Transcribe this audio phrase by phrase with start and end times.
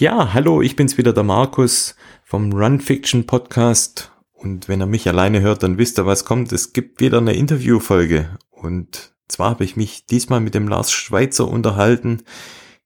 [0.00, 4.12] Ja, hallo, ich bin's wieder, der Markus vom Run Fiction Podcast.
[4.32, 6.52] Und wenn ihr mich alleine hört, dann wisst ihr, was kommt.
[6.52, 8.38] Es gibt wieder eine Interviewfolge.
[8.52, 12.22] Und zwar habe ich mich diesmal mit dem Lars Schweitzer unterhalten.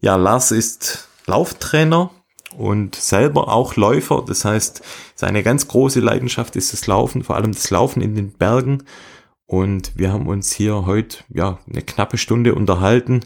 [0.01, 2.13] Ja, Lars ist Lauftrainer
[2.57, 4.25] und selber auch Läufer.
[4.27, 4.81] Das heißt,
[5.15, 8.85] seine ganz große Leidenschaft ist das Laufen, vor allem das Laufen in den Bergen.
[9.45, 13.21] Und wir haben uns hier heute ja eine knappe Stunde unterhalten.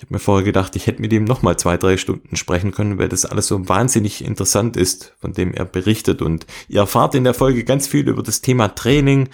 [0.00, 2.98] Ich habe mir vorher gedacht, ich hätte mit ihm nochmal zwei, drei Stunden sprechen können,
[2.98, 6.22] weil das alles so wahnsinnig interessant ist, von dem er berichtet.
[6.22, 9.28] Und ihr erfahrt in der Folge ganz viel über das Thema Training,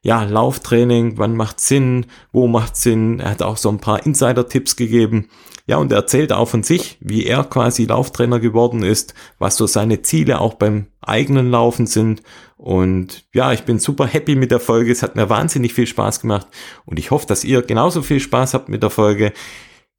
[0.00, 3.20] ja, Lauftraining, wann macht Sinn, wo macht Sinn.
[3.20, 5.28] Er hat auch so ein paar Insider-Tipps gegeben.
[5.66, 9.66] Ja, und er erzählt auch von sich, wie er quasi Lauftrainer geworden ist, was so
[9.66, 12.22] seine Ziele auch beim eigenen Laufen sind.
[12.56, 14.92] Und ja, ich bin super happy mit der Folge.
[14.92, 16.46] Es hat mir wahnsinnig viel Spaß gemacht
[16.86, 19.34] und ich hoffe, dass ihr genauso viel Spaß habt mit der Folge.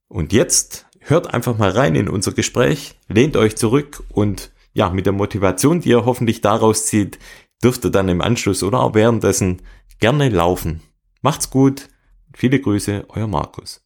[0.09, 5.05] Und jetzt hört einfach mal rein in unser Gespräch, lehnt euch zurück und ja, mit
[5.05, 7.17] der Motivation, die ihr hoffentlich daraus zieht,
[7.63, 9.61] dürft ihr dann im Anschluss oder auch währenddessen
[9.99, 10.81] gerne laufen.
[11.21, 11.89] Macht's gut.
[12.33, 13.81] Viele Grüße, euer Markus.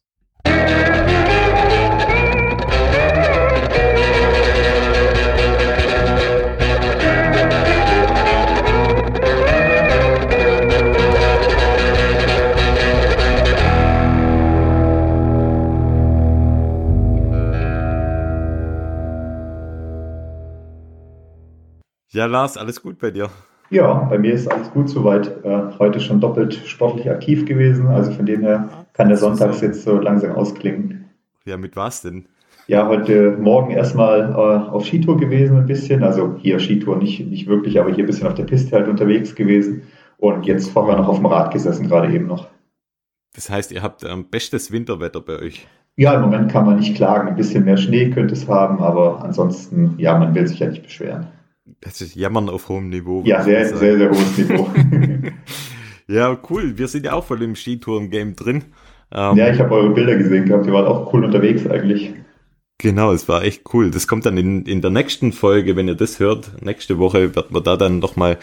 [22.14, 23.30] Ja, Lars, alles gut bei dir?
[23.70, 25.42] Ja, bei mir ist alles gut soweit.
[25.46, 27.86] Äh, heute schon doppelt sportlich aktiv gewesen.
[27.86, 31.08] Also von dem her kann der Sonntags jetzt so langsam ausklingen.
[31.46, 32.26] Ja, mit was denn?
[32.66, 36.04] Ja, heute Morgen erstmal äh, auf Skitour gewesen ein bisschen.
[36.04, 39.34] Also hier Skitour nicht, nicht wirklich, aber hier ein bisschen auf der Piste halt unterwegs
[39.34, 39.82] gewesen.
[40.18, 42.46] Und jetzt vorher noch auf dem Rad gesessen, gerade eben noch.
[43.34, 45.66] Das heißt, ihr habt ähm, bestes Winterwetter bei euch?
[45.96, 47.28] Ja, im Moment kann man nicht klagen.
[47.28, 50.82] Ein bisschen mehr Schnee könnte es haben, aber ansonsten, ja, man will sich ja nicht
[50.82, 51.28] beschweren.
[51.82, 53.22] Das ist Jammern auf hohem Niveau.
[53.26, 54.70] Ja, sehr, sehr, sehr hohes Niveau.
[56.06, 56.78] ja, cool.
[56.78, 58.64] Wir sind ja auch voll im Skitouren-Game drin.
[59.10, 60.64] Ähm, ja, ich habe eure Bilder gesehen gehabt.
[60.64, 62.14] Ihr wart auch cool unterwegs eigentlich.
[62.78, 63.90] Genau, es war echt cool.
[63.90, 66.62] Das kommt dann in, in der nächsten Folge, wenn ihr das hört.
[66.62, 68.38] Nächste Woche wird man da dann nochmal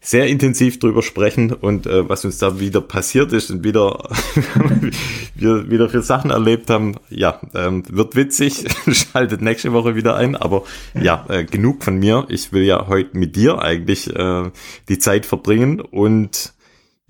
[0.00, 4.08] sehr intensiv drüber sprechen und äh, was uns da wieder passiert ist und wieder
[5.34, 6.96] wir wieder für Sachen erlebt haben.
[7.10, 8.64] Ja, ähm, wird witzig.
[8.90, 10.36] Schaltet nächste Woche wieder ein.
[10.36, 10.64] Aber
[10.94, 12.26] ja, äh, genug von mir.
[12.28, 14.50] Ich will ja heute mit dir eigentlich äh,
[14.88, 16.54] die Zeit verbringen und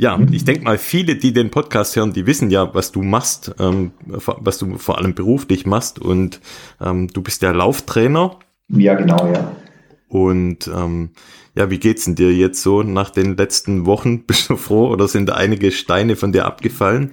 [0.00, 3.53] ja, ich denke mal, viele, die den Podcast hören, die wissen ja, was du machst,
[3.59, 6.41] ähm, was du vor allem beruflich machst und
[6.81, 8.38] ähm, du bist ja Lauftrainer.
[8.69, 9.56] Ja, genau, ja.
[10.08, 11.10] Und ähm,
[11.54, 14.22] ja, wie geht's denn dir jetzt so nach den letzten Wochen?
[14.26, 17.12] Bist du froh oder sind da einige Steine von dir abgefallen?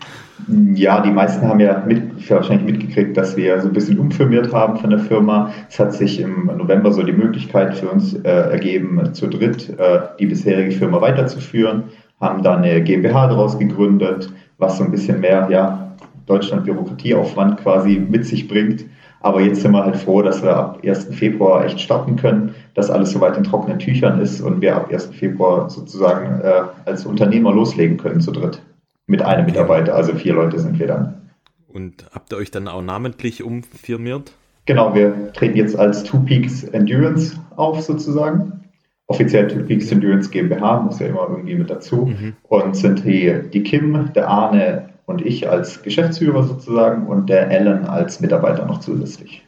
[0.74, 4.78] Ja, die meisten haben ja mit, wahrscheinlich mitgekriegt, dass wir so ein bisschen umfirmiert haben
[4.78, 5.52] von der Firma.
[5.70, 10.02] Es hat sich im November so die Möglichkeit für uns äh, ergeben, zu dritt äh,
[10.20, 11.86] die bisherige Firma weiterzuführen,
[12.20, 15.96] haben dann eine GmbH daraus gegründet, was so ein bisschen mehr ja,
[16.28, 18.86] Deutschland-Bürokratieaufwand quasi mit sich bringt.
[19.26, 21.06] Aber jetzt sind wir halt froh, dass wir ab 1.
[21.06, 25.08] Februar echt starten können, dass alles soweit in trockenen Tüchern ist und wir ab 1.
[25.08, 28.62] Februar sozusagen äh, als Unternehmer loslegen können zu dritt.
[29.08, 31.32] Mit einem Mitarbeiter, also vier Leute sind wir dann.
[31.68, 34.32] Und habt ihr euch dann auch namentlich umfirmiert?
[34.68, 38.64] Genau, wir treten jetzt als Two Peaks Endurance auf sozusagen.
[39.08, 42.06] Offiziell Two Peaks Endurance GmbH, muss ja immer irgendwie mit dazu.
[42.06, 42.34] Mhm.
[42.44, 47.86] Und sind hier die Kim, der Arne, und ich als Geschäftsführer sozusagen und der Alan
[47.86, 49.46] als Mitarbeiter noch zusätzlich.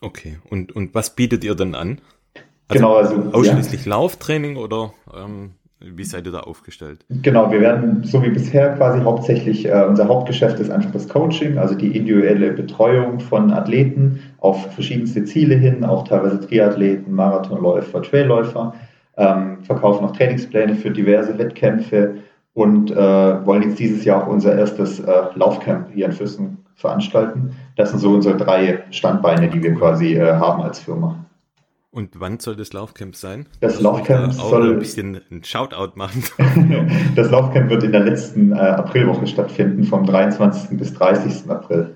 [0.00, 2.00] Okay, und, und was bietet ihr denn an?
[2.68, 3.90] Also genau, also ausschließlich ja.
[3.90, 7.04] Lauftraining oder ähm, wie seid ihr da aufgestellt?
[7.08, 11.58] Genau, wir werden so wie bisher quasi hauptsächlich, äh, unser Hauptgeschäft ist einfach das Coaching,
[11.58, 18.74] also die individuelle Betreuung von Athleten auf verschiedenste Ziele hin, auch teilweise Triathleten, Marathonläufer, Trailläufer,
[19.16, 22.16] ähm, verkaufen auch Trainingspläne für diverse Wettkämpfe
[22.56, 27.54] und äh, wollen jetzt dieses Jahr auch unser erstes äh, Laufcamp hier in Füssen veranstalten.
[27.76, 31.22] Das sind so unsere drei Standbeine, die wir quasi äh, haben als Firma.
[31.90, 33.46] Und wann soll das Laufcamp sein?
[33.60, 36.24] Das Laufcamp soll ein bisschen ein Shoutout machen.
[37.14, 40.78] das Laufcamp wird in der letzten äh, Aprilwoche stattfinden, vom 23.
[40.78, 41.50] bis 30.
[41.50, 41.94] April.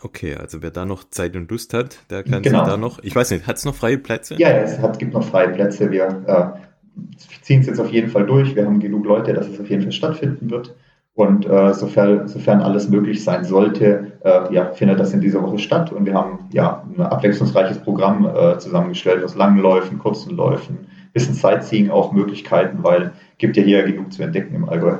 [0.00, 2.60] Okay, also wer da noch Zeit und Lust hat, der kann genau.
[2.60, 3.00] sich da noch.
[3.02, 4.36] Ich weiß nicht, hat es noch freie Plätze?
[4.38, 5.90] Ja, es hat, gibt noch freie Plätze.
[5.90, 7.00] Wir äh,
[7.46, 8.56] ziehen es jetzt auf jeden Fall durch.
[8.56, 10.74] Wir haben genug Leute, dass es auf jeden Fall stattfinden wird.
[11.14, 15.58] Und äh, sofern, sofern alles möglich sein sollte, äh, ja, findet das in dieser Woche
[15.60, 15.92] statt.
[15.92, 21.34] Und wir haben ja ein abwechslungsreiches Programm äh, zusammengestellt aus langen Läufen, kurzen Läufen, bisschen
[21.34, 24.98] Sightseeing auch Möglichkeiten, weil gibt ja hier genug zu entdecken im Allgäu.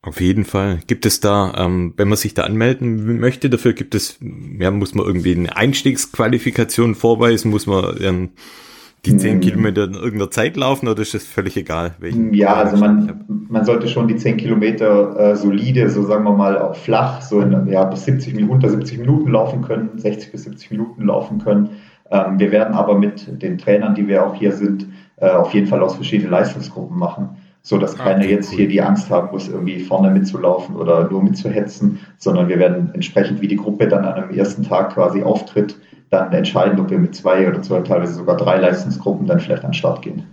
[0.00, 0.80] Auf jeden Fall.
[0.86, 4.18] Gibt es da, ähm, wenn man sich da anmelden möchte, dafür gibt es,
[4.58, 8.30] ja, muss man irgendwie eine Einstiegsqualifikation vorweisen, muss man ähm,
[9.06, 9.40] die zehn hm.
[9.40, 11.92] Kilometer in irgendeiner Zeit laufen oder ist das völlig egal?
[12.32, 16.58] ja, also man, man sollte schon die zehn Kilometer äh, solide, so sagen wir mal
[16.58, 20.44] auch flach, so in, ja, bis 70 Minuten, unter 70 Minuten laufen können, 60 bis
[20.44, 21.70] 70 Minuten laufen können.
[22.10, 24.86] Ähm, wir werden aber mit den Trainern, die wir auch hier sind,
[25.16, 27.36] äh, auf jeden Fall aus verschiedenen Leistungsgruppen machen
[27.66, 31.22] so dass ah, keiner jetzt hier die Angst haben muss, irgendwie vorne mitzulaufen oder nur
[31.22, 35.74] mitzuhetzen, sondern wir werden entsprechend, wie die Gruppe dann an einem ersten Tag quasi auftritt,
[36.10, 39.70] dann entscheiden, ob wir mit zwei oder zwei, teilweise sogar drei Leistungsgruppen dann vielleicht an
[39.70, 40.24] den Start gehen.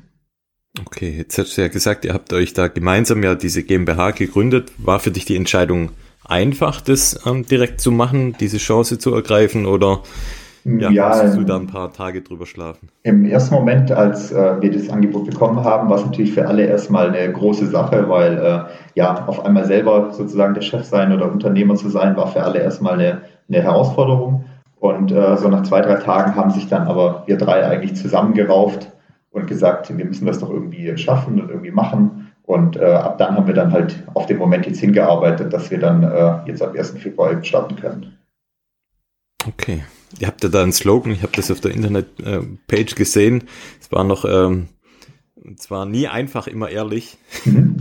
[0.85, 4.71] Okay, jetzt hast du ja gesagt, ihr habt euch da gemeinsam ja diese GmbH gegründet.
[4.77, 5.91] War für dich die Entscheidung
[6.25, 10.01] einfach, das ähm, direkt zu machen, diese Chance zu ergreifen oder
[10.63, 12.89] ja, ja musstest du da ein paar Tage drüber schlafen?
[13.03, 16.65] Im ersten Moment, als äh, wir das Angebot bekommen haben, war es natürlich für alle
[16.65, 18.59] erstmal eine große Sache, weil äh,
[18.95, 22.59] ja, auf einmal selber sozusagen der Chef sein oder Unternehmer zu sein, war für alle
[22.59, 24.45] erstmal eine, eine Herausforderung.
[24.81, 28.91] Und äh, so nach zwei, drei Tagen haben sich dann aber wir drei eigentlich zusammengerauft
[29.29, 32.31] und gesagt, wir müssen das doch irgendwie schaffen und irgendwie machen.
[32.41, 35.77] Und äh, ab dann haben wir dann halt auf den Moment jetzt hingearbeitet, dass wir
[35.77, 36.97] dann äh, jetzt ab 1.
[36.97, 38.17] Februar eben starten können.
[39.47, 39.83] Okay.
[40.17, 43.43] Ihr habt ja da einen Slogan, ich habe das auf der Internetpage gesehen.
[43.79, 44.67] Es war noch, ähm,
[45.57, 47.19] zwar nie einfach, immer ehrlich.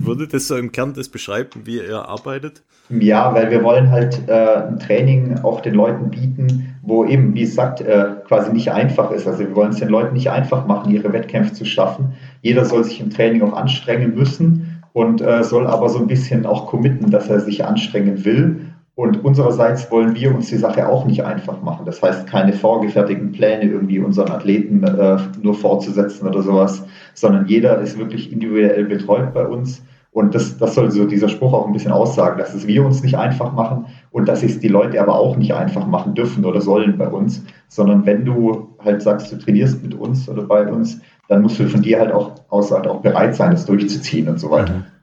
[0.05, 2.62] Würde das so im Kern das beschreiben, wie ihr arbeitet?
[2.88, 7.44] Ja, weil wir wollen halt äh, ein Training auch den Leuten bieten, wo eben, wie
[7.44, 9.29] es sagt, äh, quasi nicht einfach ist.
[9.29, 12.14] Also wir wollen es den Leuten nicht einfach machen, ihre Wettkämpfe zu schaffen.
[12.43, 16.47] Jeder soll sich im Training auch anstrengen müssen und äh, soll aber so ein bisschen
[16.47, 18.70] auch committen, dass er sich anstrengen will
[19.00, 21.87] und unsererseits wollen wir uns die Sache auch nicht einfach machen.
[21.87, 27.81] Das heißt, keine vorgefertigten Pläne irgendwie unseren Athleten äh, nur fortzusetzen oder sowas, sondern jeder
[27.81, 29.82] ist wirklich individuell betreut bei uns.
[30.12, 33.02] Und das, das soll so dieser Spruch auch ein bisschen aussagen, dass es wir uns
[33.02, 36.61] nicht einfach machen und dass es die Leute aber auch nicht einfach machen dürfen oder
[36.61, 41.00] sollen bei uns, sondern wenn du halt sagst, du trainierst mit uns oder bei uns,
[41.26, 44.38] dann musst du von dir halt auch aus halt auch bereit sein, das durchzuziehen und
[44.38, 44.75] so weiter.
[44.75, 45.00] Mhm.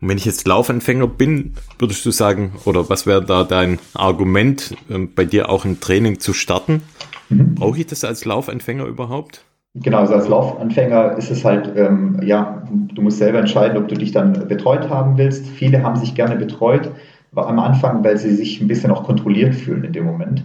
[0.00, 4.76] Und wenn ich jetzt Laufanfänger bin, würdest du sagen, oder was wäre da dein Argument,
[4.90, 6.82] ähm, bei dir auch ein Training zu starten?
[7.28, 7.56] Mhm.
[7.56, 9.44] Brauche ich das als Laufanfänger überhaupt?
[9.74, 13.96] Genau, also als Laufanfänger ist es halt, ähm, ja, du musst selber entscheiden, ob du
[13.96, 15.46] dich dann betreut haben willst.
[15.46, 16.90] Viele haben sich gerne betreut,
[17.34, 20.44] am Anfang, weil sie sich ein bisschen auch kontrolliert fühlen in dem Moment.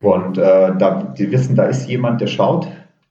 [0.00, 2.68] Und äh, da, die wissen, da ist jemand, der schaut,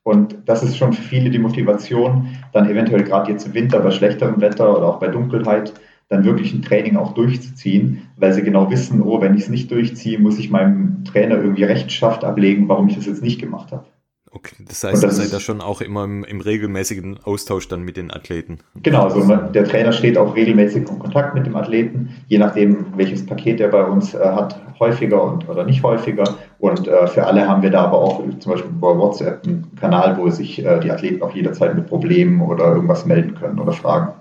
[0.07, 3.91] und das ist schon für viele die Motivation, dann eventuell gerade jetzt im Winter bei
[3.91, 5.73] schlechterem Wetter oder auch bei Dunkelheit
[6.07, 9.69] dann wirklich ein Training auch durchzuziehen, weil sie genau wissen, oh, wenn ich es nicht
[9.69, 13.83] durchziehe, muss ich meinem Trainer irgendwie Rechenschaft ablegen, warum ich das jetzt nicht gemacht habe.
[14.37, 17.81] Okay, das heißt, das ihr seid da schon auch immer im, im, regelmäßigen Austausch dann
[17.81, 18.59] mit den Athleten.
[18.83, 23.25] Genau, also der Trainer steht auch regelmäßig in Kontakt mit dem Athleten, je nachdem, welches
[23.25, 26.35] Paket er bei uns äh, hat, häufiger und, oder nicht häufiger.
[26.59, 30.15] Und äh, für alle haben wir da aber auch zum Beispiel bei WhatsApp einen Kanal,
[30.19, 34.13] wo sich äh, die Athleten auch jederzeit mit Problemen oder irgendwas melden können oder fragen.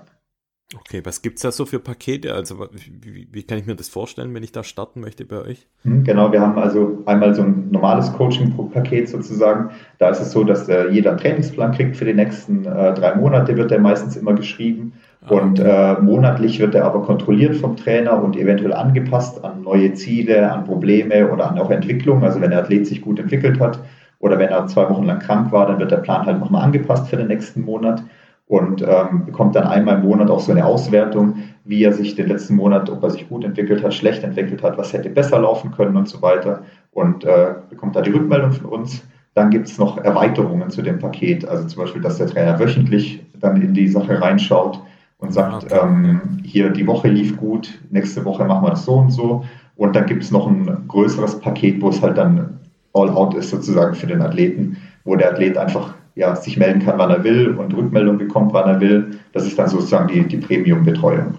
[0.75, 2.33] Okay, was gibt's da so für Pakete?
[2.33, 5.65] Also wie, wie, kann ich mir das vorstellen, wenn ich da starten möchte bei euch?
[5.83, 9.69] Hm, genau, wir haben also einmal so ein normales Coaching-Paket sozusagen.
[9.97, 13.15] Da ist es so, dass äh, jeder einen Trainingsplan kriegt für die nächsten äh, drei
[13.15, 14.91] Monate, wird der meistens immer geschrieben.
[15.21, 19.93] Ah, und äh, monatlich wird er aber kontrolliert vom Trainer und eventuell angepasst an neue
[19.93, 22.25] Ziele, an Probleme oder an auch Entwicklung.
[22.25, 23.79] Also wenn der Athlet sich gut entwickelt hat
[24.19, 27.07] oder wenn er zwei Wochen lang krank war, dann wird der Plan halt nochmal angepasst
[27.07, 28.03] für den nächsten Monat
[28.47, 31.35] und ähm, bekommt dann einmal im Monat auch so eine Auswertung,
[31.65, 34.77] wie er sich den letzten Monat, ob er sich gut entwickelt hat, schlecht entwickelt hat,
[34.77, 38.67] was hätte besser laufen können und so weiter und äh, bekommt da die Rückmeldung von
[38.67, 39.03] uns.
[39.33, 43.23] Dann gibt es noch Erweiterungen zu dem Paket, also zum Beispiel, dass der Trainer wöchentlich
[43.39, 44.81] dann in die Sache reinschaut
[45.19, 45.79] und sagt, okay.
[45.83, 49.43] ähm, hier die Woche lief gut, nächste Woche machen wir das so und so.
[49.75, 52.59] Und dann gibt es noch ein größeres Paket, wo es halt dann
[52.93, 56.97] all out ist sozusagen für den Athleten, wo der Athlet einfach ja, sich melden kann,
[56.97, 59.19] wann er will und Rückmeldung bekommt, wann er will.
[59.33, 61.37] Das ist dann sozusagen die, die Premium-Betreuung.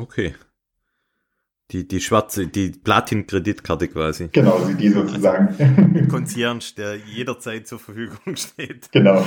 [0.00, 0.34] Okay.
[1.70, 4.28] Die, die schwarze, die Platin-Kreditkarte quasi.
[4.32, 5.54] Genau, die sozusagen.
[5.96, 8.90] Also, Concierge, der jederzeit zur Verfügung steht.
[8.92, 9.24] Genau.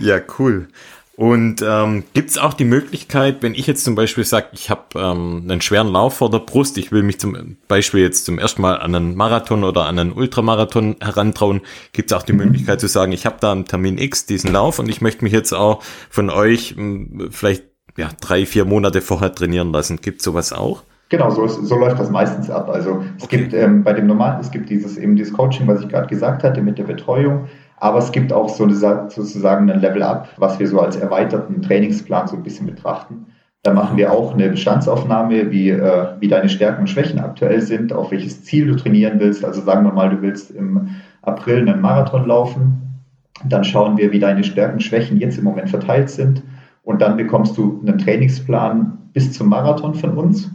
[0.00, 0.68] ja, cool.
[1.16, 4.82] Und ähm, gibt es auch die Möglichkeit, wenn ich jetzt zum Beispiel sage, ich habe
[4.96, 8.60] ähm, einen schweren Lauf vor der Brust, ich will mich zum Beispiel jetzt zum ersten
[8.60, 12.40] Mal an einen Marathon oder an einen Ultramarathon herantrauen, gibt es auch die mhm.
[12.40, 15.32] Möglichkeit zu sagen, ich habe da einen Termin X, diesen Lauf und ich möchte mich
[15.32, 17.64] jetzt auch von euch ähm, vielleicht
[17.96, 20.02] ja, drei, vier Monate vorher trainieren lassen.
[20.02, 20.82] Gibt sowas auch?
[21.08, 22.68] Genau, so, so läuft das meistens ab.
[22.68, 23.38] Also es okay.
[23.38, 26.42] gibt ähm, bei dem normalen, es gibt dieses eben dieses Coaching, was ich gerade gesagt
[26.42, 27.48] hatte, mit der Betreuung.
[27.78, 32.42] Aber es gibt auch sozusagen ein Level-Up, was wir so als erweiterten Trainingsplan so ein
[32.42, 33.26] bisschen betrachten.
[33.62, 37.92] Da machen wir auch eine Bestandsaufnahme, wie, äh, wie deine Stärken und Schwächen aktuell sind,
[37.92, 39.44] auf welches Ziel du trainieren willst.
[39.44, 40.88] Also sagen wir mal, du willst im
[41.22, 43.02] April einen Marathon laufen.
[43.44, 46.42] Dann schauen wir, wie deine Stärken und Schwächen jetzt im Moment verteilt sind.
[46.84, 50.50] Und dann bekommst du einen Trainingsplan bis zum Marathon von uns,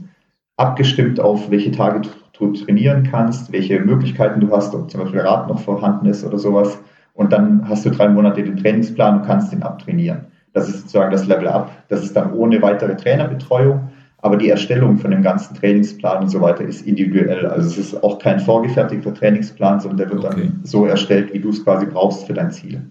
[0.55, 2.01] abgestimmt auf welche Tage
[2.37, 6.39] du trainieren kannst, welche Möglichkeiten du hast, ob zum Beispiel Rad noch vorhanden ist oder
[6.39, 6.79] sowas.
[7.13, 10.25] Und dann hast du drei Monate den Trainingsplan und kannst den abtrainieren.
[10.53, 11.71] Das ist sozusagen das Level Up.
[11.89, 13.89] Das ist dann ohne weitere Trainerbetreuung.
[14.17, 17.47] Aber die Erstellung von dem ganzen Trainingsplan und so weiter ist individuell.
[17.47, 20.41] Also es ist auch kein vorgefertigter Trainingsplan, sondern der wird okay.
[20.41, 22.89] dann so erstellt, wie du es quasi brauchst für dein Ziel.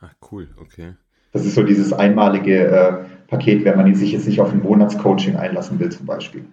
[0.00, 0.94] Ach, cool, okay.
[1.32, 2.92] Das ist so dieses einmalige äh,
[3.26, 6.44] Paket, wenn man sich jetzt nicht auf ein Monatscoaching einlassen will, zum Beispiel.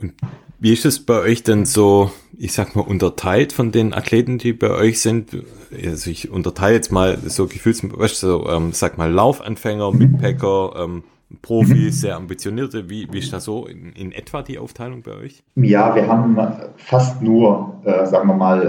[0.00, 0.14] Und
[0.60, 4.52] wie ist es bei euch denn so, ich sag mal, unterteilt von den Athleten, die
[4.52, 5.36] bei euch sind?
[5.84, 7.82] Also ich unterteile jetzt mal so gefühls,
[8.14, 11.02] so, ähm, sag mal, Laufanfänger, Mitpacker, ähm,
[11.42, 12.88] Profis, sehr ambitionierte.
[12.88, 15.42] Wie, wie ist da so in, in, etwa die Aufteilung bei euch?
[15.56, 16.38] Ja, wir haben
[16.76, 18.62] fast nur, äh, sagen wir mal,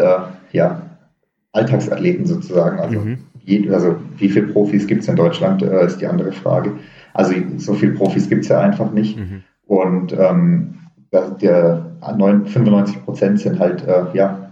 [0.52, 0.82] äh, ja,
[1.54, 2.80] Alltagsathleten sozusagen.
[2.80, 3.20] Also, mhm.
[3.46, 6.74] je, also wie viele Profis gibt es in Deutschland, äh, ist die andere Frage.
[7.14, 9.18] Also so viele Profis gibt es ja einfach nicht.
[9.18, 9.44] Mhm.
[9.66, 10.80] Und ähm,
[11.12, 14.52] der 95 Prozent sind halt äh, ja,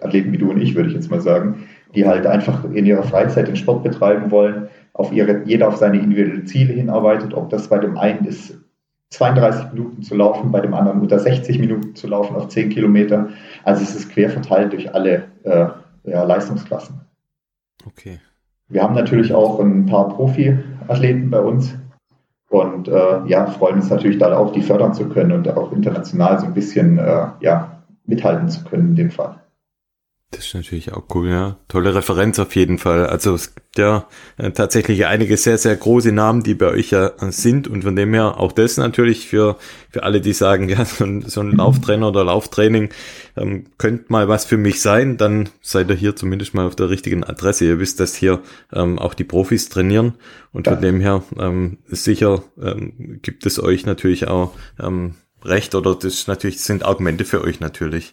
[0.00, 3.02] Athleten wie du und ich, würde ich jetzt mal sagen, die halt einfach in ihrer
[3.02, 7.68] Freizeit den Sport betreiben wollen, auf ihre, jeder auf seine individuellen Ziele hinarbeitet, ob das
[7.68, 8.58] bei dem einen ist,
[9.10, 13.30] 32 Minuten zu laufen, bei dem anderen unter 60 Minuten zu laufen auf 10 Kilometer.
[13.64, 15.66] Also es ist quer verteilt durch alle äh,
[16.04, 17.00] ja, Leistungsklassen.
[17.86, 18.18] Okay.
[18.68, 21.74] Wir haben natürlich auch ein paar Profi-Athleten bei uns,
[22.48, 26.40] und äh, ja, freuen uns natürlich da auch, die fördern zu können und auch international
[26.40, 29.36] so ein bisschen äh, ja, mithalten zu können in dem Fall.
[30.30, 31.56] Das ist natürlich auch cool, ja.
[31.68, 33.06] Tolle Referenz auf jeden Fall.
[33.06, 34.06] Also es gibt ja
[34.36, 38.12] äh, tatsächlich einige sehr, sehr große Namen, die bei euch ja sind und von dem
[38.12, 39.56] her auch das natürlich für,
[39.88, 42.90] für alle, die sagen, ja, so ein, so ein Lauftrainer oder Lauftraining
[43.38, 46.90] ähm, könnte mal was für mich sein, dann seid ihr hier zumindest mal auf der
[46.90, 47.64] richtigen Adresse.
[47.64, 50.16] Ihr wisst, dass hier ähm, auch die Profis trainieren
[50.52, 50.74] und ja.
[50.74, 56.26] von dem her ähm, sicher ähm, gibt es euch natürlich auch ähm, recht oder das
[56.26, 58.12] natürlich sind Argumente für euch natürlich.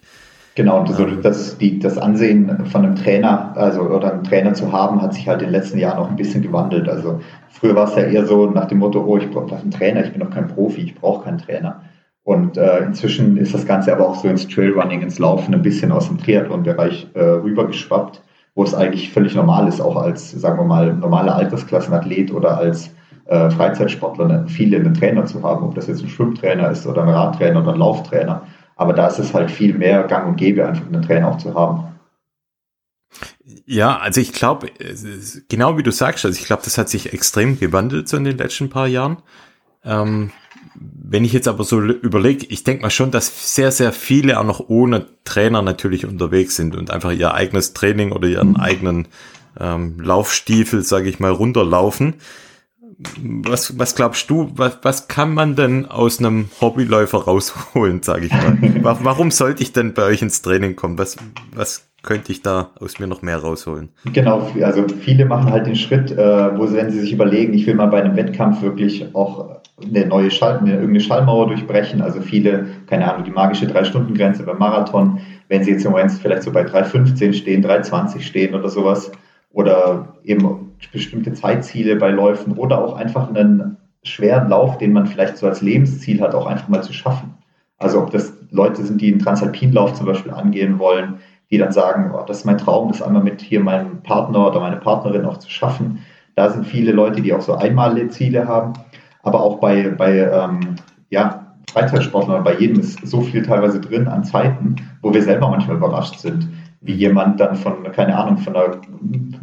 [0.56, 4.72] Genau, und so das, die, das Ansehen von einem Trainer, also oder einen Trainer zu
[4.72, 6.88] haben, hat sich halt in den letzten Jahren auch ein bisschen gewandelt.
[6.88, 7.20] Also
[7.50, 10.12] früher war es ja eher so nach dem Motto, oh, ich brauche einen Trainer, ich
[10.12, 11.82] bin doch kein Profi, ich brauche keinen Trainer.
[12.24, 15.92] Und äh, inzwischen ist das Ganze aber auch so ins Trailrunning, ins Laufen ein bisschen
[15.92, 18.22] aus dem Triathlon-Bereich äh, rübergeschwappt,
[18.54, 22.90] wo es eigentlich völlig normal ist, auch als, sagen wir mal, normaler Altersklassenathlet oder als
[23.26, 27.02] äh, Freizeitsportler ne, viele einen Trainer zu haben, ob das jetzt ein Schwimmtrainer ist oder
[27.02, 28.40] ein Radtrainer oder ein Lauftrainer
[28.76, 31.54] aber da ist es halt viel mehr gang und gäbe, einfach einen Trainer auch zu
[31.54, 31.96] haben.
[33.64, 34.70] Ja, also ich glaube,
[35.48, 38.38] genau wie du sagst, also ich glaube, das hat sich extrem gewandelt so in den
[38.38, 39.18] letzten paar Jahren.
[39.84, 40.30] Ähm,
[40.74, 44.44] wenn ich jetzt aber so überlege, ich denke mal schon, dass sehr, sehr viele auch
[44.44, 48.56] noch ohne Trainer natürlich unterwegs sind und einfach ihr eigenes Training oder ihren mhm.
[48.56, 49.08] eigenen
[49.58, 52.14] ähm, Laufstiefel, sage ich mal, runterlaufen
[52.98, 58.32] was, was glaubst du, was, was kann man denn aus einem Hobbyläufer rausholen, sage ich
[58.32, 58.56] mal?
[58.82, 60.98] Warum sollte ich denn bei euch ins Training kommen?
[60.98, 61.16] Was,
[61.54, 63.90] was könnte ich da aus mir noch mehr rausholen?
[64.12, 67.66] Genau, also viele machen halt den Schritt, äh, wo sie, wenn sie sich überlegen, ich
[67.66, 72.00] will mal bei einem Wettkampf wirklich auch eine neue Schall, eine, irgendeine Schallmauer durchbrechen.
[72.00, 76.44] Also viele, keine Ahnung, die magische Drei-Stunden-Grenze beim Marathon, wenn sie jetzt im Moment vielleicht
[76.44, 79.12] so bei 3,15 stehen, 3,20 stehen oder sowas,
[79.56, 85.38] oder eben bestimmte Zeitziele bei Läufen oder auch einfach einen schweren Lauf, den man vielleicht
[85.38, 87.32] so als Lebensziel hat, auch einfach mal zu schaffen.
[87.78, 91.20] Also ob das Leute sind, die einen Transalpinlauf zum Beispiel angehen wollen,
[91.50, 94.60] die dann sagen, oh, das ist mein Traum, das einmal mit hier meinem Partner oder
[94.60, 96.00] meine Partnerin auch zu schaffen.
[96.34, 98.74] Da sind viele Leute, die auch so einmalige Ziele haben.
[99.22, 100.76] Aber auch bei, bei ähm,
[101.08, 105.78] ja, Freizeitsportlern, bei jedem ist so viel teilweise drin an Zeiten, wo wir selber manchmal
[105.78, 106.46] überrascht sind
[106.86, 108.80] wie jemand dann von, keine Ahnung, von einer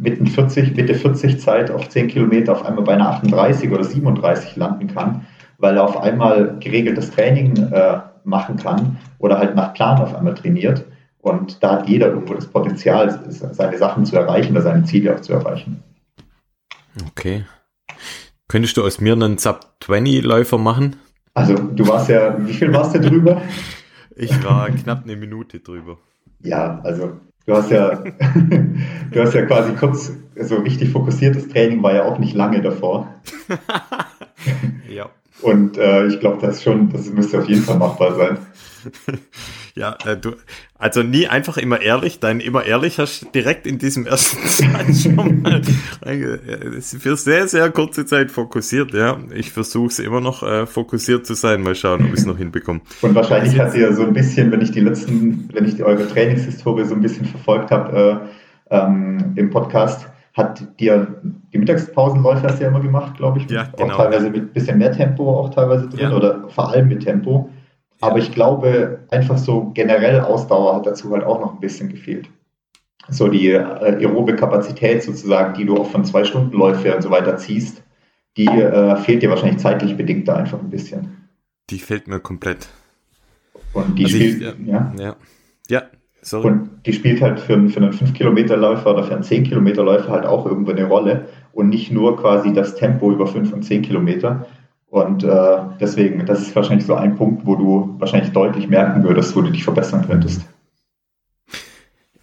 [0.00, 4.56] Mitte 40, Mitte 40 Zeit auf 10 Kilometer auf einmal bei einer 38 oder 37
[4.56, 5.26] landen kann,
[5.58, 10.34] weil er auf einmal geregeltes Training äh, machen kann oder halt nach Plan auf einmal
[10.34, 10.84] trainiert.
[11.18, 15.20] Und da hat jeder irgendwo das Potenzial, seine Sachen zu erreichen oder seine Ziele auch
[15.20, 15.82] zu erreichen.
[17.08, 17.44] Okay.
[18.48, 20.96] Könntest du aus mir einen Sub-20-Läufer machen?
[21.34, 23.40] Also, du warst ja, wie viel warst du drüber?
[24.16, 25.98] Ich war knapp eine Minute drüber.
[26.40, 27.94] Ja, also Du hast ja,
[29.10, 33.14] du hast ja quasi kurz, so richtig fokussiertes Training war ja auch nicht lange davor.
[34.88, 35.10] ja.
[35.42, 38.38] Und äh, ich glaube, das schon, das müsste auf jeden Fall machbar sein.
[39.76, 40.36] Ja, äh, du,
[40.84, 45.14] Also nie einfach immer ehrlich, dein immer ehrlich hast direkt in diesem ersten Satz schon
[45.40, 45.62] mal
[46.82, 49.16] für sehr, sehr kurze Zeit fokussiert, ja.
[49.34, 52.36] Ich versuche es immer noch äh, fokussiert zu sein, mal schauen, ob ich es noch
[52.36, 52.82] hinbekomme.
[53.00, 56.06] Und wahrscheinlich hat ihr so ein bisschen, wenn ich die letzten, wenn ich die, eure
[56.06, 58.28] Trainingshistorie so ein bisschen verfolgt habe
[58.70, 61.06] äh, ähm, im Podcast, hat dir
[61.54, 63.50] die Mittagspausenläufe hast du ja immer gemacht, glaube ich.
[63.50, 63.94] Ja, genau.
[63.94, 66.12] Auch teilweise mit ein bisschen mehr Tempo auch teilweise drin ja.
[66.14, 67.48] oder vor allem mit Tempo.
[68.04, 72.28] Aber ich glaube, einfach so generell Ausdauer hat dazu halt auch noch ein bisschen gefehlt.
[73.08, 77.10] So die äh, aerobe Kapazität sozusagen, die du auch von zwei Stunden Läufe und so
[77.10, 77.82] weiter ziehst,
[78.36, 81.28] die äh, fehlt dir wahrscheinlich zeitlich bedingt da einfach ein bisschen.
[81.70, 82.68] Die fehlt mir komplett.
[83.72, 85.16] Und die also spielt, ich, ja, ja.
[85.68, 85.82] Ja,
[86.22, 86.48] sorry.
[86.48, 90.72] Und die spielt halt für, für einen 5-Kilometer-Läufer oder für einen 10-Kilometer-Läufer halt auch irgendwo
[90.72, 94.46] eine Rolle und nicht nur quasi das Tempo über 5 und 10 Kilometer,
[94.94, 99.34] und äh, deswegen, das ist wahrscheinlich so ein Punkt, wo du wahrscheinlich deutlich merken würdest,
[99.34, 100.42] wo du dich verbessern könntest.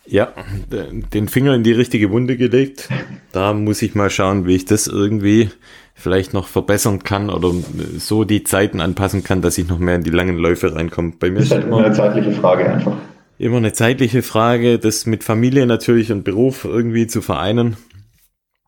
[0.05, 0.29] Ja,
[0.69, 2.87] den Finger in die richtige Wunde gelegt.
[3.33, 5.49] Da muss ich mal schauen, wie ich das irgendwie
[5.95, 7.51] vielleicht noch verbessern kann oder
[7.97, 11.11] so die Zeiten anpassen kann, dass ich noch mehr in die langen Läufe reinkomme.
[11.19, 12.95] Bei mir ist halt immer eine zeitliche Frage einfach.
[13.37, 17.75] Immer eine zeitliche Frage, das mit Familie natürlich und Beruf irgendwie zu vereinen.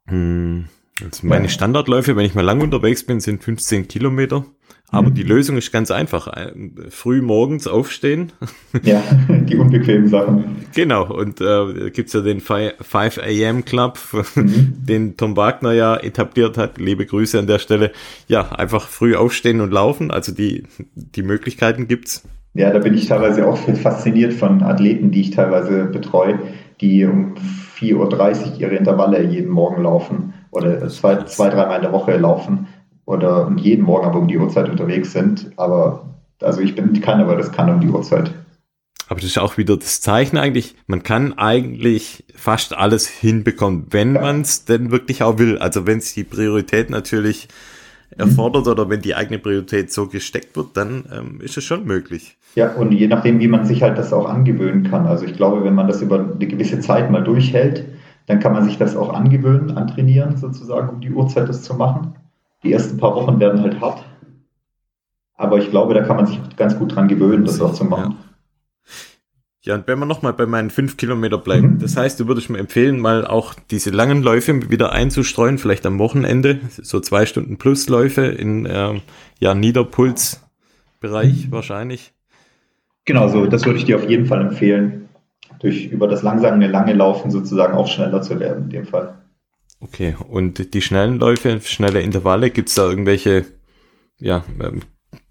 [0.08, 0.66] Hm,
[1.04, 4.46] also meine Standardläufe, wenn ich mal lang unterwegs bin, sind 15 Kilometer.
[4.94, 5.16] Aber mhm.
[5.16, 6.32] die Lösung ist ganz einfach.
[6.90, 8.32] Früh morgens aufstehen.
[8.84, 10.66] Ja, die unbequemen Sachen.
[10.74, 14.00] Genau, und äh, gibt ja den 5 AM Club,
[14.36, 14.74] mhm.
[14.78, 16.80] den Tom Wagner ja etabliert hat.
[16.80, 17.92] Liebe Grüße an der Stelle.
[18.28, 20.12] Ja, einfach früh aufstehen und laufen.
[20.12, 20.64] Also die,
[20.96, 22.24] die Möglichkeiten gibt's.
[22.56, 26.40] Ja, da bin ich teilweise auch fasziniert von Athleten, die ich teilweise betreue,
[26.82, 27.36] die um
[27.80, 32.68] 4.30 Uhr ihre Intervalle jeden Morgen laufen oder zwei, zwei dreimal in der Woche laufen
[33.06, 35.52] oder jeden Morgen aber um die Uhrzeit unterwegs sind.
[35.58, 36.06] Aber
[36.42, 38.32] also ich bin keiner, aber das kann um die Uhrzeit.
[39.10, 44.16] Aber das ist auch wieder das Zeichen eigentlich, man kann eigentlich fast alles hinbekommen, wenn
[44.16, 44.22] ja.
[44.22, 45.58] man es denn wirklich auch will.
[45.58, 47.48] Also wenn es die Priorität natürlich
[48.18, 52.38] erfordert oder wenn die eigene Priorität so gesteckt wird, dann ähm, ist es schon möglich.
[52.56, 55.08] Ja, und je nachdem, wie man sich halt das auch angewöhnen kann.
[55.08, 57.86] Also ich glaube, wenn man das über eine gewisse Zeit mal durchhält,
[58.26, 62.16] dann kann man sich das auch angewöhnen, antrainieren, sozusagen, um die Uhrzeit das zu machen.
[62.64, 64.06] Die ersten paar Wochen werden halt hart.
[65.36, 68.16] Aber ich glaube, da kann man sich ganz gut dran gewöhnen, das auch zu machen.
[69.66, 69.76] Ja.
[69.76, 71.80] und wenn wir nochmal bei meinen fünf Kilometer bleiben, mhm.
[71.80, 76.00] das heißt, du würdest mir empfehlen, mal auch diese langen Läufe wieder einzustreuen, vielleicht am
[76.00, 79.02] Wochenende, so zwei Stunden plus Läufe in äh,
[79.40, 81.52] ja, Niederpulsbereich mhm.
[81.52, 82.14] wahrscheinlich.
[83.06, 85.03] Genau, so, das würde ich dir auf jeden Fall empfehlen
[85.64, 89.16] durch über das langsame lange Laufen sozusagen auch schneller zu werden in dem Fall.
[89.80, 93.46] Okay, und die schnellen Läufe, schnelle Intervalle, gibt es da irgendwelche
[94.20, 94.82] ja, ähm,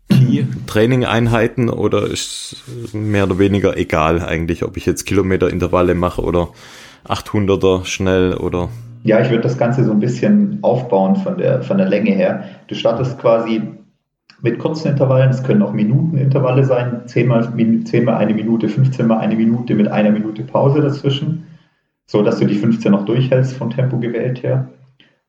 [0.09, 2.57] Key-Training-Einheiten oder ist
[2.92, 6.49] mehr oder weniger egal eigentlich, ob ich jetzt Kilometer-Intervalle mache oder
[7.07, 8.68] 800er schnell oder?
[9.05, 12.45] Ja, ich würde das Ganze so ein bisschen aufbauen von der, von der Länge her.
[12.68, 13.62] Du startest quasi
[14.42, 15.31] mit kurzen Intervallen.
[15.31, 19.74] Es können auch Minutenintervalle sein, 10 mal, 10 mal eine Minute, 15 mal eine Minute
[19.74, 21.46] mit einer Minute Pause dazwischen,
[22.07, 24.68] so dass du die 15 noch durchhältst vom Tempo gewählt her.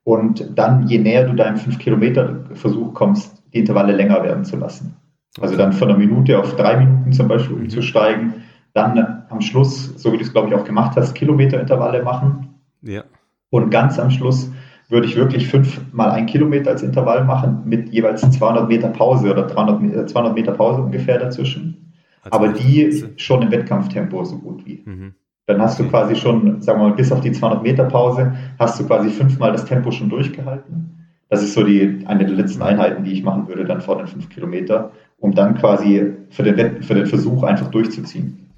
[0.03, 4.95] Und dann, je näher du deinem 5-Kilometer-Versuch kommst, die Intervalle länger werden zu lassen.
[5.39, 8.33] Also dann von einer Minute auf drei Minuten zum Beispiel umzusteigen.
[8.73, 12.49] Dann am Schluss, so wie du es glaube ich auch gemacht hast, Kilometerintervalle machen.
[12.81, 13.03] Ja.
[13.49, 14.51] Und ganz am Schluss
[14.89, 19.31] würde ich wirklich fünf mal ein Kilometer als Intervall machen mit jeweils 200 Meter Pause
[19.31, 21.93] oder 300, 200 äh, Meter Pause ungefähr dazwischen.
[22.21, 24.83] Also Aber die schon im Wettkampftempo so gut wie.
[24.85, 25.13] Mhm.
[25.45, 28.79] Dann hast du quasi schon, sagen wir mal, bis auf die 200 Meter Pause, hast
[28.79, 30.93] du quasi fünfmal das Tempo schon durchgehalten.
[31.29, 34.07] Das ist so die, eine der letzten Einheiten, die ich machen würde, dann vor den
[34.07, 38.51] fünf Kilometer, um dann quasi für den, für den Versuch einfach durchzuziehen.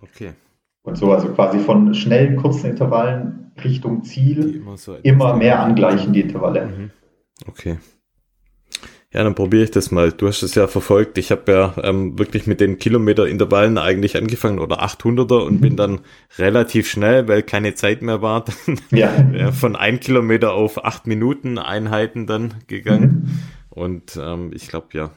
[0.00, 0.32] Okay.
[0.82, 6.12] Und so, also quasi von schnellen, kurzen Intervallen Richtung Ziel immer, so immer mehr angleichen,
[6.12, 6.66] die Intervalle.
[6.66, 6.90] Mhm.
[7.46, 7.78] Okay.
[9.12, 10.12] Ja, dann probiere ich das mal.
[10.12, 11.18] Du hast es ja verfolgt.
[11.18, 15.60] Ich habe ja ähm, wirklich mit den Kilometer-Intervallen eigentlich angefangen oder 800er und mhm.
[15.60, 16.00] bin dann
[16.38, 18.44] relativ schnell, weil keine Zeit mehr war,
[18.92, 19.50] ja.
[19.50, 23.24] von ein Kilometer auf acht Minuten Einheiten dann gegangen.
[23.24, 23.38] Mhm.
[23.70, 25.10] Und ähm, ich glaube, ja.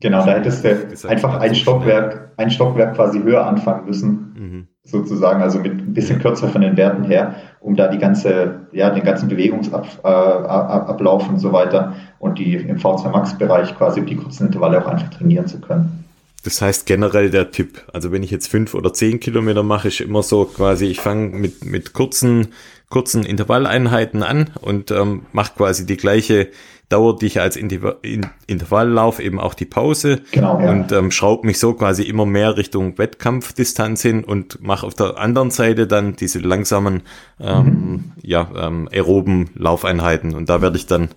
[0.00, 4.34] Genau, da hättest du einfach ein Stockwerk, ein Stockwerk quasi höher anfangen müssen.
[4.36, 8.60] Mhm sozusagen, also mit ein bisschen kürzer von den Werten her, um da die ganze,
[8.72, 14.02] ja, den ganzen Bewegungsablauf äh, und so weiter und die im V2 Max Bereich quasi
[14.02, 15.99] die kurzen Intervalle auch einfach trainieren zu können.
[16.42, 20.00] Das heißt generell der Tipp, also wenn ich jetzt fünf oder zehn Kilometer mache, ist
[20.00, 22.48] immer so quasi, ich fange mit, mit kurzen,
[22.88, 26.48] kurzen Intervalleinheiten an und ähm, mache quasi die gleiche
[26.88, 30.70] Dauer, die ich als Intervalllauf eben auch die Pause genau, ja.
[30.72, 35.16] und ähm, schraube mich so quasi immer mehr Richtung Wettkampfdistanz hin und mache auf der
[35.16, 37.02] anderen Seite dann diese langsamen
[37.38, 38.12] ähm, mhm.
[38.22, 41.10] ja, ähm, aeroben Laufeinheiten und da werde ich dann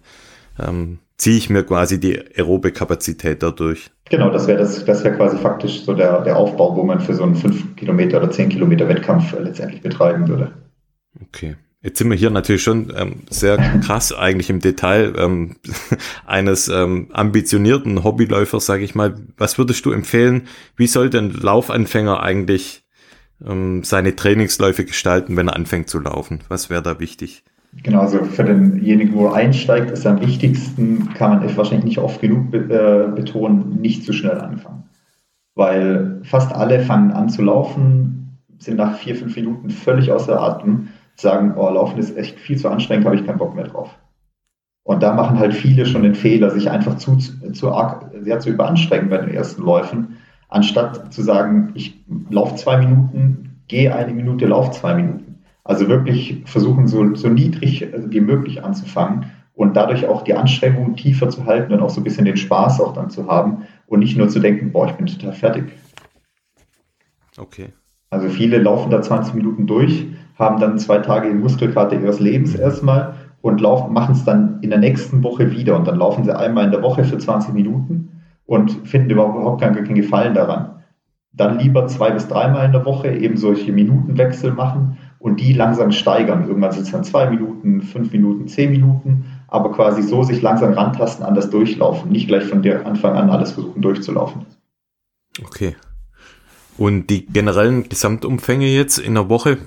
[0.60, 3.92] ähm, ziehe ich mir quasi die aerobe Kapazität dadurch.
[4.10, 7.14] Genau, das wäre das, das wäre quasi faktisch so der, der Aufbau, wo man für
[7.14, 10.52] so einen 5 Kilometer oder 10 Kilometer Wettkampf letztendlich betreiben würde.
[11.22, 11.56] Okay.
[11.82, 15.56] Jetzt sind wir hier natürlich schon ähm, sehr krass eigentlich im Detail ähm,
[16.26, 19.16] eines ähm, ambitionierten Hobbyläufers, sage ich mal.
[19.38, 20.50] Was würdest du empfehlen?
[20.76, 22.84] Wie sollte ein Laufanfänger eigentlich
[23.46, 26.42] ähm, seine Trainingsläufe gestalten, wenn er anfängt zu laufen?
[26.50, 27.46] Was wäre da wichtig?
[27.82, 32.22] Genau, also für denjenigen, wo er einsteigt, ist am wichtigsten, kann man wahrscheinlich nicht oft
[32.22, 34.84] genug äh, betonen, nicht zu schnell anfangen.
[35.56, 40.88] Weil fast alle fangen an zu laufen, sind nach vier, fünf Minuten völlig außer Atem,
[41.16, 43.90] sagen, oh, Laufen ist echt viel zu anstrengend, habe ich keinen Bock mehr drauf.
[44.84, 48.50] Und da machen halt viele schon den Fehler, sich einfach zu, zu arg ja, zu
[48.50, 50.18] überanstrengen bei den ersten Läufen,
[50.50, 55.33] anstatt zu sagen, ich laufe zwei Minuten, gehe eine Minute, laufe zwei Minuten
[55.64, 61.30] also wirklich versuchen, so, so niedrig wie möglich anzufangen und dadurch auch die Anstrengung tiefer
[61.30, 64.18] zu halten und auch so ein bisschen den Spaß auch dann zu haben und nicht
[64.18, 65.66] nur zu denken, boah, ich bin total fertig.
[67.38, 67.70] Okay.
[68.10, 70.06] Also viele laufen da 20 Minuten durch,
[70.38, 74.80] haben dann zwei Tage die Muskelkarte ihres Lebens erstmal und machen es dann in der
[74.80, 78.72] nächsten Woche wieder und dann laufen sie einmal in der Woche für 20 Minuten und
[78.88, 80.84] finden überhaupt keinen Gefallen daran.
[81.32, 85.94] Dann lieber zwei bis dreimal in der Woche eben solche Minutenwechsel machen und die langsam
[85.94, 86.50] steigern.
[86.50, 90.74] Irgendwann sind es dann zwei Minuten, fünf Minuten, zehn Minuten, aber quasi so sich langsam
[90.74, 94.46] rantasten an das Durchlaufen, nicht gleich von der Anfang an alles versuchen durchzulaufen.
[95.42, 95.78] Okay.
[96.78, 99.60] Und die generellen Gesamtumfänge jetzt in der Woche,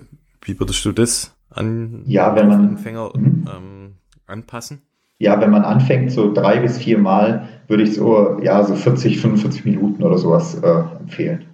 [0.42, 3.48] wie würdest du das an ja, wenn man, Anfänger mhm.
[3.48, 3.94] ähm,
[4.26, 4.82] anpassen?
[5.18, 9.18] Ja, wenn man anfängt, so drei bis vier Mal, würde ich so, ja, so 40,
[9.20, 11.46] 45 Minuten oder sowas äh, empfehlen.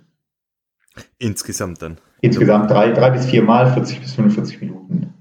[1.18, 1.98] Insgesamt dann?
[2.20, 5.14] Insgesamt drei, drei bis vier Mal 40 bis 45 Minuten.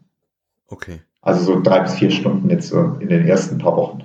[0.67, 1.01] Okay.
[1.21, 4.03] Also so drei bis vier Stunden jetzt so in den ersten paar Wochen.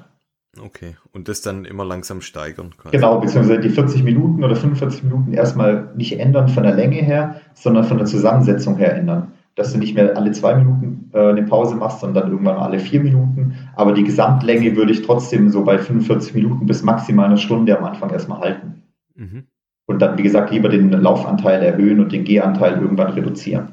[0.58, 2.70] Okay, und das dann immer langsam steigern.
[2.76, 2.96] Quasi.
[2.96, 7.40] Genau, beziehungsweise die 40 Minuten oder 45 Minuten erstmal nicht ändern von der Länge her,
[7.54, 9.32] sondern von der Zusammensetzung her ändern.
[9.54, 13.00] Dass du nicht mehr alle zwei Minuten äh, eine Pause machst, sondern irgendwann alle vier
[13.00, 13.68] Minuten.
[13.74, 17.84] Aber die Gesamtlänge würde ich trotzdem so bei 45 Minuten bis maximal eine Stunde am
[17.84, 18.82] Anfang erstmal halten.
[19.14, 19.46] Mhm
[19.86, 23.68] und dann, wie gesagt, lieber den Laufanteil erhöhen und den G-Anteil irgendwann reduzieren.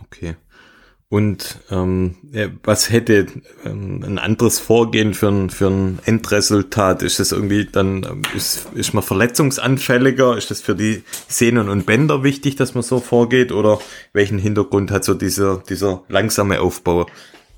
[0.00, 0.36] Okay.
[1.12, 2.14] Und ähm,
[2.62, 3.26] was hätte
[3.64, 7.02] ähm, ein anderes Vorgehen für ein, für ein Endresultat?
[7.02, 10.36] Ist das irgendwie dann, ähm, ist, ist man verletzungsanfälliger?
[10.36, 13.50] Ist das für die Sehnen und Bänder wichtig, dass man so vorgeht?
[13.50, 13.80] Oder
[14.12, 17.06] welchen Hintergrund hat so dieser, dieser langsame Aufbau?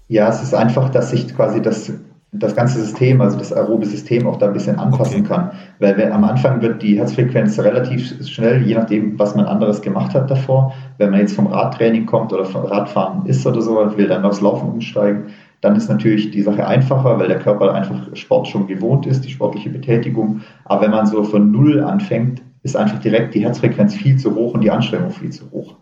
[0.09, 1.93] Ja, es ist einfach, dass sich quasi das
[2.35, 5.29] das ganze System, also das aerobe System auch da ein bisschen anpassen okay.
[5.29, 5.51] kann.
[5.81, 10.15] Weil wenn, am Anfang wird die Herzfrequenz relativ schnell, je nachdem, was man anderes gemacht
[10.15, 10.73] hat davor.
[10.97, 14.41] Wenn man jetzt vom Radtraining kommt oder vom Radfahren ist oder so, will dann aufs
[14.41, 15.27] Laufen umsteigen,
[15.61, 19.31] dann ist natürlich die Sache einfacher, weil der Körper einfach Sport schon gewohnt ist, die
[19.31, 20.41] sportliche Betätigung.
[20.65, 24.55] Aber wenn man so von Null anfängt, ist einfach direkt die Herzfrequenz viel zu hoch
[24.55, 25.75] und die Anstrengung viel zu hoch.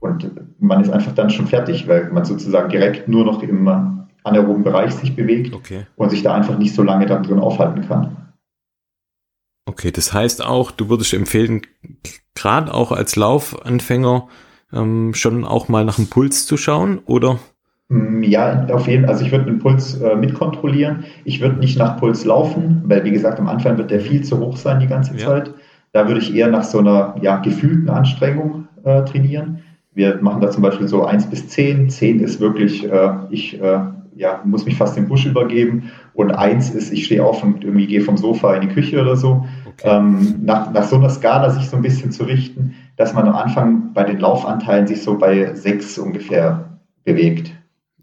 [0.00, 4.64] Und man ist einfach dann schon fertig, weil man sozusagen direkt nur noch im anaeroben
[4.64, 5.86] Bereich sich bewegt okay.
[5.96, 8.16] und sich da einfach nicht so lange dann drin aufhalten kann.
[9.66, 11.62] Okay, das heißt auch, du würdest empfehlen,
[12.34, 14.28] gerade auch als Laufanfänger
[14.72, 17.38] ähm, schon auch mal nach dem Puls zu schauen, oder?
[17.88, 19.12] Mm, ja, auf jeden Fall.
[19.12, 21.04] Also ich würde den Puls äh, mitkontrollieren.
[21.24, 24.38] Ich würde nicht nach Puls laufen, weil wie gesagt, am Anfang wird der viel zu
[24.38, 25.26] hoch sein die ganze ja.
[25.26, 25.54] Zeit.
[25.92, 29.62] Da würde ich eher nach so einer ja, gefühlten Anstrengung äh, trainieren.
[29.94, 31.90] Wir machen da zum Beispiel so 1 bis 10.
[31.90, 33.80] 10 ist wirklich, äh, ich äh,
[34.18, 35.90] ja, muss mich fast den Busch übergeben.
[36.12, 39.16] Und eins ist, ich stehe auf und irgendwie gehe vom Sofa in die Küche oder
[39.16, 39.46] so.
[39.66, 39.88] Okay.
[39.96, 43.36] Ähm, nach, nach so einer Skala sich so ein bisschen zu richten, dass man am
[43.36, 47.52] Anfang bei den Laufanteilen sich so bei sechs ungefähr bewegt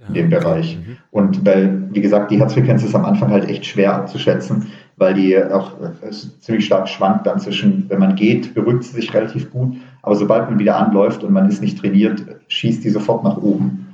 [0.08, 0.30] in dem.
[0.30, 0.78] Bereich.
[0.78, 0.98] Mhm.
[1.12, 5.38] Und weil, wie gesagt, die Herzfrequenz ist am Anfang halt echt schwer abzuschätzen, weil die
[5.38, 9.76] auch äh, ziemlich stark schwankt dann zwischen, wenn man geht, beruhigt sie sich relativ gut,
[10.02, 13.85] aber sobald man wieder anläuft und man ist nicht trainiert, schießt die sofort nach oben.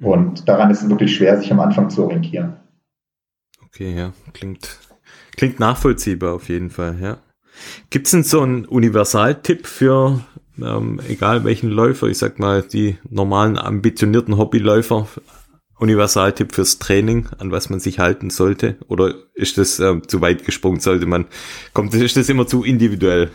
[0.00, 2.56] Und daran ist es wirklich schwer, sich am Anfang zu orientieren.
[3.66, 4.78] Okay, ja, klingt,
[5.36, 7.18] klingt nachvollziehbar auf jeden Fall, ja.
[7.90, 10.20] Gibt es denn so einen Universaltipp für,
[10.62, 15.08] ähm, egal welchen Läufer, ich sag mal, die normalen ambitionierten Hobbyläufer,
[15.78, 18.76] Universaltipp fürs Training, an was man sich halten sollte?
[18.88, 20.80] Oder ist das äh, zu weit gesprungen?
[20.80, 21.26] Sollte man,
[21.72, 23.30] kommt, ist das immer zu individuell?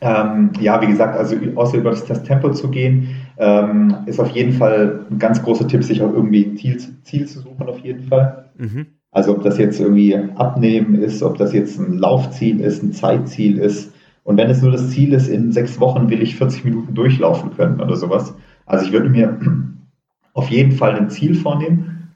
[0.00, 4.30] Ähm, ja, wie gesagt, also außer über das, das Tempo zu gehen, ähm, ist auf
[4.30, 7.78] jeden Fall ein ganz großer Tipp, sich auch irgendwie ein Ziel, Ziel zu suchen, auf
[7.80, 8.50] jeden Fall.
[8.56, 8.86] Mhm.
[9.10, 13.58] Also ob das jetzt irgendwie Abnehmen ist, ob das jetzt ein Laufziel ist, ein Zeitziel
[13.58, 13.92] ist.
[14.24, 17.54] Und wenn es nur das Ziel ist, in sechs Wochen will ich 40 Minuten durchlaufen
[17.54, 18.34] können oder sowas.
[18.66, 19.38] Also ich würde mir
[20.34, 22.14] auf jeden Fall ein Ziel vornehmen,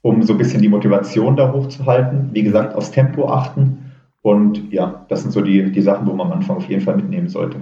[0.00, 2.30] um so ein bisschen die Motivation da hochzuhalten.
[2.32, 3.92] Wie gesagt, aufs Tempo achten.
[4.22, 6.96] Und ja, das sind so die, die Sachen, wo man am Anfang auf jeden Fall
[6.96, 7.60] mitnehmen sollte.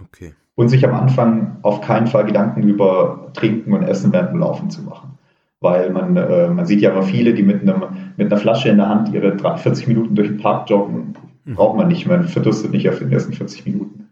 [0.00, 0.32] Okay.
[0.56, 4.70] Und sich am Anfang auf keinen Fall Gedanken über Trinken und Essen während dem Laufen
[4.70, 5.18] zu machen
[5.64, 8.76] weil man, äh, man sieht ja immer viele, die mit, einem, mit einer Flasche in
[8.76, 11.14] der Hand ihre 40 Minuten durch den Park joggen.
[11.44, 11.54] Mhm.
[11.54, 14.10] Braucht man nicht, man verdurstet nicht auf den ersten 40 Minuten.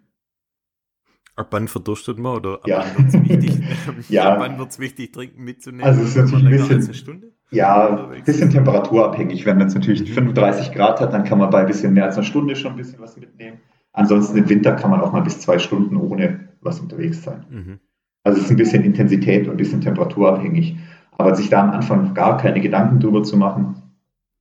[1.37, 2.85] Ab wann verdurstet man oder ab ja.
[2.97, 3.65] wann wird es wichtig,
[4.09, 4.59] ja.
[4.79, 5.85] wichtig, Trinken mitzunehmen?
[5.85, 7.33] Also es ist natürlich ein bisschen, eine Stunde?
[7.51, 9.45] Ja, ein bisschen temperaturabhängig.
[9.45, 12.17] Wenn man jetzt natürlich 35 Grad hat, dann kann man bei ein bisschen mehr als
[12.17, 13.61] einer Stunde schon ein bisschen was mitnehmen.
[13.93, 17.45] Ansonsten im Winter kann man auch mal bis zwei Stunden ohne was unterwegs sein.
[17.51, 17.79] Mhm.
[18.25, 20.77] Also es ist ein bisschen Intensität und ein bisschen temperaturabhängig.
[21.19, 23.77] Aber sich da am Anfang gar keine Gedanken drüber zu machen,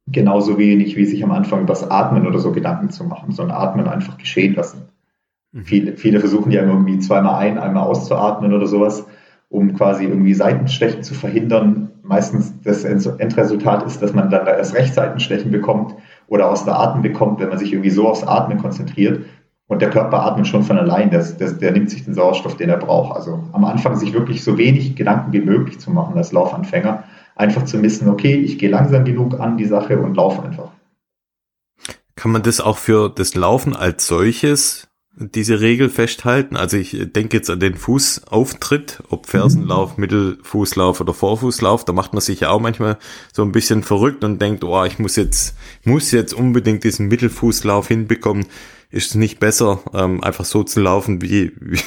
[0.08, 3.58] genauso wenig wie sich am Anfang über das Atmen oder so Gedanken zu machen, sondern
[3.58, 4.84] Atmen einfach geschehen lassen.
[5.52, 5.64] Mhm.
[5.64, 9.06] Viele, viele versuchen ja irgendwie zweimal ein, einmal auszuatmen oder sowas,
[9.50, 11.90] um quasi irgendwie Seitenstechen zu verhindern.
[12.04, 15.96] Meistens das Endresultat ist, dass man dann da erst Rechtsseitenstechen bekommt
[16.28, 19.26] oder aus der Atmen bekommt, wenn man sich irgendwie so aufs Atmen konzentriert.
[19.72, 22.68] Und der Körper atmet schon von allein, der, der, der, nimmt sich den Sauerstoff, den
[22.68, 23.16] er braucht.
[23.16, 27.06] Also am Anfang sich wirklich so wenig Gedanken wie möglich zu machen als Laufanfänger.
[27.38, 30.72] Einfach zu wissen, okay, ich gehe langsam genug an die Sache und laufe einfach.
[32.18, 36.56] Kann man das auch für das Laufen als solches, diese Regel festhalten?
[36.56, 40.02] Also ich denke jetzt an den Fußauftritt, ob Fersenlauf, mhm.
[40.02, 42.98] Mittelfußlauf oder Vorfußlauf, da macht man sich ja auch manchmal
[43.34, 47.88] so ein bisschen verrückt und denkt, oh, ich muss jetzt, muss jetzt unbedingt diesen Mittelfußlauf
[47.88, 48.46] hinbekommen
[48.92, 51.80] ist es nicht besser, ähm, einfach so zu laufen, wie, wie,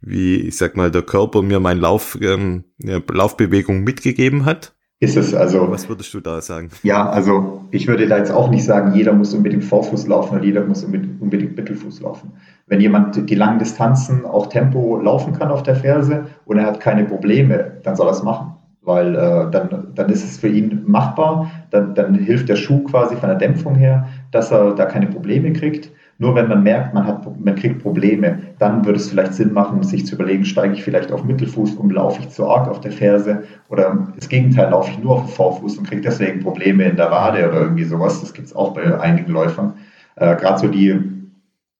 [0.00, 4.74] wie, ich sag mal, der Körper mir mein Lauf, ähm, Laufbewegung mitgegeben hat?
[5.02, 5.68] Ist es also.
[5.68, 6.68] Was würdest du da sagen?
[6.84, 10.44] Ja, also ich würde da jetzt auch nicht sagen, jeder muss unbedingt Vorfuß laufen oder
[10.44, 12.34] jeder muss unbedingt, Mittelfuß laufen.
[12.68, 16.78] Wenn jemand die langen Distanzen auch Tempo laufen kann auf der Ferse und er hat
[16.78, 20.82] keine Probleme, dann soll er es machen weil äh, dann, dann ist es für ihn
[20.86, 25.06] machbar, dann, dann hilft der Schuh quasi von der Dämpfung her, dass er da keine
[25.06, 25.92] Probleme kriegt.
[26.22, 29.82] Nur wenn man merkt, man, hat, man kriegt Probleme, dann würde es vielleicht Sinn machen,
[29.82, 32.92] sich zu überlegen, steige ich vielleicht auf Mittelfuß um, laufe ich zu arg auf der
[32.92, 36.94] Ferse oder das Gegenteil, laufe ich nur auf dem Vorfuß und kriege deswegen Probleme in
[36.94, 38.20] der Wade oder irgendwie sowas.
[38.20, 39.72] Das gibt es auch bei einigen Läufern.
[40.14, 40.96] Äh, Gerade so die,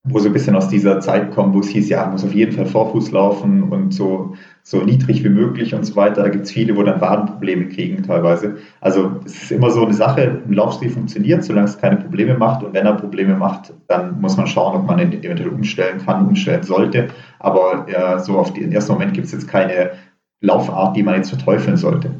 [0.03, 2.51] wo so ein bisschen aus dieser Zeit kommen, wo es hieß, ja, muss auf jeden
[2.51, 4.35] Fall Vorfuß laufen und so
[4.65, 6.23] so niedrig wie möglich und so weiter.
[6.23, 8.57] Da gibt es viele, wo dann Wadenprobleme kriegen teilweise.
[8.79, 12.63] Also es ist immer so eine Sache, ein Laufstil funktioniert, solange es keine Probleme macht.
[12.63, 16.25] Und wenn er Probleme macht, dann muss man schauen, ob man ihn eventuell umstellen kann,
[16.25, 17.09] umstellen sollte.
[17.39, 19.91] Aber ja, so auf den ersten Moment gibt es jetzt keine
[20.39, 22.11] Laufart, die man jetzt verteufeln sollte.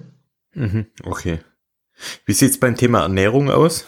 [0.53, 1.39] Mhm, okay.
[2.25, 3.87] Wie sieht es beim Thema Ernährung aus?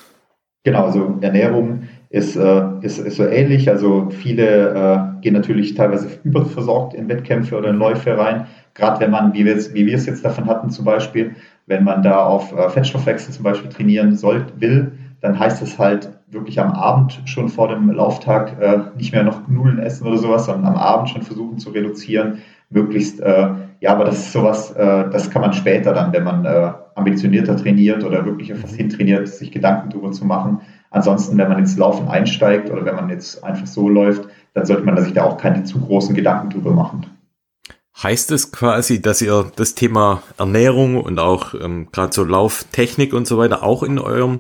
[0.63, 3.69] Genau, also Ernährung ist, äh, ist, ist so ähnlich.
[3.69, 8.47] Also viele äh, gehen natürlich teilweise überversorgt in Wettkämpfe oder in Läufe rein.
[8.73, 11.35] Gerade wenn man, wie wir, es, wie wir es jetzt davon hatten zum Beispiel,
[11.67, 14.91] wenn man da auf äh, Fettstoffwechsel zum Beispiel trainieren soll, will,
[15.21, 19.47] dann heißt es halt wirklich am Abend schon vor dem Lauftag äh, nicht mehr noch
[19.47, 22.39] Nudeln essen oder sowas, sondern am Abend schon versuchen zu reduzieren,
[22.69, 26.45] möglichst, äh, ja, aber das ist sowas, äh, das kann man später dann, wenn man
[26.45, 30.61] äh, ambitionierter trainiert oder wirklich etwas hintrainiert, sich Gedanken darüber zu machen.
[30.95, 34.83] Ansonsten, wenn man ins Laufen einsteigt oder wenn man jetzt einfach so läuft, dann sollte
[34.83, 37.05] man sich da auch keine zu großen Gedanken drüber machen.
[38.01, 43.27] Heißt es quasi, dass ihr das Thema Ernährung und auch ähm, gerade so Lauftechnik und
[43.27, 44.39] so weiter auch in eurem,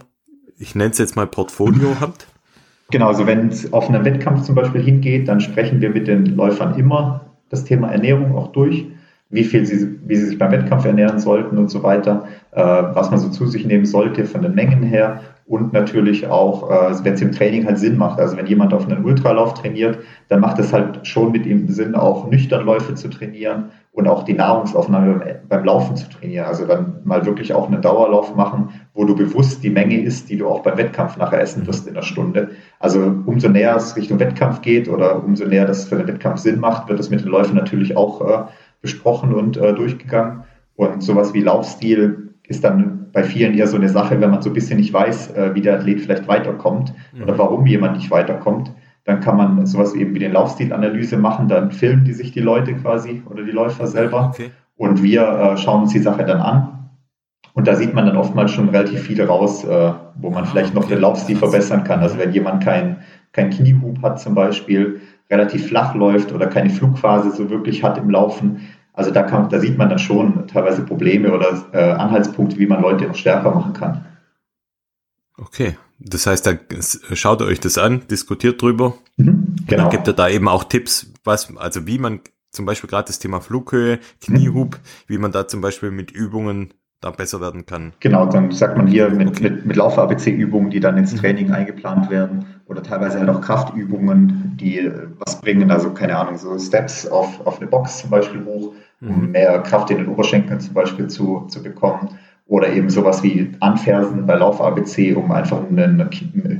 [0.57, 2.25] ich nenne es jetzt mal Portfolio habt?
[2.89, 6.25] Genau, also wenn es auf einen Wettkampf zum Beispiel hingeht, dann sprechen wir mit den
[6.37, 8.85] Läufern immer das Thema Ernährung auch durch,
[9.35, 13.11] wie viel sie, wie sie sich beim Wettkampf ernähren sollten und so weiter, äh, was
[13.11, 17.13] man so zu sich nehmen sollte von den Mengen her und natürlich auch, äh, wenn
[17.13, 18.19] es im Training halt Sinn macht.
[18.19, 21.93] Also wenn jemand auf einen Ultralauf trainiert, dann macht es halt schon mit ihm Sinn,
[21.93, 26.47] auch nüchtern Läufe zu trainieren und auch die Nahrungsaufnahme beim Laufen zu trainieren.
[26.47, 30.37] Also dann mal wirklich auch einen Dauerlauf machen, wo du bewusst die Menge isst, die
[30.37, 32.49] du auch beim Wettkampf nachher essen wirst in der Stunde.
[32.79, 36.59] Also umso näher es Richtung Wettkampf geht oder umso näher das für den Wettkampf Sinn
[36.59, 38.43] macht, wird es mit den Läufen natürlich auch äh,
[38.85, 40.43] besprochen und äh, durchgegangen.
[40.75, 44.51] Und sowas wie Laufstil ist dann bei vielen eher so eine Sache, wenn man so
[44.51, 47.23] ein bisschen nicht weiß, äh, wie der Athlet vielleicht weiterkommt mhm.
[47.23, 48.71] oder warum jemand nicht weiterkommt,
[49.05, 52.75] dann kann man sowas eben wie den Laufstilanalyse machen, dann filmen die sich die Leute
[52.75, 54.51] quasi oder die Läufer selber okay.
[54.77, 56.71] und wir äh, schauen uns die Sache dann an.
[57.53, 60.75] Und da sieht man dann oftmals schon relativ viel raus, äh, wo man ah, vielleicht
[60.75, 60.95] noch okay.
[60.95, 62.01] den Laufstil verbessern kann.
[62.01, 62.97] Also wenn jemand kein,
[63.31, 68.09] kein Kniehub hat zum Beispiel, relativ flach läuft oder keine Flugphase so wirklich hat im
[68.09, 68.61] Laufen,
[68.95, 72.81] Also da, kann, da sieht man dann schon teilweise Probleme oder äh, Anhaltspunkte, wie man
[72.81, 74.05] Leute noch stärker machen kann.
[75.37, 76.53] Okay, das heißt, da
[77.13, 78.93] schaut ihr euch das an, diskutiert drüber.
[79.17, 79.83] Mhm, genau.
[79.83, 83.19] Dann gibt ihr da eben auch Tipps, was, also wie man zum Beispiel gerade das
[83.19, 84.79] Thema Flughöhe, Kniehub, mhm.
[85.07, 86.73] wie man da zum Beispiel mit Übungen
[87.05, 87.93] da besser werden kann.
[87.99, 89.43] Genau, dann sagt man hier mit, okay.
[89.43, 91.17] mit, mit Lauf-ABC-Übungen, die dann ins mhm.
[91.17, 96.37] Training eingeplant werden oder teilweise halt auch Kraftübungen, die äh, was bringen, also keine Ahnung,
[96.37, 99.31] so Steps auf, auf eine Box zum Beispiel hoch, um mhm.
[99.31, 104.25] mehr Kraft in den Oberschenkeln zum Beispiel zu, zu bekommen oder eben sowas wie Anfersen
[104.27, 106.09] bei Lauf-ABC, um einfach einen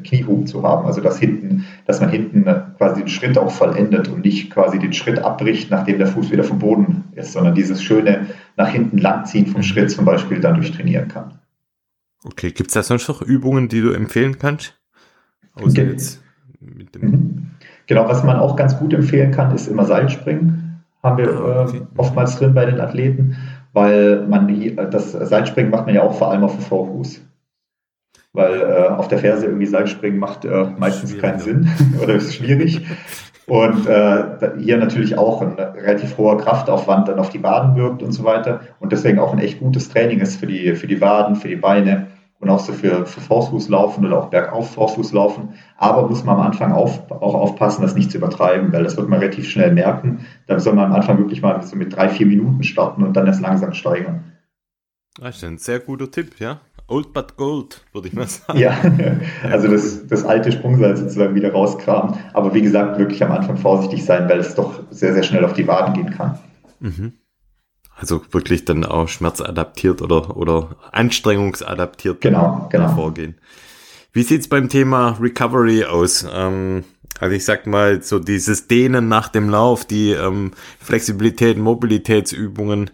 [0.03, 0.87] Kniehub zu haben.
[0.87, 2.43] Also dass hinten, dass man hinten
[2.77, 6.43] quasi den Schritt auch vollendet und nicht quasi den Schritt abbricht, nachdem der Fuß wieder
[6.43, 8.27] vom Boden ist, sondern dieses schöne
[8.57, 11.39] nach hinten langziehen vom Schritt zum Beispiel dadurch trainieren kann.
[12.23, 14.73] Okay, gibt es da sonst noch Übungen, die du empfehlen kannst?
[15.53, 15.91] Außer okay.
[15.91, 16.21] jetzt
[16.59, 17.51] mit dem mhm.
[17.87, 20.83] Genau, was man auch ganz gut empfehlen kann, ist immer Seilspringen.
[21.03, 23.37] Haben wir ah, äh, oftmals drin bei den Athleten
[23.75, 24.47] weil man
[24.89, 27.21] das Seilspringen macht man ja auch vor allem auf dem Vorfuß.
[28.31, 31.69] Weil äh, auf der Ferse irgendwie Seilspringen macht äh, meistens schwierig, keinen Sinn
[32.01, 32.81] oder ist schwierig.
[33.47, 34.23] Und äh,
[34.57, 38.61] hier natürlich auch ein relativ hoher Kraftaufwand dann auf die Waden wirkt und so weiter.
[38.79, 41.55] Und deswegen auch ein echt gutes Training ist für die, für die Waden, für die
[41.55, 42.07] Beine
[42.39, 45.49] und auch so für, für Forstfußlaufen oder auch bergauf Forstfußlaufen.
[45.77, 49.09] Aber muss man am Anfang auf, auch aufpassen, das nicht zu übertreiben, weil das wird
[49.09, 50.25] man relativ schnell merken.
[50.47, 53.27] Da soll man am Anfang wirklich mal so mit drei, vier Minuten starten und dann
[53.27, 54.34] erst langsam steigern.
[55.19, 56.61] Das ist ein sehr guter Tipp, ja.
[56.87, 58.59] Old but gold, würde ich mal sagen.
[58.59, 58.77] Ja,
[59.43, 62.15] also das, das alte Sprungseil sozusagen wieder rauskramen.
[62.33, 65.53] Aber wie gesagt, wirklich am Anfang vorsichtig sein, weil es doch sehr, sehr schnell auf
[65.53, 66.37] die Waden gehen kann.
[66.79, 67.13] Mhm.
[67.95, 72.89] Also wirklich dann auch schmerzadaptiert oder, oder anstrengungsadaptiert genau, genau.
[72.89, 73.35] vorgehen.
[74.11, 76.27] Wie sieht's beim Thema Recovery aus?
[76.31, 76.83] Ähm,
[77.19, 82.91] also ich sag mal, so dieses Dehnen nach dem Lauf, die ähm, Flexibilität, Mobilitätsübungen,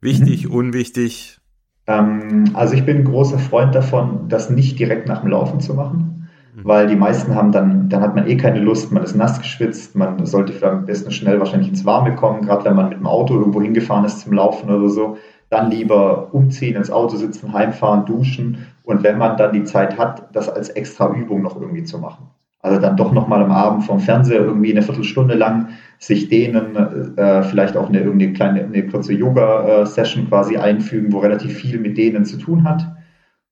[0.00, 0.54] wichtig, mhm.
[0.54, 1.38] unwichtig?
[1.86, 5.74] Ähm, also ich bin ein großer Freund davon, das nicht direkt nach dem Laufen zu
[5.74, 6.14] machen.
[6.54, 6.64] Mhm.
[6.64, 9.96] weil die meisten haben dann, dann hat man eh keine Lust, man ist nass geschwitzt,
[9.96, 13.06] man sollte vielleicht am besten schnell wahrscheinlich ins Warme kommen, gerade wenn man mit dem
[13.06, 15.16] Auto irgendwo hingefahren ist zum Laufen oder so.
[15.50, 20.34] Dann lieber umziehen, ins Auto sitzen, heimfahren, duschen und wenn man dann die Zeit hat,
[20.34, 22.28] das als extra Übung noch irgendwie zu machen.
[22.64, 26.74] Also dann doch nochmal am Abend vom Fernseher irgendwie eine Viertelstunde lang sich dehnen,
[27.14, 31.98] äh, vielleicht auch eine irgendeine kleine, eine kurze Yoga-Session quasi einfügen, wo relativ viel mit
[31.98, 32.90] denen zu tun hat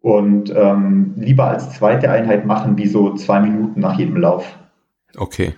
[0.00, 4.58] und ähm, lieber als zweite Einheit machen, wie so zwei Minuten nach jedem Lauf.
[5.14, 5.56] Okay.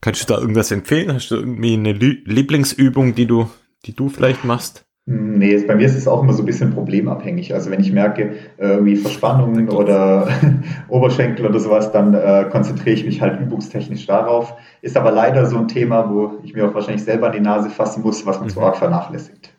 [0.00, 1.12] Kannst du da irgendwas empfehlen?
[1.12, 3.50] Hast du irgendwie eine Lieblingsübung, die du,
[3.84, 4.83] die du vielleicht machst?
[5.06, 7.52] Nee, bei mir ist es auch immer so ein bisschen problemabhängig.
[7.52, 10.28] Also wenn ich merke, irgendwie Verspannungen oder
[10.88, 14.54] Oberschenkel oder sowas, dann äh, konzentriere ich mich halt übungstechnisch darauf.
[14.80, 17.68] Ist aber leider so ein Thema, wo ich mir auch wahrscheinlich selber an die Nase
[17.68, 18.52] fassen muss, was man mhm.
[18.52, 19.54] zu arg vernachlässigt.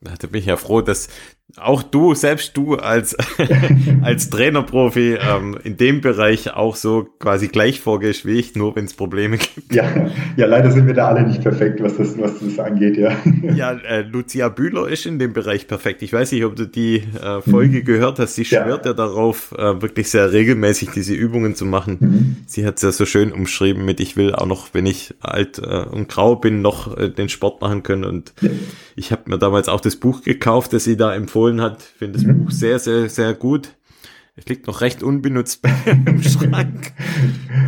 [0.00, 1.08] Da bin ich ja froh, dass
[1.56, 3.16] auch du, selbst du als,
[4.02, 8.84] als Trainerprofi ähm, in dem Bereich auch so quasi gleich vorgehst wie ich, nur wenn
[8.84, 9.74] es Probleme gibt.
[9.74, 9.84] Ja,
[10.36, 13.16] ja, leider sind wir da alle nicht perfekt, was das, was das angeht, ja.
[13.54, 16.02] Ja, äh, Lucia Bühler ist in dem Bereich perfekt.
[16.02, 17.84] Ich weiß nicht, ob du die äh, Folge mhm.
[17.84, 18.34] gehört hast.
[18.34, 21.96] Sie schwört ja, ja darauf, äh, wirklich sehr regelmäßig diese Übungen zu machen.
[21.98, 22.36] Mhm.
[22.46, 25.58] Sie hat es ja so schön umschrieben mit, ich will auch noch, wenn ich alt
[25.58, 28.04] äh, und grau bin, noch äh, den Sport machen können.
[28.04, 28.50] Und ja.
[28.96, 31.78] ich habe mir damals auch das Buch gekauft, das sie da empfohlen empfohlen hat.
[31.80, 32.44] Ich finde das mhm.
[32.44, 33.74] Buch sehr, sehr, sehr gut.
[34.36, 35.64] Es liegt noch recht unbenutzt
[36.06, 36.92] im Schrank.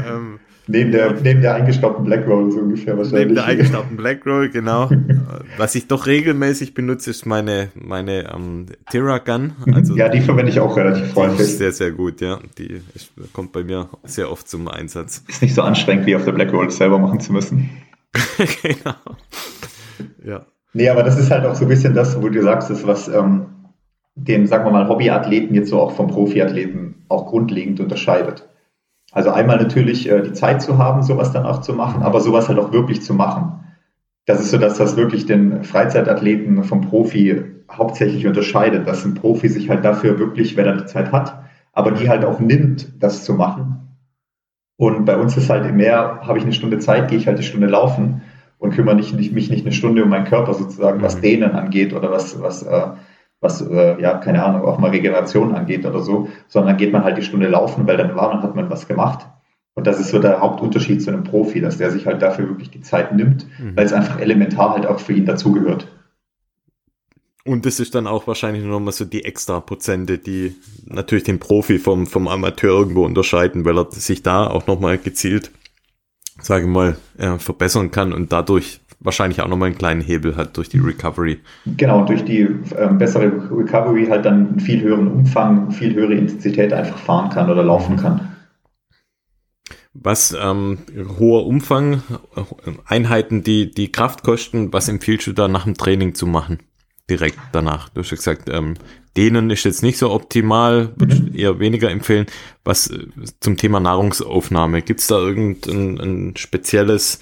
[0.06, 3.22] ähm, neben, der, neben der eingestaubten Black Roll so ungefähr wahrscheinlich.
[3.22, 4.88] Neben der eingestaubten Black Roll, genau.
[5.56, 9.52] Was ich doch regelmäßig benutze, ist meine, meine ähm, Gun.
[9.66, 9.74] Mhm.
[9.74, 11.56] Also, ja, die verwende ich auch relativ freundlich.
[11.56, 12.38] Sehr, sehr gut, ja.
[12.58, 15.24] Die ist, kommt bei mir sehr oft zum Einsatz.
[15.28, 17.70] Ist nicht so anstrengend, wie auf der Black Roll selber machen zu müssen.
[18.62, 18.94] genau.
[20.24, 20.46] Ja.
[20.72, 23.08] Nee, aber das ist halt auch so ein bisschen das, wo du sagst, ist, was
[23.08, 23.46] ähm,
[24.26, 28.48] den, sagen wir mal, Hobbyathleten jetzt so auch vom Profiathleten auch grundlegend unterscheidet.
[29.12, 32.48] Also einmal natürlich äh, die Zeit zu haben, sowas dann auch zu machen, aber sowas
[32.48, 33.60] halt auch wirklich zu machen.
[34.26, 39.48] Das ist so das, was wirklich den Freizeitathleten vom Profi hauptsächlich unterscheidet, dass ein Profi
[39.48, 43.24] sich halt dafür wirklich, wenn er die Zeit hat, aber die halt auch nimmt, das
[43.24, 43.96] zu machen.
[44.76, 47.38] Und bei uns ist halt im Meer, habe ich eine Stunde Zeit, gehe ich halt
[47.38, 48.22] die Stunde laufen
[48.58, 51.22] und kümmere nicht, nicht, mich nicht eine Stunde um meinen Körper sozusagen, was mhm.
[51.22, 52.88] Dehnen angeht oder was, was äh,
[53.40, 57.16] was, äh, ja, keine Ahnung, auch mal Regeneration angeht oder so, sondern geht man halt
[57.16, 59.26] die Stunde laufen, weil dann war, dann hat man was gemacht.
[59.74, 62.70] Und das ist so der Hauptunterschied zu einem Profi, dass der sich halt dafür wirklich
[62.70, 63.76] die Zeit nimmt, mhm.
[63.76, 65.86] weil es einfach elementar halt auch für ihn dazugehört.
[67.44, 71.78] Und das ist dann auch wahrscheinlich nochmal so die extra Prozente, die natürlich den Profi
[71.78, 75.50] vom, vom Amateur irgendwo unterscheiden, weil er sich da auch nochmal gezielt,
[76.42, 80.56] sage ich mal, äh, verbessern kann und dadurch wahrscheinlich auch nochmal einen kleinen Hebel hat
[80.56, 81.40] durch die Recovery.
[81.76, 86.72] Genau, durch die ähm, bessere Recovery halt dann einen viel höheren Umfang, viel höhere Intensität
[86.72, 88.28] einfach fahren kann oder laufen kann.
[89.92, 90.78] Was ähm,
[91.18, 92.02] hoher Umfang,
[92.86, 96.60] Einheiten, die die Kraft kosten, was empfiehlst du da nach dem Training zu machen?
[97.08, 97.88] Direkt danach.
[97.88, 98.74] Du hast ja gesagt, ähm,
[99.16, 102.26] denen ist jetzt nicht so optimal, würde ich eher weniger empfehlen.
[102.62, 103.08] Was äh,
[103.40, 107.18] zum Thema Nahrungsaufnahme, gibt es da irgendein ein spezielles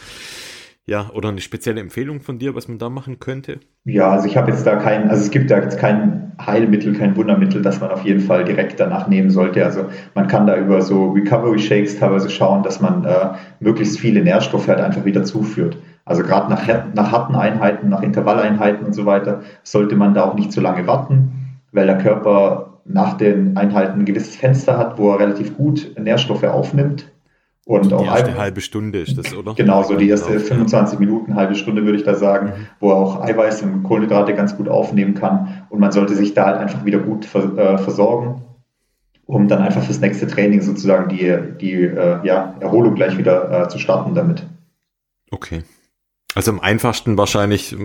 [0.88, 3.60] ja, oder eine spezielle Empfehlung von dir, was man da machen könnte?
[3.84, 7.14] Ja, also ich habe jetzt da kein, also es gibt da jetzt kein Heilmittel, kein
[7.14, 9.62] Wundermittel, das man auf jeden Fall direkt danach nehmen sollte.
[9.62, 9.84] Also
[10.14, 14.66] man kann da über so Recovery Shakes teilweise schauen, dass man äh, möglichst viele Nährstoffe
[14.66, 15.76] halt einfach wieder zuführt.
[16.06, 20.36] Also gerade nach, nach harten Einheiten, nach Intervalleinheiten und so weiter, sollte man da auch
[20.36, 25.12] nicht zu lange warten, weil der Körper nach den Einheiten ein gewisses Fenster hat, wo
[25.12, 27.12] er relativ gut Nährstoffe aufnimmt
[27.68, 29.52] und auch die erste halbe Stunde ist das, oder?
[29.52, 32.66] Genau, so die erste 25 Minuten, halbe Stunde würde ich da sagen, mhm.
[32.80, 35.66] wo er auch Eiweiß und Kohlenhydrate ganz gut aufnehmen kann.
[35.68, 38.42] Und man sollte sich da halt einfach wieder gut äh, versorgen,
[39.26, 43.68] um dann einfach fürs nächste Training sozusagen die, die äh, ja, Erholung gleich wieder äh,
[43.68, 44.46] zu starten damit.
[45.30, 45.62] Okay.
[46.34, 47.76] Also am einfachsten wahrscheinlich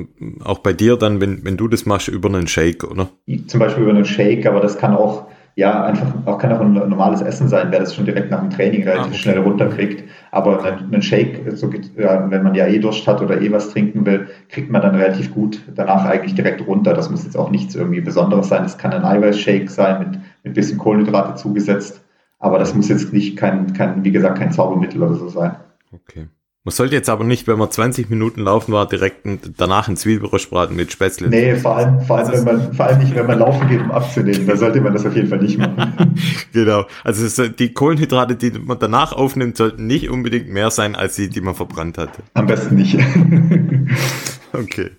[0.46, 3.10] auch bei dir dann, wenn, wenn du das machst, über einen Shake, oder?
[3.48, 5.26] Zum Beispiel über einen Shake, aber das kann auch
[5.56, 8.49] ja, einfach auch kann auch ein normales Essen sein, wer das schon direkt nach dem
[8.49, 9.18] Training relativ ah, okay.
[9.18, 10.04] schnell runterkriegt.
[10.32, 13.70] Aber ein, ein Shake, so, ja, wenn man ja eh Durst hat oder eh was
[13.70, 16.93] trinken will, kriegt man dann relativ gut danach eigentlich direkt runter.
[16.93, 18.66] Das muss jetzt auch nichts irgendwie Besonderes sein.
[18.66, 22.04] Es kann ein Eiweißshake sein mit, mit bisschen Kohlenhydrate zugesetzt.
[22.39, 25.56] Aber das muss jetzt nicht kein, kein, wie gesagt, kein Zaubermittel oder so sein.
[25.93, 26.28] Okay.
[26.66, 30.49] Man sollte jetzt aber nicht, wenn man 20 Minuten laufen war, direkt danach ein Zwiebelrösch
[30.49, 31.28] braten mit Spätzle.
[31.28, 33.91] Nee, vor allem, vor, allem, wenn man, vor allem nicht, wenn man laufen geht, um
[33.91, 34.47] abzunehmen.
[34.47, 36.16] Da sollte man das auf jeden Fall nicht machen.
[36.53, 36.86] genau.
[37.03, 41.41] Also die Kohlenhydrate, die man danach aufnimmt, sollten nicht unbedingt mehr sein, als die, die
[41.41, 42.24] man verbrannt hatte.
[42.34, 42.97] Am besten nicht.
[44.53, 44.91] okay.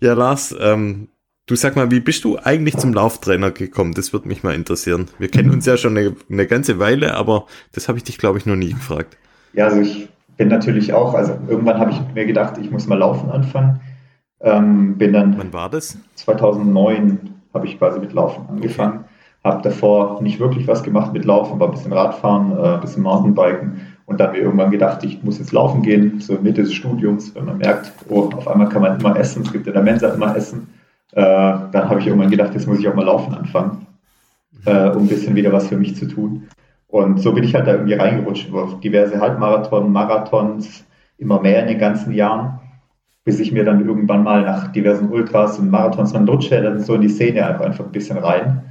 [0.00, 1.08] Ja, Lars, ähm,
[1.46, 3.94] du sag mal, wie bist du eigentlich zum Lauftrainer gekommen?
[3.94, 5.08] Das würde mich mal interessieren.
[5.18, 8.38] Wir kennen uns ja schon eine, eine ganze Weile, aber das habe ich dich, glaube
[8.38, 9.16] ich, noch nie gefragt.
[9.52, 12.98] Ja, also ich bin natürlich auch, also irgendwann habe ich mir gedacht, ich muss mal
[12.98, 13.80] laufen anfangen.
[14.40, 15.38] Ähm, bin dann.
[15.38, 15.98] Wann war das?
[16.16, 19.00] 2009 habe ich quasi mit Laufen angefangen.
[19.00, 19.08] Okay.
[19.44, 23.02] Habe davor nicht wirklich was gemacht mit Laufen, war ein bisschen Radfahren, äh, ein bisschen
[23.02, 27.34] Mountainbiken und dann mir irgendwann gedacht, ich muss jetzt laufen gehen, so Mitte des Studiums,
[27.34, 30.08] wenn man merkt, oh, auf einmal kann man immer essen, es gibt in der Mensa
[30.08, 30.68] immer Essen.
[31.12, 33.86] Äh, dann habe ich irgendwann gedacht, jetzt muss ich auch mal laufen anfangen,
[34.64, 36.48] äh, um ein bisschen wieder was für mich zu tun.
[36.92, 40.84] Und so bin ich halt da irgendwie reingerutscht über diverse Halbmarathon, Marathons,
[41.16, 42.60] immer mehr in den ganzen Jahren,
[43.24, 46.80] bis ich mir dann irgendwann mal nach diversen Ultras und Marathons, man rutscht ja dann
[46.80, 48.64] so in die Szene einfach, einfach ein bisschen rein.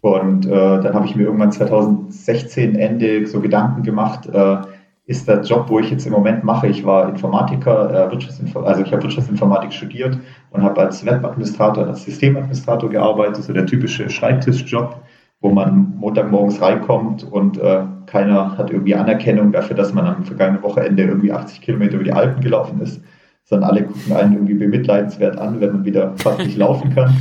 [0.00, 4.56] Und äh, dann habe ich mir irgendwann 2016 Ende so Gedanken gemacht, äh,
[5.04, 8.80] ist der Job, wo ich jetzt im Moment mache, ich war Informatiker, äh, Wirtschaftsinform also
[8.80, 10.16] ich habe Wirtschaftsinformatik studiert
[10.50, 15.03] und habe als Webadministrator, als Systemadministrator gearbeitet, so der typische Schreibtischjob
[15.44, 20.62] wo man Montagmorgens reinkommt und äh, keiner hat irgendwie Anerkennung dafür, dass man am vergangenen
[20.62, 23.04] Wochenende irgendwie 80 Kilometer über die Alpen gelaufen ist,
[23.44, 27.14] sondern alle gucken einen irgendwie bemitleidenswert an, wenn man wieder fast nicht laufen kann.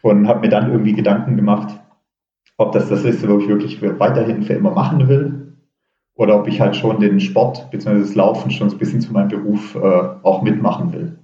[0.00, 1.78] Und habe mir dann irgendwie Gedanken gemacht,
[2.56, 5.58] ob das das ist, wo ich wirklich für, weiterhin für immer machen will
[6.14, 7.98] oder ob ich halt schon den Sport bzw.
[7.98, 9.78] das Laufen schon so ein bisschen zu meinem Beruf äh,
[10.22, 11.18] auch mitmachen will.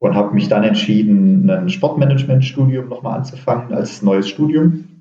[0.00, 4.97] Und habe mich dann entschieden, ein Sportmanagement-Studium nochmal anzufangen als neues Studium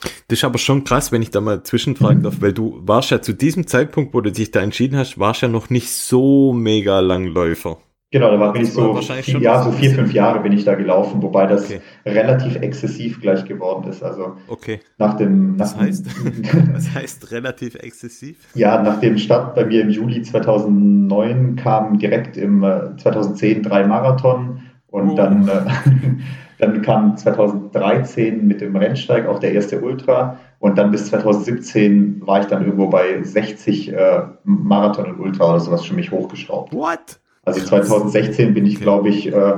[0.00, 3.22] das ist aber schon krass, wenn ich da mal zwischenfragen darf, weil du warst ja
[3.22, 7.00] zu diesem Zeitpunkt, wo du dich da entschieden hast, warst ja noch nicht so mega
[7.00, 7.78] Langläufer.
[8.12, 10.76] Genau, da war bin ich so, vier, ja, so vier, fünf Jahre bin ich da
[10.76, 11.80] gelaufen, wobei das okay.
[12.06, 14.00] relativ exzessiv gleich geworden ist.
[14.00, 14.78] Also okay.
[14.96, 15.56] nach dem.
[15.56, 16.06] Nach was, heißt,
[16.72, 18.38] was heißt relativ exzessiv?
[18.54, 22.62] Ja, nach dem Start bei mir im Juli 2009 kam direkt im
[22.96, 25.16] 2010 äh, drei Marathon und oh.
[25.16, 25.60] dann äh,
[26.58, 32.40] Dann kam 2013 mit dem Rennsteig auch der erste Ultra und dann bis 2017 war
[32.40, 36.72] ich dann irgendwo bei 60 äh, Marathon und Ultra oder sowas schon mich hochgeschraubt.
[36.72, 37.20] What?
[37.44, 39.54] Also 2016 bin ich, glaube ich, äh,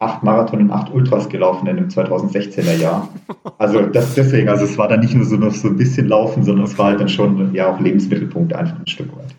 [0.00, 3.08] acht Marathon und acht Ultras gelaufen in dem 2016er Jahr.
[3.58, 6.42] Also das deswegen, also es war dann nicht nur so noch so ein bisschen Laufen,
[6.42, 9.34] sondern es war halt dann schon ja auch Lebensmittelpunkt einfach ein Stück weit.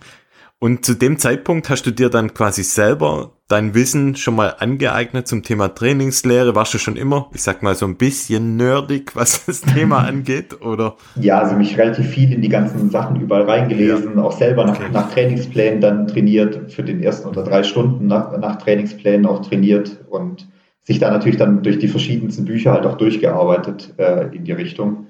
[0.60, 5.28] Und zu dem Zeitpunkt hast du dir dann quasi selber dein Wissen schon mal angeeignet
[5.28, 6.56] zum Thema Trainingslehre?
[6.56, 10.62] Warst du schon immer, ich sag mal, so ein bisschen nerdig, was das Thema angeht,
[10.62, 10.96] oder?
[11.16, 14.24] Ja, also mich relativ viel in die ganzen Sachen überall reingelesen, ja.
[14.24, 14.90] auch selber nach, okay.
[14.92, 20.06] nach, Trainingsplänen dann trainiert, für den ersten oder drei Stunden nach, nach Trainingsplänen auch trainiert
[20.10, 20.48] und
[20.82, 25.08] sich da natürlich dann durch die verschiedensten Bücher halt auch durchgearbeitet äh, in die Richtung.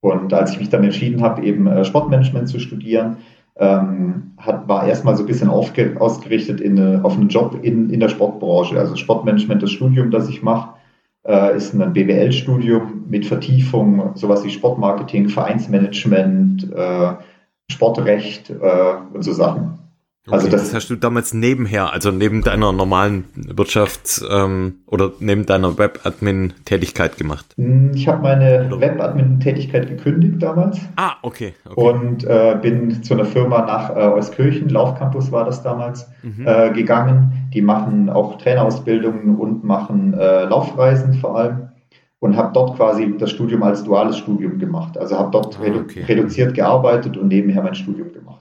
[0.00, 3.16] Und als ich mich dann entschieden habe, eben äh, Sportmanagement zu studieren,
[3.58, 8.08] ähm, hat, war erstmal so ein bisschen ausgerichtet in, auf einen Job in, in der
[8.08, 8.78] Sportbranche.
[8.78, 10.74] Also Sportmanagement, das Studium, das ich mache,
[11.26, 17.12] äh, ist ein BWL-Studium mit Vertiefung, sowas wie Sportmarketing, Vereinsmanagement, äh,
[17.70, 19.77] Sportrecht äh, und so Sachen.
[20.30, 25.12] Also okay, das, das, hast du damals nebenher, also neben deiner normalen Wirtschafts- ähm, oder
[25.20, 27.46] neben deiner Web-Admin-Tätigkeit gemacht?
[27.56, 30.78] Hm, ich habe meine Web-Admin-Tätigkeit gekündigt damals.
[30.96, 31.54] Ah, okay.
[31.68, 31.80] okay.
[31.80, 36.46] Und äh, bin zu einer Firma nach äh, Euskirchen, Laufcampus war das damals, mhm.
[36.46, 37.50] äh, gegangen.
[37.54, 41.68] Die machen auch Trainerausbildungen und machen äh, Laufreisen vor allem.
[42.20, 44.98] Und habe dort quasi das Studium als duales Studium gemacht.
[44.98, 46.02] Also habe dort ah, redu okay.
[46.02, 48.37] reduziert gearbeitet und nebenher mein Studium gemacht.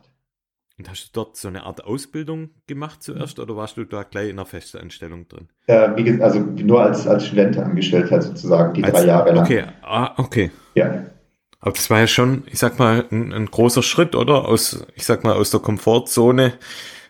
[0.77, 4.29] Und hast du dort so eine Art Ausbildung gemacht zuerst oder warst du da gleich
[4.29, 5.47] in einer Festanstellung drin?
[5.65, 9.31] Äh, wie gesagt, also nur als, als Student angestellt halt sozusagen, die als, drei Jahre
[9.31, 9.45] lang.
[9.45, 10.51] Okay, ah, okay.
[10.75, 11.05] Ja.
[11.59, 14.47] Aber das war ja schon, ich sag mal, ein, ein großer Schritt, oder?
[14.47, 16.53] Aus, ich sag mal, aus der Komfortzone,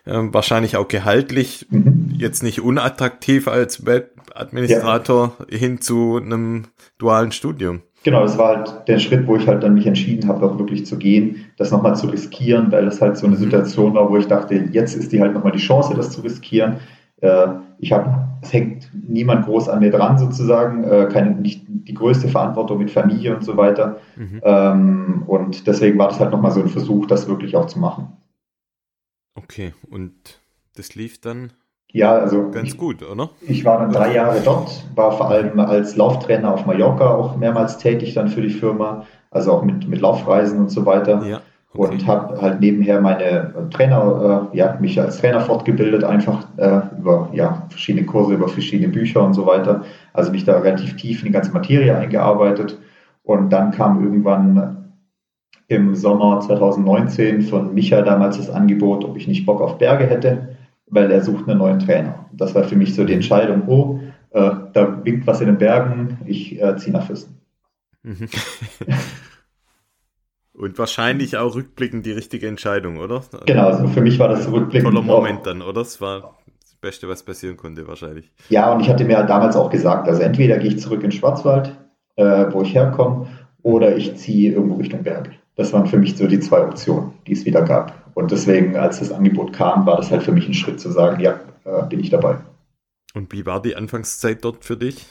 [0.06, 2.14] äh, wahrscheinlich auch gehaltlich, mhm.
[2.16, 5.58] jetzt nicht unattraktiv als Webadministrator ja.
[5.58, 7.82] hin zu einem dualen Studium.
[8.04, 10.86] Genau, das war halt der Schritt, wo ich halt dann mich entschieden habe, auch wirklich
[10.86, 13.40] zu gehen, das nochmal zu riskieren, weil das halt so eine mhm.
[13.40, 16.76] Situation war, wo ich dachte, jetzt ist die halt nochmal die Chance, das zu riskieren.
[17.20, 21.94] Äh, ich habe, es hängt niemand groß an mir dran sozusagen, äh, keine, nicht die
[21.94, 23.98] größte Verantwortung mit Familie und so weiter.
[24.16, 24.40] Mhm.
[24.42, 28.12] Ähm, und deswegen war das halt nochmal so ein Versuch, das wirklich auch zu machen.
[29.34, 30.40] Okay, und
[30.76, 31.52] das lief dann
[31.92, 32.50] ja, also.
[32.50, 33.30] Ganz ich, gut, oder?
[33.40, 37.78] Ich war dann drei Jahre dort, war vor allem als Lauftrainer auf Mallorca auch mehrmals
[37.78, 41.24] tätig dann für die Firma, also auch mit, mit Laufreisen und so weiter.
[41.24, 41.40] Ja.
[41.74, 41.94] Okay.
[41.94, 47.28] Und habe halt nebenher meine Trainer, äh, ja, mich als Trainer fortgebildet, einfach äh, über
[47.32, 49.84] ja, verschiedene Kurse, über verschiedene Bücher und so weiter.
[50.14, 52.78] Also mich da relativ tief in die ganze Materie eingearbeitet.
[53.22, 54.92] Und dann kam irgendwann
[55.68, 60.56] im Sommer 2019 von Micha damals das Angebot, ob ich nicht Bock auf Berge hätte
[60.90, 62.26] weil er sucht einen neuen Trainer.
[62.32, 66.18] Das war für mich so die Entscheidung, oh, äh, da winkt was in den Bergen,
[66.26, 67.40] ich äh, ziehe nach Füssen.
[68.02, 68.28] Mhm.
[70.52, 73.22] Und wahrscheinlich auch rückblickend die richtige Entscheidung, oder?
[73.46, 74.92] Genau, also für mich war das rückblickend.
[74.92, 75.82] Toller Moment dann, oder?
[75.82, 78.32] Das war das Beste, was passieren konnte, wahrscheinlich.
[78.48, 81.76] Ja, und ich hatte mir damals auch gesagt, also entweder gehe ich zurück in Schwarzwald,
[82.16, 83.28] äh, wo ich herkomme,
[83.62, 85.30] oder ich ziehe irgendwo Richtung Berge.
[85.54, 87.97] Das waren für mich so die zwei Optionen, die es wieder gab.
[88.18, 91.20] Und deswegen, als das Angebot kam, war das halt für mich ein Schritt zu sagen,
[91.20, 92.38] ja, äh, bin ich dabei.
[93.14, 95.06] Und wie war die Anfangszeit dort für dich?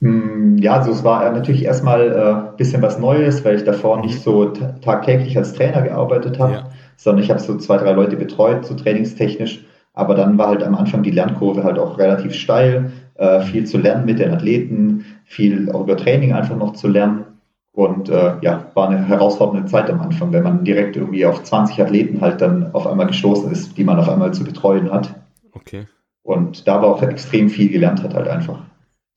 [0.00, 4.00] Hm, ja, also es war natürlich erstmal ein äh, bisschen was Neues, weil ich davor
[4.00, 4.22] nicht mhm.
[4.22, 4.46] so
[4.80, 6.70] tagtäglich als Trainer gearbeitet habe, ja.
[6.96, 9.62] sondern ich habe so zwei, drei Leute betreut, so trainingstechnisch.
[9.92, 13.76] Aber dann war halt am Anfang die Lernkurve halt auch relativ steil, äh, viel zu
[13.76, 17.26] lernen mit den Athleten, viel auch über Training einfach noch zu lernen.
[17.72, 21.80] Und äh, ja, war eine herausfordernde Zeit am Anfang, wenn man direkt irgendwie auf 20
[21.80, 25.14] Athleten halt dann auf einmal gestoßen ist, die man auf einmal zu betreuen hat.
[25.52, 25.86] Okay.
[26.22, 28.62] Und da war auch extrem viel gelernt hat halt einfach.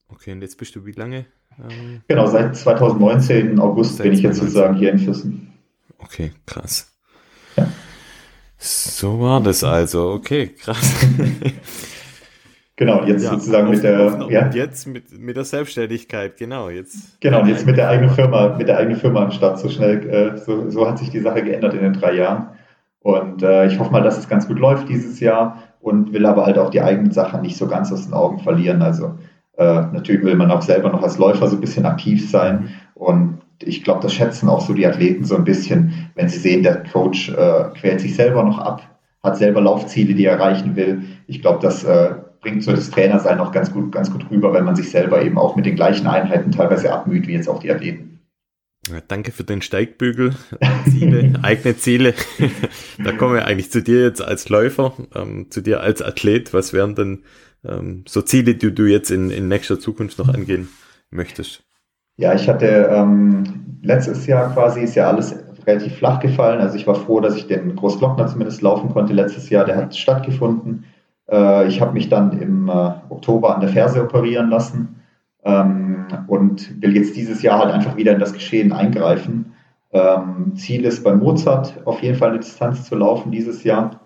[0.08, 1.26] Okay, und jetzt bist du wie lange?
[1.58, 5.52] Ähm, genau, seit 2019 August bin ich jetzt sozusagen hier in Füssen.
[5.98, 6.92] Okay, krass.
[7.56, 7.68] Ja.
[8.58, 11.06] So war das also, okay, krass.
[12.76, 14.22] Genau, jetzt ja, sozusagen mit der.
[14.22, 14.50] Auf, ja.
[14.52, 16.68] jetzt mit, mit der Selbstständigkeit, genau.
[16.68, 19.58] Jetzt genau, jetzt mit der eigenen Firma, mit der eigenen Firma am Start.
[19.58, 22.48] So schnell, äh, so, so hat sich die Sache geändert in den drei Jahren.
[23.00, 26.44] Und äh, ich hoffe mal, dass es ganz gut läuft dieses Jahr und will aber
[26.44, 28.82] halt auch die eigenen Sachen nicht so ganz aus den Augen verlieren.
[28.82, 29.14] Also
[29.56, 32.68] äh, natürlich will man auch selber noch als Läufer so ein bisschen aktiv sein.
[32.94, 36.62] Und ich glaube, das schätzen auch so die Athleten so ein bisschen, wenn sie sehen,
[36.62, 38.82] der Coach äh, quält sich selber noch ab,
[39.22, 41.02] hat selber Laufziele, die er erreichen will.
[41.26, 42.16] Ich glaube, das äh,
[42.46, 45.36] bringt so das Trainersein auch ganz gut, ganz gut rüber, wenn man sich selber eben
[45.36, 48.20] auch mit den gleichen Einheiten teilweise abmüht, wie jetzt auch die Athleten.
[48.88, 50.30] Ja, danke für den Steigbügel.
[50.88, 52.14] Ziele, eigene Ziele.
[53.02, 56.54] da kommen wir eigentlich zu dir jetzt als Läufer, ähm, zu dir als Athlet.
[56.54, 57.24] Was wären denn
[57.64, 60.68] ähm, so Ziele, die du jetzt in, in nächster Zukunft noch angehen
[61.10, 61.64] möchtest?
[62.16, 65.34] Ja, ich hatte ähm, letztes Jahr quasi ist ja alles
[65.66, 66.60] relativ flach gefallen.
[66.60, 69.64] Also ich war froh, dass ich den Großglockner zumindest laufen konnte letztes Jahr.
[69.64, 70.84] Der hat stattgefunden.
[71.30, 74.96] Äh, ich habe mich dann im äh, Oktober an der Ferse operieren lassen
[75.44, 79.52] ähm, und will jetzt dieses Jahr halt einfach wieder in das Geschehen eingreifen.
[79.92, 84.00] Ähm, Ziel ist bei Mozart auf jeden Fall eine Distanz zu laufen dieses Jahr.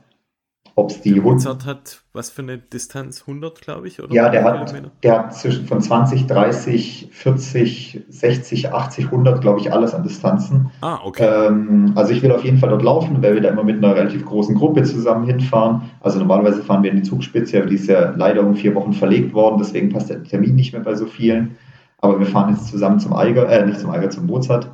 [0.81, 3.20] Ob es die der Mozart hat was für eine Distanz?
[3.20, 4.03] 100, glaube ich?
[4.03, 9.61] Oder ja, der hat, der hat zwischen von 20, 30, 40, 60, 80, 100, glaube
[9.61, 10.70] ich, alles an Distanzen.
[10.81, 11.47] Ah, okay.
[11.47, 13.95] Ähm, also ich will auf jeden Fall dort laufen, weil wir da immer mit einer
[13.95, 15.83] relativ großen Gruppe zusammen hinfahren.
[16.01, 18.95] Also normalerweise fahren wir in die Zugspitze, aber die ist ja leider um vier Wochen
[18.95, 21.57] verlegt worden, deswegen passt der Termin nicht mehr bei so vielen.
[21.99, 24.70] Aber wir fahren jetzt zusammen zum Eiger, äh, nicht zum Eiger, zum Mozart.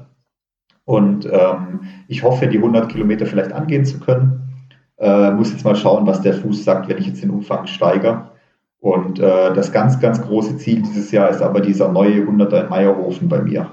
[0.87, 4.46] Und ähm, ich hoffe, die 100 Kilometer vielleicht angehen zu können.
[4.99, 8.31] Äh, muss jetzt mal schauen, was der Fuß sagt, wenn ich jetzt den Umfang steigere.
[8.81, 12.69] Und äh, das ganz, ganz große Ziel dieses Jahr ist aber dieser neue 100er in
[12.69, 13.71] Meierhofen bei mir.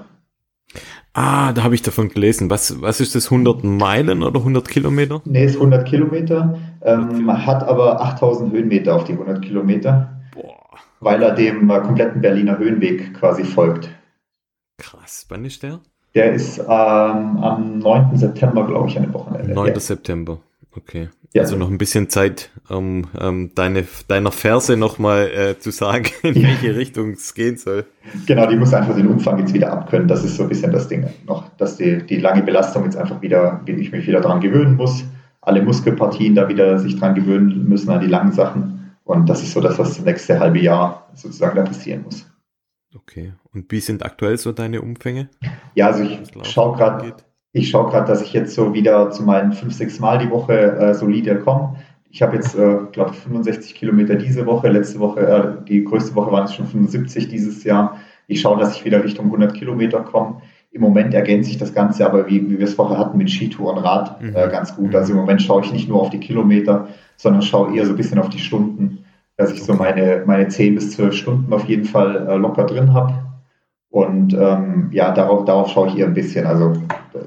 [1.12, 2.50] Ah, da habe ich davon gelesen.
[2.50, 5.22] Was, was ist das, 100 Meilen oder 100 Kilometer?
[5.24, 6.58] Nee, ist 100 Kilometer.
[6.82, 10.56] Ähm, hat aber 8000 Höhenmeter auf die 100 Kilometer, Boah.
[10.98, 13.88] weil er dem äh, kompletten Berliner Höhenweg quasi folgt.
[14.78, 15.78] Krass, wann ist der?
[16.16, 18.16] Der ist ähm, am 9.
[18.16, 19.54] September, glaube ich, an dem Wochenende.
[19.54, 19.68] 9.
[19.68, 19.80] Ja.
[19.80, 20.38] September.
[20.76, 21.08] Okay.
[21.32, 21.42] Ja.
[21.42, 26.34] Also noch ein bisschen Zeit, um ähm, deine, deiner Verse nochmal äh, zu sagen, in
[26.34, 26.48] ja.
[26.48, 27.86] welche Richtung es gehen soll.
[28.26, 30.08] Genau, die muss einfach den Umfang jetzt wieder abkönnen.
[30.08, 33.20] Das ist so ein bisschen das Ding noch, dass die, die lange Belastung jetzt einfach
[33.20, 35.04] wieder, ich mich wieder dran gewöhnen muss.
[35.40, 38.96] Alle Muskelpartien da wieder sich dran gewöhnen müssen an die langen Sachen.
[39.04, 42.26] Und das ist so das, was das nächste halbe Jahr sozusagen da passieren muss.
[42.94, 43.34] Okay.
[43.52, 45.28] Und wie sind aktuell so deine Umfänge?
[45.74, 47.14] Ja, also ich schaue gerade
[47.54, 50.54] ich schaue gerade, dass ich jetzt so wieder zu meinen fünf, sechs Mal die Woche
[50.54, 51.76] äh, solide komme.
[52.10, 54.68] Ich habe jetzt, äh, glaube ich, 65 Kilometer diese Woche.
[54.68, 58.00] Letzte Woche, äh, die größte Woche waren es schon 75 dieses Jahr.
[58.26, 60.42] Ich schaue, dass ich wieder Richtung 100 Kilometer komme.
[60.72, 63.72] Im Moment ergänzt sich das Ganze aber, wie, wie wir es vorher hatten, mit Skitour
[63.72, 64.30] und Rad mhm.
[64.30, 64.92] äh, ganz gut.
[64.92, 67.96] Also im Moment schaue ich nicht nur auf die Kilometer, sondern schaue eher so ein
[67.96, 69.04] bisschen auf die Stunden,
[69.36, 72.92] dass ich so meine, meine 10 bis 12 Stunden auf jeden Fall äh, locker drin
[72.92, 73.14] habe.
[73.90, 76.46] Und ähm, ja, darauf, darauf schaue ich eher ein bisschen.
[76.46, 76.72] Also,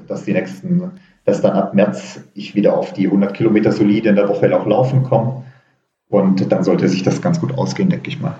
[0.06, 0.92] dass die nächsten,
[1.24, 4.66] dass dann ab März ich wieder auf die 100 Kilometer solide in der Woche auch
[4.66, 5.44] laufen komme.
[6.08, 8.38] Und dann sollte sich das ganz gut ausgehen, denke ich mal.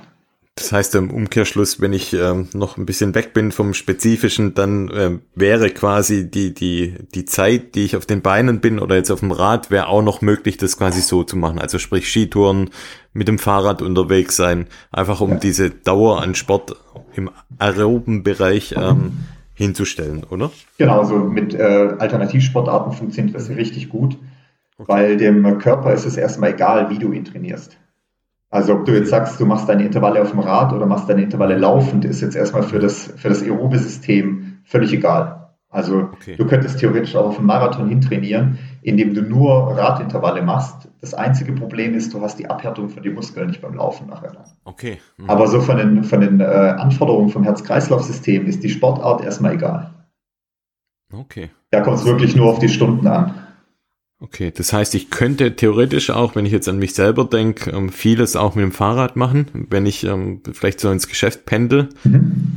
[0.58, 4.88] Das heißt im Umkehrschluss, wenn ich ähm, noch ein bisschen weg bin vom Spezifischen, dann
[4.90, 9.12] äh, wäre quasi die, die, die Zeit, die ich auf den Beinen bin oder jetzt
[9.12, 11.60] auf dem Rad, wäre auch noch möglich, das quasi so zu machen.
[11.60, 12.70] Also sprich Skitouren,
[13.12, 15.36] mit dem Fahrrad unterwegs sein, einfach um ja.
[15.36, 16.74] diese Dauer an Sport
[17.14, 19.12] im aeroben Bereich ähm,
[19.58, 20.50] hinzustellen, oder?
[20.78, 24.16] Genau, so mit äh, Alternativsportarten funktioniert das richtig gut,
[24.78, 24.88] okay.
[24.92, 27.76] weil dem Körper ist es erstmal egal, wie du ihn trainierst.
[28.50, 31.22] Also ob du jetzt sagst, du machst deine Intervalle auf dem Rad oder machst deine
[31.22, 35.50] Intervalle laufend, ist jetzt erstmal für das, für das aerobe System völlig egal.
[35.68, 36.36] Also okay.
[36.36, 40.88] du könntest theoretisch auch auf einen Marathon hintrainieren, indem du nur Radintervalle machst.
[41.00, 44.32] Das einzige Problem ist, du hast die Abhärtung von den Muskeln nicht beim Laufen nachher.
[44.64, 44.98] Okay.
[45.16, 45.30] Mhm.
[45.30, 49.90] Aber so von den, von den äh, Anforderungen vom Herz-Kreislauf-System ist die Sportart erstmal egal.
[51.12, 51.50] Okay.
[51.70, 53.34] Da kommt es wirklich nur auf die Stunden an.
[54.20, 57.90] Okay, das heißt, ich könnte theoretisch auch, wenn ich jetzt an mich selber denke, ähm,
[57.90, 62.47] vieles auch mit dem Fahrrad machen, wenn ich ähm, vielleicht so ins Geschäft pendel, mhm.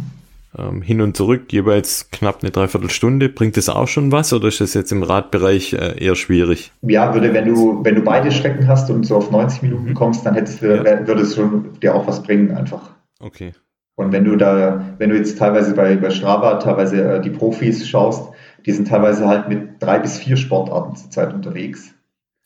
[0.58, 3.30] Ähm, hin und zurück, jeweils knapp eine Dreiviertelstunde.
[3.30, 6.72] Bringt das auch schon was oder ist das jetzt im Radbereich äh, eher schwierig?
[6.82, 9.94] Ja, würde, wenn du, wenn du beide Strecken hast und so auf 90 Minuten mhm.
[9.94, 11.08] kommst, dann hättest du, ja.
[11.08, 12.92] würde es schon dir auch was bringen einfach.
[13.20, 13.54] Okay.
[13.96, 17.88] Und wenn du da, wenn du jetzt teilweise bei, bei Strava teilweise äh, die Profis
[17.88, 18.34] schaust,
[18.66, 21.94] die sind teilweise halt mit drei bis vier Sportarten zurzeit unterwegs.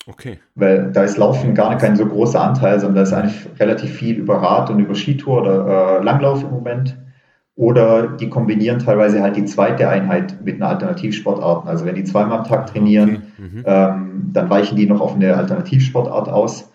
[0.08, 0.40] Okay.
[0.54, 4.18] Weil da ist Laufen gar kein so großer Anteil, sondern da ist eigentlich relativ viel
[4.18, 6.98] über Rad und über Skitour oder äh, Langlauf im Moment.
[7.56, 11.68] Oder die kombinieren teilweise halt die zweite Einheit mit einer Alternativsportart.
[11.68, 13.50] Also wenn die zweimal am Tag trainieren, okay.
[13.50, 13.64] mhm.
[13.66, 16.72] ähm, dann weichen die noch auf eine Alternativsportart aus.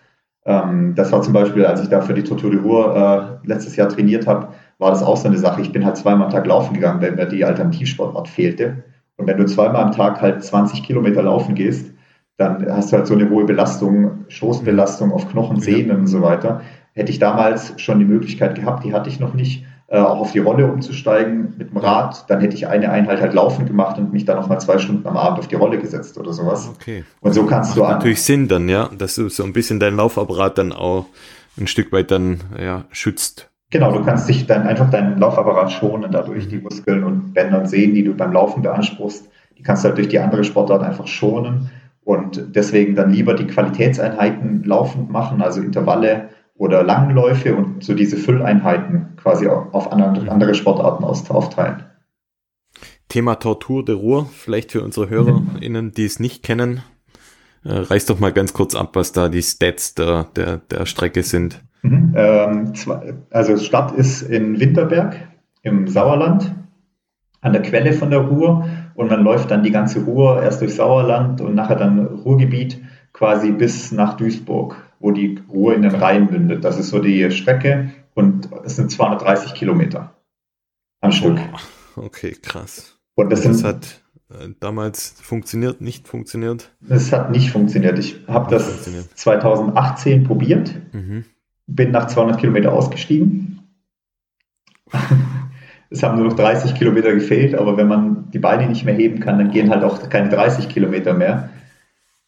[0.47, 3.77] Ähm, das war zum Beispiel, als ich da für die Tortur de Ruhr äh, letztes
[3.77, 5.61] Jahr trainiert habe, war das auch so eine Sache.
[5.61, 8.83] Ich bin halt zweimal am Tag laufen gegangen, weil mir die Alternativsportart fehlte.
[9.19, 11.93] Und wenn du zweimal am Tag halt 20 Kilometer laufen gehst,
[12.39, 16.63] dann hast du halt so eine hohe Belastung, Stoßbelastung auf Knochen, Sehnen und so weiter.
[16.95, 19.67] Hätte ich damals schon die Möglichkeit gehabt, die hatte ich noch nicht,
[19.99, 23.67] auch auf die Rolle umzusteigen mit dem Rad, dann hätte ich eine Einheit halt laufen
[23.67, 26.33] gemacht und mich dann noch mal zwei Stunden am Abend auf die Rolle gesetzt oder
[26.33, 26.71] sowas.
[26.77, 27.05] Okay.
[27.21, 29.97] Und so kannst Macht du natürlich Sinn dann, ja, dass du so ein bisschen deinen
[29.97, 31.07] Laufapparat dann auch
[31.59, 33.51] ein Stück weit dann ja schützt.
[33.71, 37.69] Genau, du kannst dich dann einfach deinen Laufapparat schonen, dadurch die Muskeln und Bänder und
[37.69, 39.29] Sehnen, die du beim Laufen beanspruchst,
[39.59, 41.71] die kannst du halt durch die andere Sportart einfach schonen
[42.05, 46.31] und deswegen dann lieber die Qualitätseinheiten laufend machen, also Intervalle
[46.61, 51.85] oder Langläufe und so diese Fülleinheiten quasi auf andere Sportarten aufteilen.
[53.09, 56.83] Thema Tortur de Ruhr, vielleicht für unsere HörerInnen, die es nicht kennen,
[57.65, 61.23] äh, reiß doch mal ganz kurz ab, was da die Stats der, der, der Strecke
[61.23, 61.63] sind.
[61.81, 62.13] Mhm.
[62.15, 62.73] Ähm,
[63.31, 65.17] also Stadt ist in Winterberg
[65.63, 66.55] im Sauerland
[67.41, 70.75] an der Quelle von der Ruhr und man läuft dann die ganze Ruhr erst durch
[70.75, 72.83] Sauerland und nachher dann Ruhrgebiet
[73.15, 76.65] quasi bis nach Duisburg, wo die Ruhr in den Rhein mündet.
[76.65, 80.15] Das ist so die Strecke und es sind 230 Kilometer
[81.01, 81.39] am Stück.
[81.97, 82.97] Oh, okay, krass.
[83.17, 86.71] Und das, das hat äh, damals funktioniert, nicht funktioniert?
[86.89, 87.99] Es hat nicht funktioniert.
[87.99, 90.73] Ich habe das 2018 probiert.
[90.93, 91.25] Mhm
[91.71, 93.61] bin nach 200 Kilometer ausgestiegen.
[95.91, 99.21] es haben nur noch 30 Kilometer gefehlt, aber wenn man die Beine nicht mehr heben
[99.21, 101.51] kann, dann gehen halt auch keine 30 Kilometer mehr.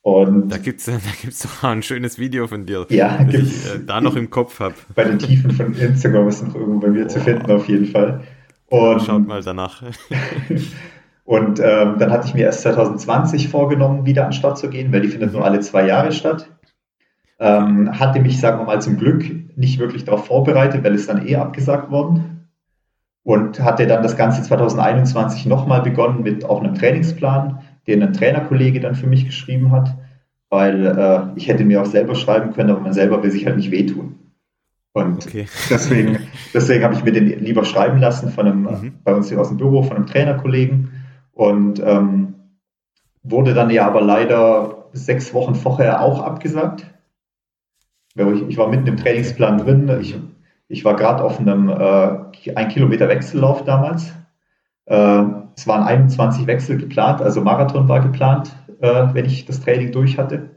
[0.03, 3.67] Und da gibt es da gibt's doch ein schönes Video von dir, ja, das ich
[3.67, 4.75] äh, da noch im Kopf habe.
[4.95, 8.23] Bei den Tiefen von Instagram ist noch irgendwo bei mir zu finden, auf jeden Fall.
[8.67, 9.83] Und, Schaut mal danach.
[11.25, 14.93] und ähm, dann hatte ich mir erst 2020 vorgenommen, wieder an den Start zu gehen,
[14.93, 16.49] weil die findet nur alle zwei Jahre statt.
[17.39, 19.25] Ähm, hatte mich, sagen wir mal, zum Glück
[19.57, 22.49] nicht wirklich darauf vorbereitet, weil es dann eh abgesagt worden.
[23.25, 28.81] Und hatte dann das Ganze 2021 nochmal begonnen mit auch einem Trainingsplan den ein Trainerkollege
[28.81, 29.97] dann für mich geschrieben hat,
[30.51, 33.57] weil äh, ich hätte mir auch selber schreiben können, aber man selber will sich halt
[33.57, 34.19] nicht wehtun.
[34.93, 35.47] Und okay.
[35.71, 36.19] deswegen,
[36.53, 38.95] deswegen habe ich mir den lieber schreiben lassen von einem, mhm.
[39.05, 40.91] bei uns hier aus dem Büro, von einem Trainerkollegen.
[41.33, 42.35] Und ähm,
[43.23, 46.87] wurde dann ja aber leider sechs Wochen vorher auch abgesagt.
[48.15, 49.91] Ich, war mitten im Trainingsplan drin.
[50.01, 50.15] Ich,
[50.69, 54.13] ich war gerade auf einem äh, ein Kilometer Wechsellauf damals.
[54.85, 55.23] Äh,
[55.57, 60.19] es waren 21 Wechsel geplant, also Marathon war geplant, äh, wenn ich das Training durch
[60.19, 60.51] hatte.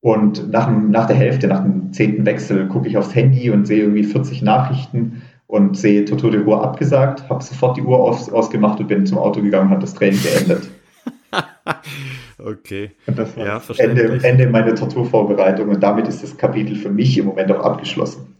[0.00, 3.82] Und nach, nach der Hälfte, nach dem zehnten Wechsel, gucke ich aufs Handy und sehe
[3.82, 8.78] irgendwie 40 Nachrichten und sehe Toto de Ruhr abgesagt, habe sofort die Uhr aus, ausgemacht
[8.78, 10.68] und bin zum Auto gegangen und habe das Training beendet.
[12.38, 12.92] okay.
[13.06, 17.18] Und das war ja, Ende, Ende meiner Torturvorbereitung und damit ist das Kapitel für mich
[17.18, 18.36] im Moment auch abgeschlossen.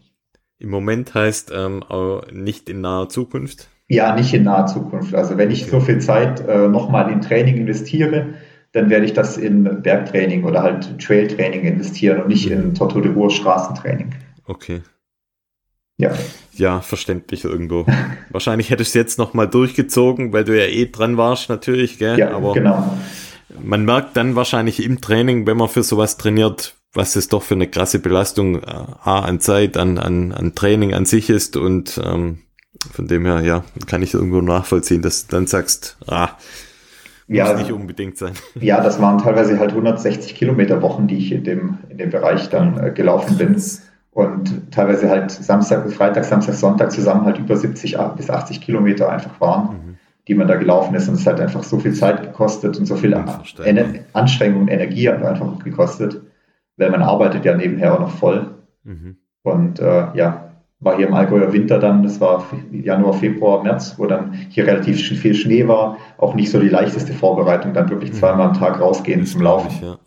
[0.59, 1.83] Im Moment heißt ähm,
[2.31, 3.69] nicht in naher Zukunft?
[3.89, 5.15] Ja, nicht in naher Zukunft.
[5.15, 8.35] Also wenn ich so viel Zeit äh, nochmal in Training investiere,
[8.71, 13.11] dann werde ich das in Bergtraining oder halt Trailtraining investieren und nicht in Torto de
[13.11, 14.13] Ruhr Straßentraining.
[14.45, 14.81] Okay.
[15.97, 16.11] Ja.
[16.53, 17.87] Ja, verständlich irgendwo.
[18.29, 22.19] Wahrscheinlich hättest du jetzt nochmal durchgezogen, weil du ja eh dran warst natürlich, gell?
[22.19, 22.95] Ja, Aber genau.
[23.59, 27.55] Man merkt dann wahrscheinlich im Training, wenn man für sowas trainiert, was es doch für
[27.55, 31.99] eine krasse Belastung äh, A, an Zeit, an, an, an Training an sich ist und
[32.03, 32.43] ähm,
[32.91, 36.29] von dem her, ja, kann ich irgendwo nachvollziehen, dass du dann sagst, ah,
[37.29, 38.33] ja, muss nicht unbedingt sein.
[38.59, 42.49] Ja, das waren teilweise halt 160 Kilometer Wochen, die ich in dem, in dem Bereich
[42.49, 43.61] dann äh, gelaufen bin.
[44.11, 49.39] Und teilweise halt Samstag, Freitag, Samstag, Sonntag zusammen halt über 70 bis 80 Kilometer einfach
[49.39, 49.97] waren, mhm.
[50.27, 51.07] die man da gelaufen ist.
[51.07, 53.13] Und es hat einfach so viel Zeit gekostet und so viel
[54.13, 56.21] Anstrengung und Energie hat einfach gekostet,
[56.77, 58.55] weil man arbeitet ja nebenher auch noch voll.
[58.83, 59.17] Mhm.
[59.43, 60.48] Und äh, ja,
[60.81, 64.97] war hier im Allgäuer Winter dann, das war Januar, Februar, März, wo dann hier relativ
[64.97, 68.15] viel Schnee war, auch nicht so die leichteste Vorbereitung, dann wirklich mhm.
[68.15, 69.69] zweimal am Tag rausgehen zum Laufen.
[69.81, 69.97] Ja.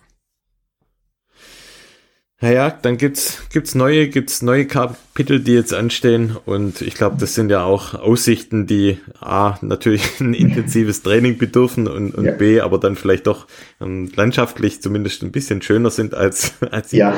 [2.42, 7.36] Naja, dann gibt's gibt's neue gibt's neue Kapitel, die jetzt anstehen und ich glaube, das
[7.36, 12.32] sind ja auch Aussichten, die a natürlich ein intensives Training bedürfen und, und ja.
[12.32, 13.46] b aber dann vielleicht doch
[13.80, 17.14] ähm, landschaftlich zumindest ein bisschen schöner sind als als ja.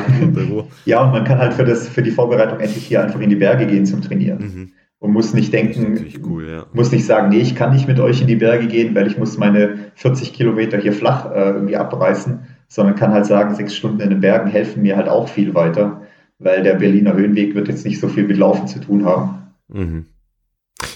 [0.85, 3.37] ja und man kann halt für das für die Vorbereitung endlich hier einfach in die
[3.37, 4.39] Berge gehen zum Trainieren.
[4.39, 4.73] Mhm.
[4.99, 6.67] Und muss nicht denken, cool, ja.
[6.73, 9.19] muss nicht sagen, nee, ich kann nicht mit euch in die Berge gehen, weil ich
[9.19, 12.41] muss meine 40 Kilometer hier flach äh, irgendwie abreißen
[12.75, 16.03] sondern kann halt sagen, sechs Stunden in den Bergen helfen mir halt auch viel weiter,
[16.41, 19.55] weil der Berliner Höhenweg wird jetzt nicht so viel mit Laufen zu tun haben.
[19.69, 20.07] Mhm.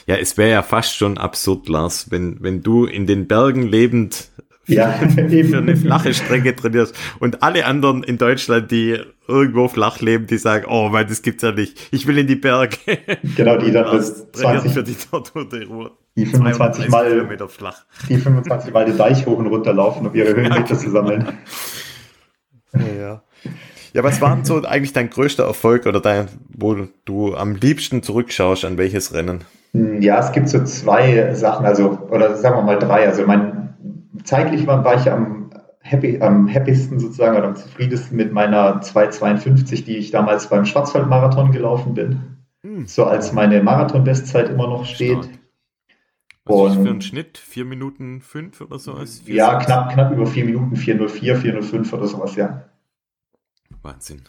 [0.07, 4.29] Ja, es wäre ja fast schon absurd, Lars, wenn, wenn du in den Bergen lebend
[4.66, 8.99] ja, für eine flache Strecke trainierst und alle anderen in Deutschland, die
[9.29, 12.35] irgendwo flach leben, die sagen, oh weil das gibt's ja nicht, ich will in die
[12.35, 12.76] Berge.
[13.37, 15.49] Genau, die dann das 20, für die Tortur
[16.19, 17.29] die 25 Mal,
[18.09, 21.29] die 25 Mal den Deich hoch und runter laufen, um ihre Höhenmeter zu sammeln.
[22.73, 23.23] Ja.
[23.95, 28.03] Ja, was war denn so eigentlich dein größter Erfolg oder dein, wo du am liebsten
[28.03, 29.45] zurückschaust, an welches Rennen?
[29.73, 33.07] Hm, ja, es gibt so zwei Sachen, also, oder sagen wir mal drei.
[33.07, 33.77] Also mein,
[34.25, 35.51] zeitlich war, war ich am,
[35.81, 41.53] happy, am happiesten sozusagen oder am zufriedensten mit meiner 2,52, die ich damals beim Schwarzwaldmarathon
[41.53, 42.21] gelaufen bin.
[42.62, 42.87] Hm.
[42.87, 45.25] So als meine Marathon-Bestzeit immer noch steht.
[45.25, 45.38] Stark.
[46.49, 47.39] Was und, für ein Schnitt?
[47.39, 49.23] 4 Minuten 5 oder sowas?
[49.27, 52.65] Ja, knapp, knapp über 4 Minuten, 404, 405 oder sowas, ja.
[53.83, 54.23] Wahnsinn.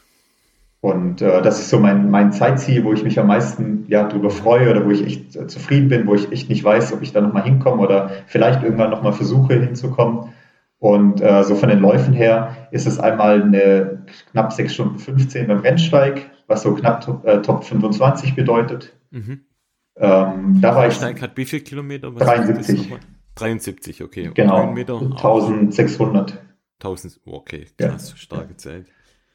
[0.81, 4.29] Und äh, das ist so mein, mein Zeitziel, wo ich mich am meisten ja, darüber
[4.29, 7.11] freue oder wo ich echt äh, zufrieden bin, wo ich echt nicht weiß, ob ich
[7.11, 10.29] da nochmal hinkomme oder vielleicht irgendwann nochmal versuche hinzukommen.
[10.79, 15.47] Und äh, so von den Läufen her ist es einmal eine knapp 6 Stunden 15
[15.47, 18.93] beim Rennsteig, was so knapp äh, Top 25 bedeutet.
[19.11, 19.41] Mhm.
[19.99, 21.01] Ähm, da war ich.
[21.01, 22.15] Hat wie viel Kilometer?
[22.15, 22.93] Was 73.
[23.35, 24.31] 73, okay.
[24.33, 24.69] Genau.
[24.69, 26.39] 1600.
[26.81, 28.17] 1000, okay, krass, ja.
[28.17, 28.85] starke Zeit.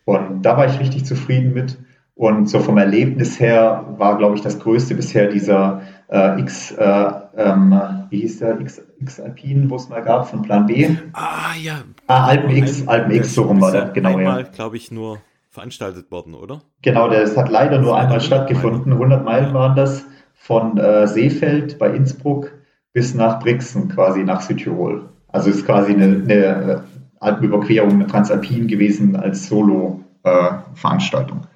[0.06, 1.78] Und da war ich richtig zufrieden mit.
[2.14, 7.10] Und so vom Erlebnis her war, glaube ich, das größte bisher dieser äh, X, äh,
[7.36, 7.74] ähm,
[8.08, 10.90] wie hieß der, X, X Alpin, wo es mal gab, von Plan B.
[11.12, 11.82] Ah, ja.
[12.06, 14.48] Ah, Alpen X, Alpen X, so rum war der, genau, einmal, ja.
[14.48, 15.18] glaube ich, nur
[15.50, 16.62] veranstaltet worden, oder?
[16.82, 18.92] Genau, das hat leider nur einmal stattgefunden.
[18.92, 20.04] 100 Meilen waren das
[20.44, 22.52] von äh, Seefeld bei Innsbruck
[22.92, 25.08] bis nach Brixen, quasi nach Südtirol.
[25.28, 26.76] Also ist quasi eine, eine äh,
[27.18, 31.38] Alpenüberquerung, eine Transalpin gewesen als Solo-Veranstaltung.
[31.44, 31.46] Äh,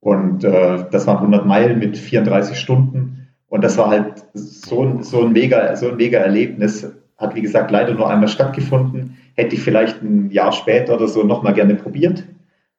[0.00, 3.28] und äh, das waren 100 Meilen mit 34 Stunden.
[3.48, 6.90] Und das war halt so, so, ein mega, so ein mega Erlebnis.
[7.18, 9.18] Hat, wie gesagt, leider nur einmal stattgefunden.
[9.34, 12.24] Hätte ich vielleicht ein Jahr später oder so nochmal gerne probiert,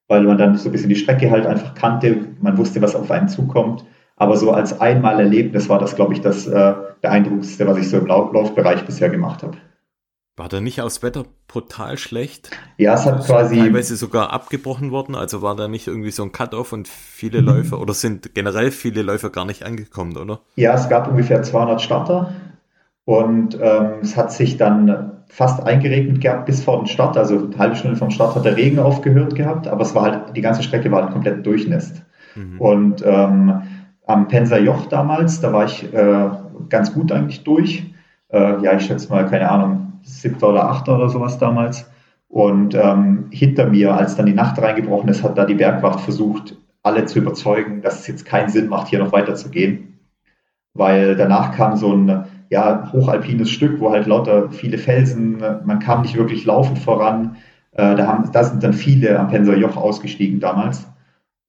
[0.07, 2.17] weil man dann so ein bisschen die Strecke halt einfach kannte.
[2.41, 3.85] Man wusste, was auf einen zukommt.
[4.17, 7.97] Aber so als einmal Erlebnis war das, glaube ich, das äh, beeindruckendste, was ich so
[7.97, 9.57] im Laufbereich bisher gemacht habe.
[10.37, 12.51] War da nicht aus Wetter brutal schlecht?
[12.77, 13.57] Ja, es hat also quasi.
[13.57, 15.15] Teilweise sogar abgebrochen worden.
[15.15, 17.39] Also war da nicht irgendwie so ein Cut-off und viele.
[17.39, 20.41] Läufer oder sind generell viele Läufer gar nicht angekommen, oder?
[20.55, 22.33] Ja, es gab ungefähr 200 Starter
[23.05, 27.17] und ähm, es hat sich dann fast eingeregnet gehabt bis vor den Start.
[27.17, 30.35] Also eine halbe Stunde vom Start hat der Regen aufgehört gehabt, aber es war halt,
[30.35, 32.01] die ganze Strecke war halt komplett durchnässt.
[32.35, 32.59] Mhm.
[32.59, 33.61] Und ähm,
[34.07, 36.29] am Penser Joch damals, da war ich äh,
[36.69, 37.83] ganz gut eigentlich durch.
[38.29, 41.89] Äh, ja, ich schätze mal, keine Ahnung, siebter oder achter oder sowas damals.
[42.27, 46.57] Und ähm, hinter mir, als dann die Nacht reingebrochen ist, hat da die Bergwacht versucht,
[46.83, 49.99] alle zu überzeugen, dass es jetzt keinen Sinn macht, hier noch weiter zu gehen.
[50.73, 56.01] Weil danach kam so ein ja, hochalpines Stück, wo halt lauter viele Felsen, man kam
[56.01, 57.37] nicht wirklich laufend voran.
[57.71, 60.87] Äh, da, haben, da sind dann viele am Penser Joch ausgestiegen damals.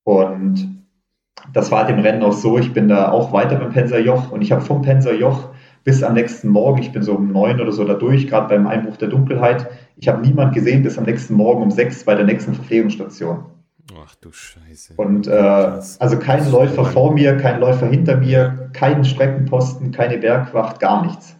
[0.05, 0.76] Und
[1.53, 4.31] das war halt im Rennen auch so, ich bin da auch weiter beim Penser Joch
[4.31, 5.51] und ich habe vom Penser Joch
[5.85, 8.67] bis am nächsten Morgen, ich bin so um neun oder so da durch, gerade beim
[8.67, 9.69] Einbruch der Dunkelheit.
[9.97, 13.45] Ich habe niemand gesehen bis am nächsten Morgen um sechs bei der nächsten Verpflegungsstation.
[14.05, 14.95] Ach du Scheiße.
[14.97, 20.81] Und äh, also kein Läufer vor mir, kein Läufer hinter mir, kein Streckenposten, keine Bergwacht,
[20.81, 21.37] gar nichts.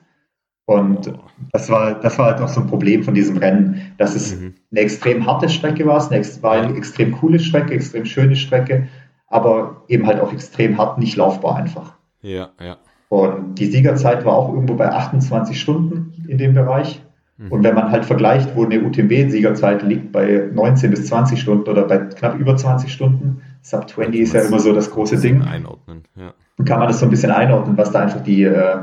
[0.67, 1.13] Und
[1.53, 4.55] das war, das war halt auch so ein Problem von diesem Rennen, dass es mhm.
[4.71, 8.89] eine extrem harte Strecke war, es war eine extrem coole Strecke, extrem schöne Strecke,
[9.29, 11.95] aber eben halt auch extrem hart, nicht laufbar einfach.
[12.23, 12.77] Ja, ja.
[13.09, 17.03] Und die Siegerzeit war auch irgendwo bei 28 Stunden in dem Bereich.
[17.39, 17.53] Mhm.
[17.53, 21.85] Und wenn man halt vergleicht, wo eine UTMB-Siegerzeit liegt bei 19 bis 20 Stunden oder
[21.85, 25.43] bei knapp über 20 Stunden, Sub 20 ist ja immer so das große Ding.
[25.43, 26.33] Einordnen, ja.
[26.65, 28.79] Kann man das so ein bisschen einordnen, was da einfach die äh,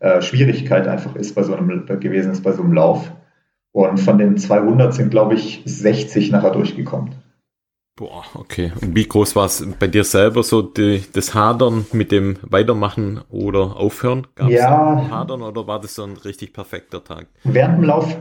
[0.00, 3.12] äh, Schwierigkeit einfach ist bei so einem gewesen ist bei so einem Lauf.
[3.72, 7.10] Und von den 200 sind, glaube ich, 60 nachher durchgekommen.
[7.98, 8.70] Boah, okay.
[8.80, 13.22] Und wie groß war es bei dir selber so die, das Hadern mit dem Weitermachen
[13.28, 14.28] oder Aufhören?
[14.36, 15.02] Gab ja.
[15.02, 17.26] es Hadern oder war das so ein richtig perfekter Tag?
[17.42, 18.16] Während dem Lauf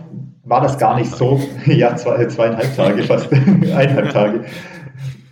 [0.46, 1.40] war das gar nicht so.
[1.68, 3.32] ja, zwei, zweieinhalb Tage fast.
[3.32, 4.46] Eineinhalb Tage.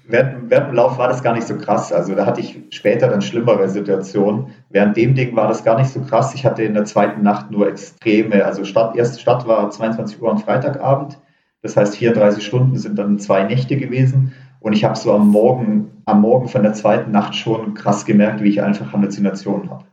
[0.07, 1.91] Während, während dem Lauf war das gar nicht so krass.
[1.91, 4.53] Also da hatte ich später dann schlimmere Situationen.
[4.69, 6.35] Während dem Ding war das gar nicht so krass.
[6.35, 10.29] Ich hatte in der zweiten Nacht nur extreme, also Stadt, erste Stadt war 22 Uhr
[10.29, 11.17] am Freitagabend
[11.66, 14.34] das heißt, 34 Stunden sind dann zwei Nächte gewesen.
[14.59, 18.43] Und ich habe so am Morgen, am Morgen von der zweiten Nacht schon krass gemerkt,
[18.43, 19.86] wie ich einfach Halluzinationen habe.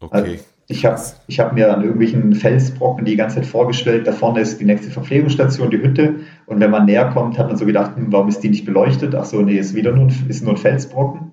[0.00, 0.16] Okay.
[0.16, 0.32] Also
[0.66, 4.60] ich habe ich hab mir an irgendwelchen Felsbrocken die ganze Zeit vorgestellt, da vorne ist
[4.60, 6.16] die nächste Verpflegungsstation, die Hütte.
[6.46, 9.14] Und wenn man näher kommt, hat man so gedacht, hm, warum ist die nicht beleuchtet?
[9.14, 11.30] Ach so, nee, ist wieder nur ein, ist nur ein Felsbrocken.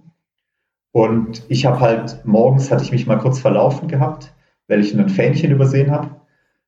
[0.91, 4.31] Und ich habe halt, morgens hatte ich mich mal kurz verlaufen gehabt,
[4.67, 6.11] weil ich ein Fähnchen übersehen habe.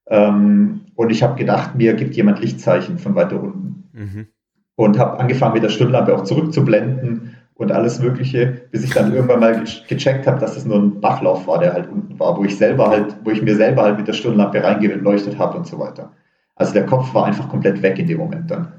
[0.08, 3.84] Ähm, und ich habe gedacht, mir gibt jemand Lichtzeichen von weiter unten.
[3.94, 4.28] Mhm.
[4.76, 9.40] Und habe angefangen, mit der Stirnlampe auch zurückzublenden und alles Mögliche, bis ich dann irgendwann
[9.40, 12.58] mal gecheckt habe, dass das nur ein Bachlauf war, der halt unten war, wo ich
[12.58, 16.14] selber halt, wo ich mir selber halt mit der Stirnlampe reingeleuchtet habe und so weiter.
[16.56, 18.74] Also der Kopf war einfach komplett weg in dem Moment dann.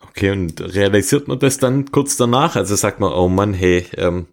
[0.00, 2.56] Okay, und realisiert man das dann kurz danach?
[2.56, 4.28] Also sagt man, oh Mann, hey, ähm,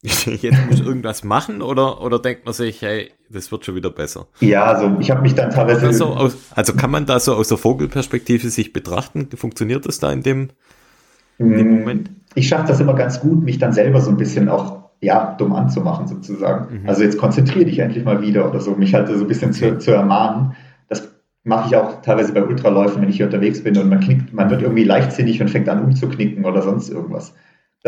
[0.02, 4.28] jetzt muss irgendwas machen oder, oder denkt man sich, hey, das wird schon wieder besser?
[4.40, 5.86] Ja, also ich habe mich dann teilweise.
[5.86, 9.28] Also, aus, also kann man da so aus der Vogelperspektive sich betrachten?
[9.34, 10.50] Funktioniert das da in dem,
[11.38, 12.10] in dem mm, Moment?
[12.36, 15.52] Ich schaffe das immer ganz gut, mich dann selber so ein bisschen auch ja, dumm
[15.52, 16.82] anzumachen sozusagen.
[16.82, 16.88] Mhm.
[16.88, 19.72] Also jetzt konzentriere dich endlich mal wieder oder so, mich halt so ein bisschen okay.
[19.72, 20.54] zu, zu ermahnen.
[20.88, 21.08] Das
[21.42, 24.50] mache ich auch teilweise bei Ultraläufen, wenn ich hier unterwegs bin und man knickt, man
[24.50, 27.34] wird irgendwie leichtsinnig und fängt an umzuknicken oder sonst irgendwas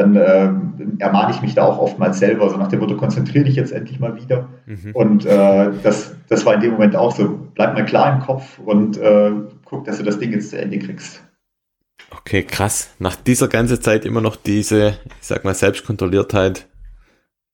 [0.01, 0.51] dann äh,
[0.99, 4.01] ermahne ich mich da auch oftmals selber, so nach dem Motto, konzentriere dich jetzt endlich
[4.01, 4.49] mal wieder.
[4.67, 4.91] Mhm.
[4.95, 8.59] Und äh, das, das war in dem Moment auch so, bleib mal klar im Kopf
[8.59, 9.33] und äh,
[9.65, 11.23] guck, dass du das Ding jetzt zu Ende kriegst.
[12.11, 12.91] Okay, krass.
[12.99, 16.67] Nach dieser ganzen Zeit immer noch diese, ich sag mal, Selbstkontrolliertheit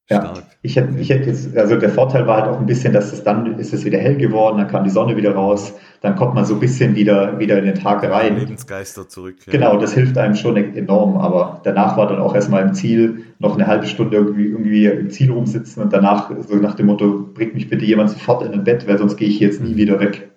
[0.08, 3.12] ja, ich hätte, ich hätte jetzt, also der Vorteil war halt auch ein bisschen, dass
[3.12, 6.34] es dann ist es wieder hell geworden, dann kam die Sonne wieder raus, dann kommt
[6.34, 8.38] man so ein bisschen wieder, wieder in den Tag rein.
[8.38, 9.36] Lebensgeister zurück.
[9.46, 9.52] Ja.
[9.52, 13.56] Genau, das hilft einem schon enorm, aber danach war dann auch erstmal im Ziel noch
[13.56, 17.54] eine halbe Stunde irgendwie, irgendwie im Ziel rumsitzen und danach so nach dem Motto, bringt
[17.54, 20.30] mich bitte jemand sofort in ein Bett, weil sonst gehe ich jetzt nie wieder weg.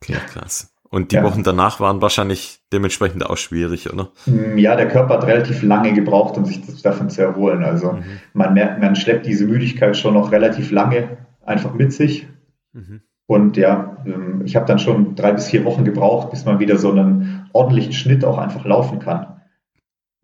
[0.00, 0.72] Okay, krass.
[0.92, 1.22] Und die ja.
[1.22, 4.10] Wochen danach waren wahrscheinlich dementsprechend auch schwierig, oder?
[4.26, 7.62] Mm, ja, der Körper hat relativ lange gebraucht, um sich davon zu erholen.
[7.62, 8.02] Also mhm.
[8.32, 12.26] man merkt, man schleppt diese Müdigkeit schon noch relativ lange einfach mit sich.
[12.72, 13.02] Mhm.
[13.26, 16.76] Und ja, ähm, ich habe dann schon drei bis vier Wochen gebraucht, bis man wieder
[16.76, 19.40] so einen ordentlichen Schnitt auch einfach laufen kann.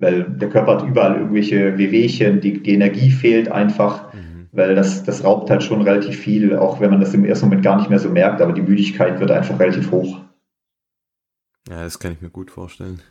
[0.00, 4.48] Weil der Körper hat überall irgendwelche Wehwehchen, die, die Energie fehlt einfach, mhm.
[4.50, 7.62] weil das, das raubt halt schon relativ viel, auch wenn man das im ersten Moment
[7.62, 10.18] gar nicht mehr so merkt, aber die Müdigkeit wird einfach relativ hoch.
[11.68, 13.02] Ja, das kann ich mir gut vorstellen.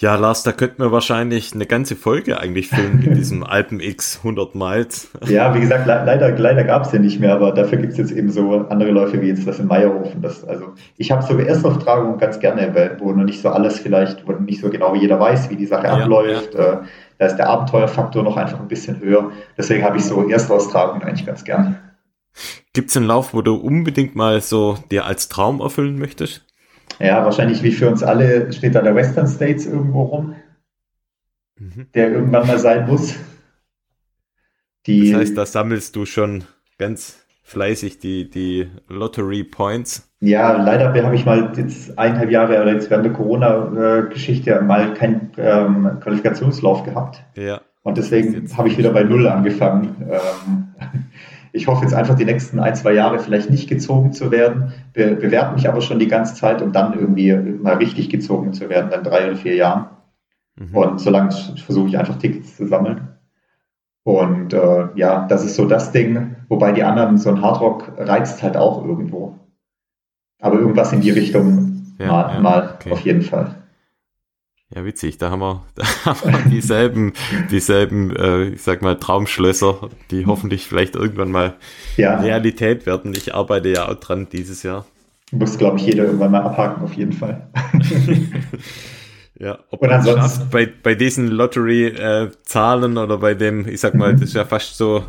[0.00, 4.18] Ja, Lars, da könnten wir wahrscheinlich eine ganze Folge eigentlich filmen mit diesem Alpen X
[4.18, 5.10] 100 Miles.
[5.26, 7.98] Ja, wie gesagt, le leider, leider gab es ja nicht mehr, aber dafür gibt es
[7.98, 10.22] jetzt eben so andere Läufe wie jetzt das in Meierhofen.
[10.22, 14.32] Das, also ich habe so Erstauftragungen ganz gerne, wo noch nicht so alles vielleicht, wo
[14.34, 16.54] nicht so genau jeder weiß, wie die Sache abläuft.
[16.54, 16.74] Ja.
[16.74, 16.78] Äh,
[17.18, 19.32] da ist der Abenteuerfaktor noch einfach ein bisschen höher.
[19.56, 21.76] Deswegen habe ich so Erstaustragungen eigentlich ganz gern.
[22.72, 26.47] Gibt es einen Lauf, wo du unbedingt mal so dir als Traum erfüllen möchtest?
[26.98, 30.34] Ja, wahrscheinlich wie für uns alle steht da der Western States irgendwo rum,
[31.58, 31.86] mhm.
[31.94, 33.14] der irgendwann mal sein muss.
[34.86, 36.44] Die, das heißt, da sammelst du schon
[36.78, 40.10] ganz fleißig die, die Lottery Points.
[40.20, 45.32] Ja, leider habe ich mal jetzt eineinhalb Jahre oder jetzt während der Corona-Geschichte mal keinen
[45.36, 47.22] ähm, Qualifikationslauf gehabt.
[47.36, 47.60] Ja.
[47.82, 49.96] Und deswegen habe ich wieder bei Null angefangen.
[50.10, 50.67] Ähm,
[51.58, 55.16] ich hoffe jetzt einfach die nächsten ein, zwei Jahre vielleicht nicht gezogen zu werden, be
[55.16, 58.90] bewerte mich aber schon die ganze Zeit, um dann irgendwie mal richtig gezogen zu werden,
[58.90, 59.88] dann drei oder vier Jahren.
[60.56, 60.76] Mhm.
[60.76, 63.08] Und solange versuche ich einfach Tickets zu sammeln.
[64.04, 68.42] Und äh, ja, das ist so das Ding, wobei die anderen, so ein Hardrock reizt
[68.42, 69.34] halt auch irgendwo.
[70.40, 72.92] Aber irgendwas in die Richtung ja, mal, ja, mal okay.
[72.92, 73.56] auf jeden Fall.
[74.74, 77.14] Ja, witzig, da haben wir, da haben wir dieselben,
[77.50, 81.54] dieselben, äh, ich sag mal, Traumschlösser, die hoffentlich vielleicht irgendwann mal
[81.96, 82.20] ja.
[82.20, 83.14] Realität werden.
[83.14, 84.84] Ich arbeite ja auch dran dieses Jahr.
[85.30, 87.48] Muss, glaube ich, jeder irgendwann mal abhaken, auf jeden Fall.
[89.38, 93.94] ja, ob Und man schafft, bei, bei diesen Lottery-Zahlen äh, oder bei dem, ich sag
[93.94, 95.04] mal, das ist ja fast so,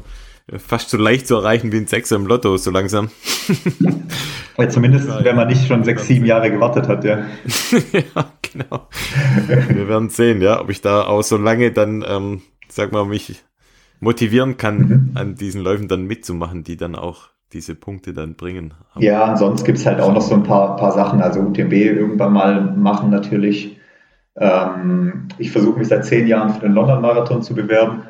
[0.57, 3.09] fast so leicht zu erreichen wie ein Sechser im Lotto, so langsam.
[4.55, 7.19] Weil zumindest, wenn man nicht schon sechs, sieben Jahre gewartet hat, ja.
[7.91, 8.87] ja, genau.
[9.69, 13.43] Wir werden sehen, ja, ob ich da auch so lange dann, ähm, sag mal, mich
[13.99, 15.11] motivieren kann, mhm.
[15.15, 18.73] an diesen Läufen dann mitzumachen, die dann auch diese Punkte dann bringen.
[18.93, 21.73] Aber ja, ansonsten gibt es halt auch noch so ein paar, paar Sachen, also UTMB
[21.73, 23.77] irgendwann mal machen natürlich.
[24.35, 28.03] Ähm, ich versuche mich seit zehn Jahren für den London-Marathon zu bewerben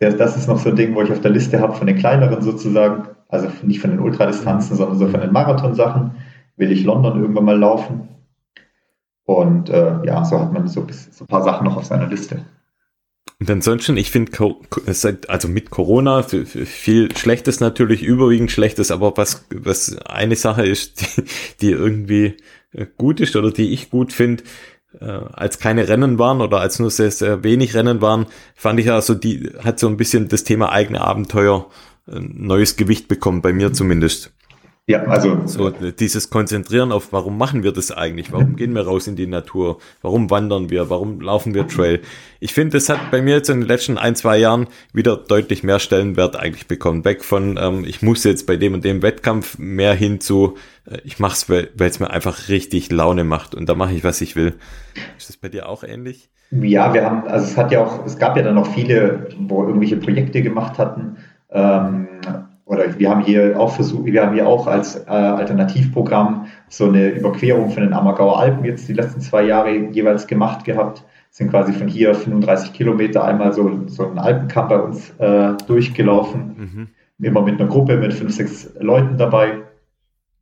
[0.00, 2.42] das ist noch so ein Ding, wo ich auf der Liste habe von den kleineren
[2.42, 6.12] sozusagen, also nicht von den Ultradistanzen, sondern so von den Marathonsachen,
[6.56, 8.08] will ich London irgendwann mal laufen.
[9.24, 12.44] Und äh, ja, so hat man so, so ein paar Sachen noch auf seiner Liste.
[13.38, 14.32] Und ansonsten, ich finde,
[15.28, 21.22] also mit Corona viel Schlechtes natürlich, überwiegend Schlechtes, aber was, was eine Sache ist, die,
[21.60, 22.36] die irgendwie
[22.98, 24.44] gut ist oder die ich gut finde,
[24.98, 28.86] äh, als keine Rennen waren oder als nur sehr, sehr wenig Rennen waren, fand ich
[28.86, 31.70] ja so, die hat so ein bisschen das Thema eigene Abenteuer
[32.06, 34.32] ein äh, neues Gewicht bekommen, bei mir zumindest.
[34.86, 35.46] Ja, also.
[35.46, 38.32] So, dieses Konzentrieren auf, warum machen wir das eigentlich?
[38.32, 39.78] Warum gehen wir raus in die Natur?
[40.02, 40.90] Warum wandern wir?
[40.90, 42.00] Warum laufen wir Trail?
[42.40, 45.62] Ich finde, das hat bei mir jetzt in den letzten ein, zwei Jahren wieder deutlich
[45.62, 47.04] mehr Stellenwert eigentlich bekommen.
[47.04, 50.56] Weg von, ähm, ich muss jetzt bei dem und dem Wettkampf mehr hin zu,
[50.86, 54.20] äh, ich mach's, weil es mir einfach richtig Laune macht und da mache ich, was
[54.20, 54.54] ich will.
[55.16, 56.30] Ist das bei dir auch ähnlich?
[56.50, 59.62] Ja, wir haben, also es hat ja auch, es gab ja dann noch viele, wo
[59.64, 61.18] irgendwelche Projekte gemacht hatten.
[61.48, 62.08] Ähm,
[62.70, 67.08] oder wir haben hier auch versucht, wir haben hier auch als äh, Alternativprogramm so eine
[67.08, 71.04] Überquerung von den Ammergauer Alpen jetzt die letzten zwei Jahre jeweils gemacht gehabt.
[71.30, 76.86] Sind quasi von hier 35 Kilometer einmal so, so ein Alpenkamp bei uns äh, durchgelaufen.
[77.18, 77.26] Mhm.
[77.26, 79.62] Immer mit einer Gruppe mit fünf, sechs Leuten dabei.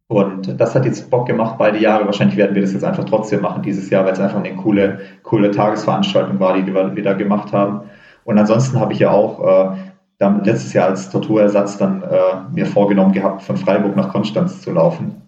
[0.07, 2.05] Und das hat jetzt Bock gemacht, beide Jahre.
[2.05, 5.01] Wahrscheinlich werden wir das jetzt einfach trotzdem machen dieses Jahr, weil es einfach eine coole,
[5.23, 7.89] coole Tagesveranstaltung war, die wir, wir da gemacht haben.
[8.25, 9.77] Und ansonsten habe ich ja auch äh,
[10.19, 12.17] dann letztes Jahr als Torturersatz dann äh,
[12.53, 15.23] mir vorgenommen gehabt, von Freiburg nach Konstanz zu laufen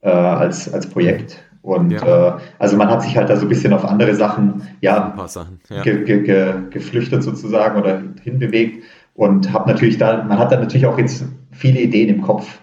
[0.00, 1.38] äh, als, als Projekt.
[1.62, 2.36] Und ja.
[2.36, 5.60] äh, also man hat sich halt da so ein bisschen auf andere Sachen, ja, Sachen,
[5.70, 5.82] ja.
[5.82, 10.86] Ge, ge, ge, geflüchtet sozusagen oder hinbewegt und habe natürlich da, man hat dann natürlich
[10.86, 12.60] auch jetzt viele Ideen im Kopf.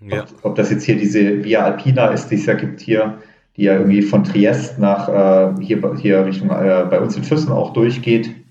[0.00, 0.22] Ja.
[0.22, 3.18] Ob, ob, das jetzt hier diese Via Alpina ist, die es ja gibt hier,
[3.56, 7.52] die ja irgendwie von Triest nach äh, hier, hier Richtung äh, bei uns in Füssen
[7.52, 8.41] auch durchgeht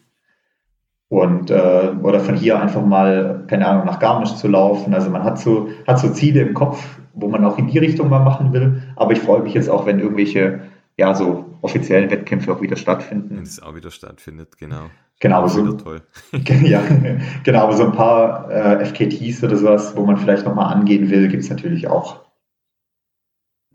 [1.12, 4.93] und äh, oder von hier einfach mal, keine Ahnung, nach Garmisch zu laufen.
[4.93, 6.82] Also man hat so, hat so Ziele im Kopf,
[7.14, 8.82] wo man auch in die Richtung mal machen will.
[8.95, 10.62] Aber ich freue mich jetzt auch, wenn irgendwelche,
[10.95, 13.36] ja, so offiziellen Wettkämpfe auch wieder stattfinden.
[13.36, 14.89] Wenn es auch wieder stattfindet, genau.
[15.20, 16.01] Genau, so, toll.
[16.64, 16.82] ja,
[17.43, 21.28] genau, aber so ein paar äh, FKTs oder sowas, wo man vielleicht nochmal angehen will,
[21.28, 22.22] gibt es natürlich auch.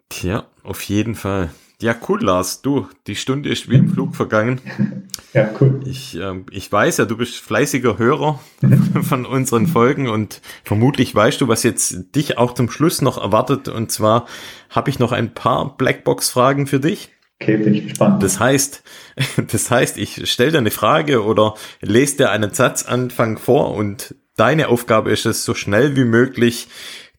[0.08, 1.50] Tja, auf jeden Fall.
[1.82, 2.62] Ja, cool, Lars.
[2.62, 4.58] Du, die Stunde ist wie im Flug vergangen.
[5.36, 5.80] Ja, cool.
[5.84, 8.40] Ich, äh, ich weiß ja, du bist fleißiger Hörer
[9.02, 13.68] von unseren Folgen und vermutlich weißt du, was jetzt dich auch zum Schluss noch erwartet.
[13.68, 14.24] Und zwar
[14.70, 17.10] habe ich noch ein paar Blackbox-Fragen für dich.
[17.38, 18.22] Okay, bin ich gespannt.
[18.22, 18.82] Das heißt,
[19.52, 24.68] das heißt, ich stelle dir eine Frage oder lese dir einen Satzanfang vor und deine
[24.68, 26.68] Aufgabe ist es, so schnell wie möglich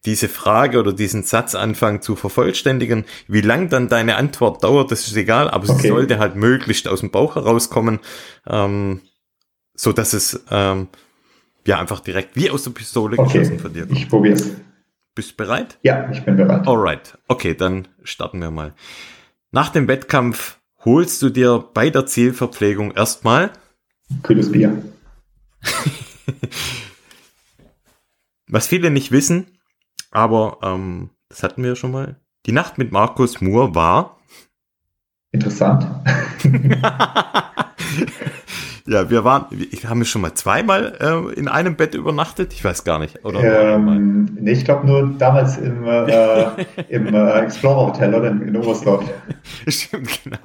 [0.04, 3.04] diese Frage oder diesen Satzanfang zu vervollständigen.
[3.26, 5.82] Wie lang dann deine Antwort dauert, das ist egal, aber okay.
[5.82, 8.00] sie sollte halt möglichst aus dem Bauch herauskommen,
[8.46, 9.00] ähm,
[9.74, 10.88] so dass es ähm,
[11.66, 13.38] ja einfach direkt wie aus der Pistole okay.
[13.38, 13.98] geschossen von dir kommt.
[13.98, 14.50] Ich probiere es.
[15.14, 15.78] Bist du bereit?
[15.82, 16.66] Ja, ich bin bereit.
[16.66, 17.18] Alright.
[17.26, 18.74] Okay, dann starten wir mal.
[19.50, 23.50] Nach dem Wettkampf holst du dir bei der Zielverpflegung erstmal
[24.22, 24.80] kühles Bier.
[28.48, 29.57] Was viele nicht wissen,
[30.10, 32.16] aber ähm, das hatten wir schon mal.
[32.46, 34.18] Die Nacht mit Markus Moore war
[35.32, 35.86] interessant.
[38.86, 42.52] ja, wir waren, wir haben schon mal zweimal äh, in einem Bett übernachtet.
[42.54, 43.24] Ich weiß gar nicht.
[43.24, 48.42] Oder ähm, nee, ich glaube nur damals im, äh, im äh, Explorer Hotel oder in,
[48.42, 49.04] in Oberstdorf.
[49.68, 50.38] Stimmt, genau.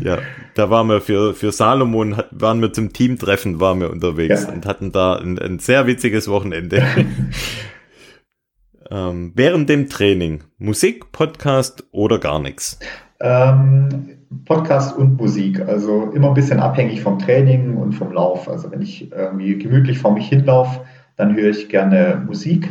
[0.00, 0.18] ja,
[0.54, 4.52] da waren wir für, für Salomon, waren wir zum Teamtreffen, waren wir unterwegs ja.
[4.52, 6.82] und hatten da ein, ein sehr witziges Wochenende.
[8.90, 12.78] Ähm, während dem Training Musik, Podcast oder gar nichts?
[13.20, 15.60] Ähm, Podcast und Musik.
[15.60, 18.48] Also immer ein bisschen abhängig vom Training und vom Lauf.
[18.48, 20.80] Also wenn ich irgendwie gemütlich vor mich hinlaufe,
[21.16, 22.68] dann höre ich gerne Musik.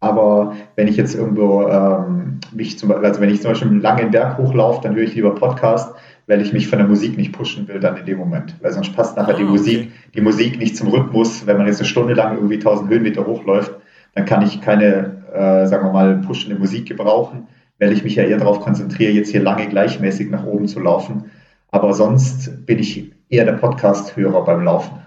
[0.00, 3.80] Aber wenn ich jetzt irgendwo ähm, mich zum Beispiel, also wenn ich zum Beispiel einen
[3.80, 5.94] langen Berg hochlaufe, dann höre ich lieber Podcast,
[6.26, 8.56] weil ich mich von der Musik nicht pushen will dann in dem Moment.
[8.60, 9.92] Weil sonst passt nachher ah, die Musik, okay.
[10.14, 11.46] die Musik nicht zum Rhythmus.
[11.46, 13.72] Wenn man jetzt eine Stunde lang irgendwie 1000 Höhenmeter hochläuft,
[14.14, 17.48] dann kann ich keine, äh, sagen wir mal, pushende Musik gebrauchen
[17.82, 21.32] weil ich mich ja eher darauf konzentriere, jetzt hier lange gleichmäßig nach oben zu laufen.
[21.66, 25.04] Aber sonst bin ich eher der Podcast-Hörer beim Laufen.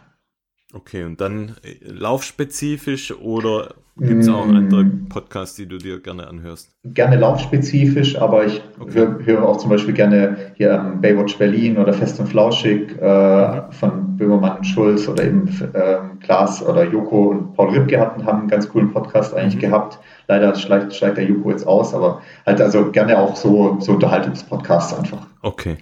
[0.74, 5.10] Okay, und dann äh, laufspezifisch oder gibt es auch andere mm.
[5.10, 6.72] Podcasts, die du dir gerne anhörst?
[6.84, 8.94] Gerne laufspezifisch, aber ich okay.
[8.94, 13.48] höre, höre auch zum Beispiel gerne hier um, Baywatch Berlin oder Fest und Flauschig äh,
[13.48, 13.72] mhm.
[13.72, 18.40] von Böhmermann und Schulz oder eben äh, Klaas oder Joko und Paul Ripke hatten, haben
[18.40, 19.60] einen ganz coolen Podcast eigentlich mhm.
[19.62, 20.00] gehabt.
[20.28, 24.98] Leider steigt, steigt der Joko jetzt aus, aber halt also gerne auch so, so Unterhaltungspodcasts
[24.98, 25.28] einfach.
[25.42, 25.78] Okay.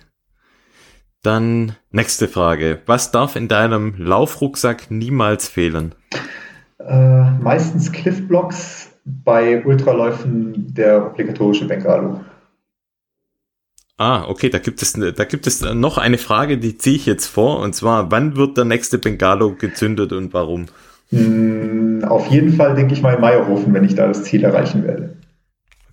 [1.24, 2.82] Dann nächste Frage.
[2.86, 5.96] Was darf in deinem Laufrucksack niemals fehlen?
[6.88, 12.22] Äh, meistens Cliffblocks, bei Ultraläufen der obligatorische Bengalo.
[13.98, 17.28] Ah, okay, da gibt es da gibt es noch eine Frage, die ziehe ich jetzt
[17.28, 20.66] vor, und zwar, wann wird der nächste Bengalo gezündet und warum?
[21.10, 24.84] Hm, auf jeden Fall denke ich mal in Meierhofen, wenn ich da das Ziel erreichen
[24.84, 25.18] werde.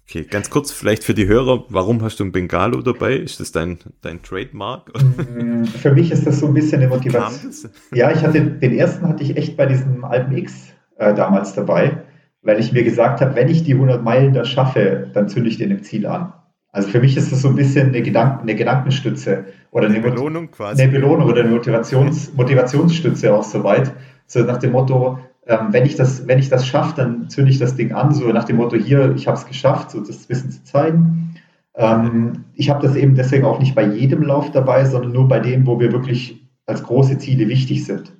[0.08, 3.14] Okay, ganz kurz vielleicht für die Hörer, warum hast du ein Bengalo dabei?
[3.16, 4.90] Ist das dein, dein Trademark?
[4.94, 7.52] Mm, für mich ist das so ein bisschen eine Motivation.
[7.92, 12.02] Ja, ich hatte den ersten hatte ich echt bei diesem Alpen X äh, damals dabei,
[12.42, 15.58] weil ich mir gesagt habe, wenn ich die 100 Meilen da schaffe, dann zünde ich
[15.58, 16.32] den im Ziel an.
[16.72, 20.10] Also für mich ist das so ein bisschen eine, Gedanken, eine Gedankenstütze oder eine, eine
[20.10, 20.82] Belohnung quasi.
[20.82, 23.92] Eine Belohnung oder eine Motivations, Motivationsstütze auch soweit.
[24.26, 27.58] So nach dem Motto, ähm, wenn ich das, wenn ich das schaffe, dann zünde ich
[27.58, 30.50] das Ding an, so nach dem Motto, hier, ich habe es geschafft, so das Wissen
[30.50, 31.34] zu zeigen.
[31.74, 35.40] Ähm, ich habe das eben deswegen auch nicht bei jedem Lauf dabei, sondern nur bei
[35.40, 38.12] denen, wo wir wirklich als große Ziele wichtig sind.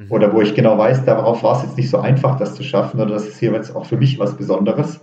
[0.00, 0.10] Mhm.
[0.10, 3.00] Oder wo ich genau weiß, darauf war es jetzt nicht so einfach, das zu schaffen,
[3.00, 5.00] oder das ist hier jetzt auch für mich was Besonderes.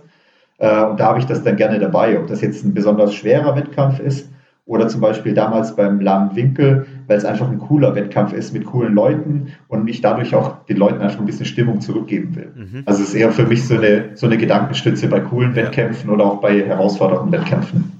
[0.58, 3.56] Äh, und da habe ich das dann gerne dabei, ob das jetzt ein besonders schwerer
[3.56, 4.28] Wettkampf ist
[4.68, 8.66] oder zum Beispiel damals beim Lahmen Winkel, weil es einfach ein cooler Wettkampf ist mit
[8.66, 12.52] coolen Leuten und ich dadurch auch den Leuten einfach ein bisschen Stimmung zurückgeben will.
[12.54, 12.82] Mhm.
[12.84, 15.54] Also es ist eher für mich so eine, so eine Gedankenstütze bei coolen.
[15.54, 17.92] Wettkämpfen oder auch bei herausfordernden Wettkämpfen.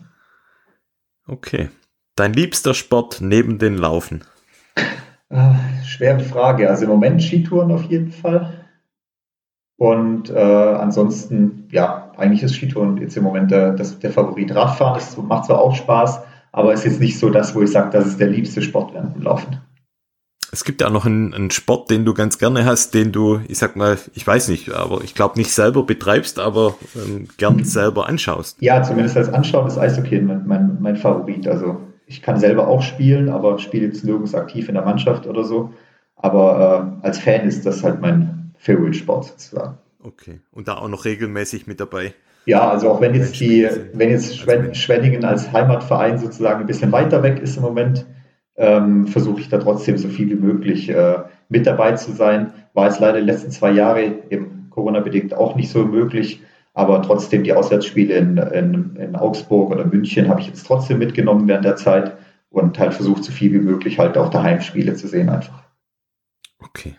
[1.27, 1.71] Okay.
[2.17, 4.23] Dein liebster Sport neben den Laufen?
[5.31, 6.69] Äh, schwere Frage.
[6.69, 8.65] Also im Moment Skitouren auf jeden Fall.
[9.77, 14.55] Und äh, ansonsten, ja, eigentlich ist Skitouren jetzt im Moment der, das, der Favorit.
[14.55, 16.21] Radfahren das macht zwar auch Spaß,
[16.51, 18.93] aber es ist jetzt nicht so das, wo ich sage, das ist der liebste Sport
[18.93, 19.59] während dem Laufen.
[20.51, 23.41] Es gibt ja auch noch einen, einen, Sport, den du ganz gerne hast, den du,
[23.47, 27.63] ich sag mal, ich weiß nicht, aber ich glaube nicht selber betreibst, aber ähm, gern
[27.65, 28.57] selber anschaust.
[28.61, 31.47] Ja, zumindest als Anschauen ist Eishockey mein, mein, mein Favorit.
[31.47, 31.77] Also
[32.09, 35.73] ich kann selber auch spielen, aber spiele jetzt nirgends aktiv in der Mannschaft oder so.
[36.17, 39.79] Aber äh, als Fan ist das halt mein Favorite-Sport sozusagen.
[40.03, 40.41] Okay.
[40.51, 42.15] Und da auch noch regelmäßig mit dabei.
[42.47, 47.23] Ja, also auch wenn jetzt die, wenn jetzt Schwenningen als Heimatverein sozusagen ein bisschen weiter
[47.23, 48.07] weg ist im Moment,
[48.57, 51.19] ähm, versuche ich da trotzdem so viel wie möglich äh,
[51.51, 52.53] mit dabei zu sein.
[52.73, 56.41] War es leider die letzten zwei Jahre eben Corona-bedingt auch nicht so möglich.
[56.79, 61.49] Aber trotzdem die Auswärtsspiele in, in, in Augsburg oder München habe ich jetzt trotzdem mitgenommen
[61.49, 62.17] während der Zeit
[62.51, 65.65] und halt versucht, so viel wie möglich halt auch daheim Spiele zu sehen einfach.
[66.61, 66.95] Okay.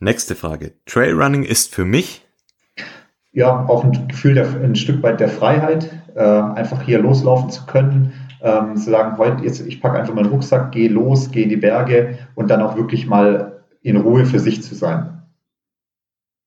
[0.00, 0.72] Nächste Frage.
[0.86, 2.26] Trailrunning ist für mich
[3.30, 7.66] ja auch ein Gefühl, der, ein Stück weit der Freiheit, äh, einfach hier loslaufen zu
[7.66, 8.12] können,
[8.42, 11.56] ähm, zu sagen, heute jetzt ich packe einfach meinen Rucksack, gehe los, gehe in die
[11.56, 15.19] Berge und dann auch wirklich mal in Ruhe für sich zu sein.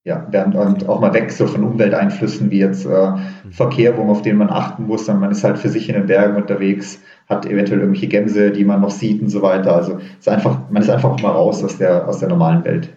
[0.06, 3.52] Ja, während und auch mal weg so von Umwelteinflüssen wie jetzt äh, mhm.
[3.52, 5.96] Verkehr, wo man, auf den man achten muss, sondern man ist halt für sich in
[5.96, 7.00] den Bergen unterwegs,
[7.30, 9.74] hat eventuell irgendwelche Gämse, die man noch sieht und so weiter.
[9.74, 12.90] Also ist einfach, man ist einfach mal raus aus der, aus der normalen Welt.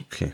[0.00, 0.32] Okay.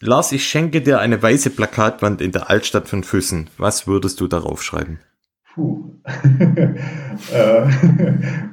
[0.00, 3.50] Lars, ich schenke dir eine weiße Plakatwand in der Altstadt von Füssen.
[3.56, 4.98] Was würdest du darauf schreiben?
[5.54, 5.92] Puh.
[7.32, 7.66] Äh,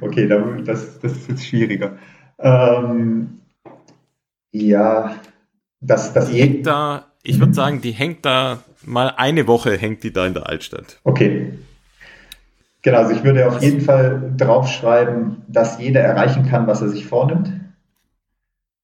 [0.00, 1.96] okay, das, das ist jetzt schwieriger.
[2.38, 3.40] Ähm,
[4.52, 5.16] ja,
[5.80, 10.02] das, das die hängt da, ich würde sagen, die hängt da mal eine Woche hängt
[10.02, 10.98] die da in der Altstadt.
[11.04, 11.52] Okay.
[12.82, 17.06] Genau, also ich würde auf jeden Fall draufschreiben, dass jeder erreichen kann, was er sich
[17.06, 17.52] vornimmt.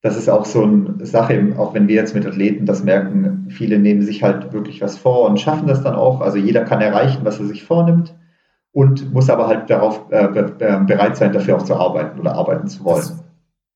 [0.03, 3.79] Das ist auch so eine Sache, auch wenn wir jetzt mit Athleten das merken, viele
[3.79, 6.21] nehmen sich halt wirklich was vor und schaffen das dann auch.
[6.21, 8.15] Also jeder kann erreichen, was er sich vornimmt
[8.73, 12.85] und muss aber halt darauf äh, bereit sein, dafür auch zu arbeiten oder arbeiten zu
[12.85, 12.99] wollen.
[12.99, 13.25] Das,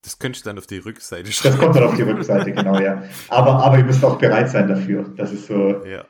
[0.02, 1.56] das könntest du dann auf die Rückseite schreiben.
[1.56, 3.02] Das kommt dann auf die Rückseite, genau, ja.
[3.28, 5.12] Aber, aber ihr müsst auch bereit sein dafür.
[5.16, 5.84] Das ist so.
[5.84, 6.04] Ja.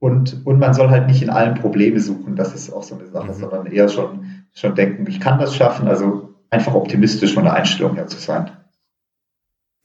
[0.00, 3.06] Und, und man soll halt nicht in allen Probleme suchen, das ist auch so eine
[3.06, 3.34] Sache, mhm.
[3.34, 7.94] sondern eher schon, schon denken, ich kann das schaffen, also einfach optimistisch von der Einstellung
[7.94, 8.50] her zu sein.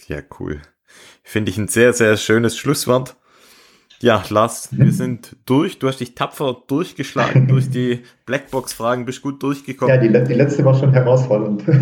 [0.08, 0.62] Ja, cool.
[1.24, 3.16] Finde ich ein sehr, sehr schönes Schlusswort.
[4.02, 5.78] Ja, Lars, wir sind durch.
[5.78, 9.94] Du hast dich tapfer durchgeschlagen durch die Blackbox-Fragen, bist gut durchgekommen.
[9.94, 11.64] Ja, die, die letzte war schon herausfordernd.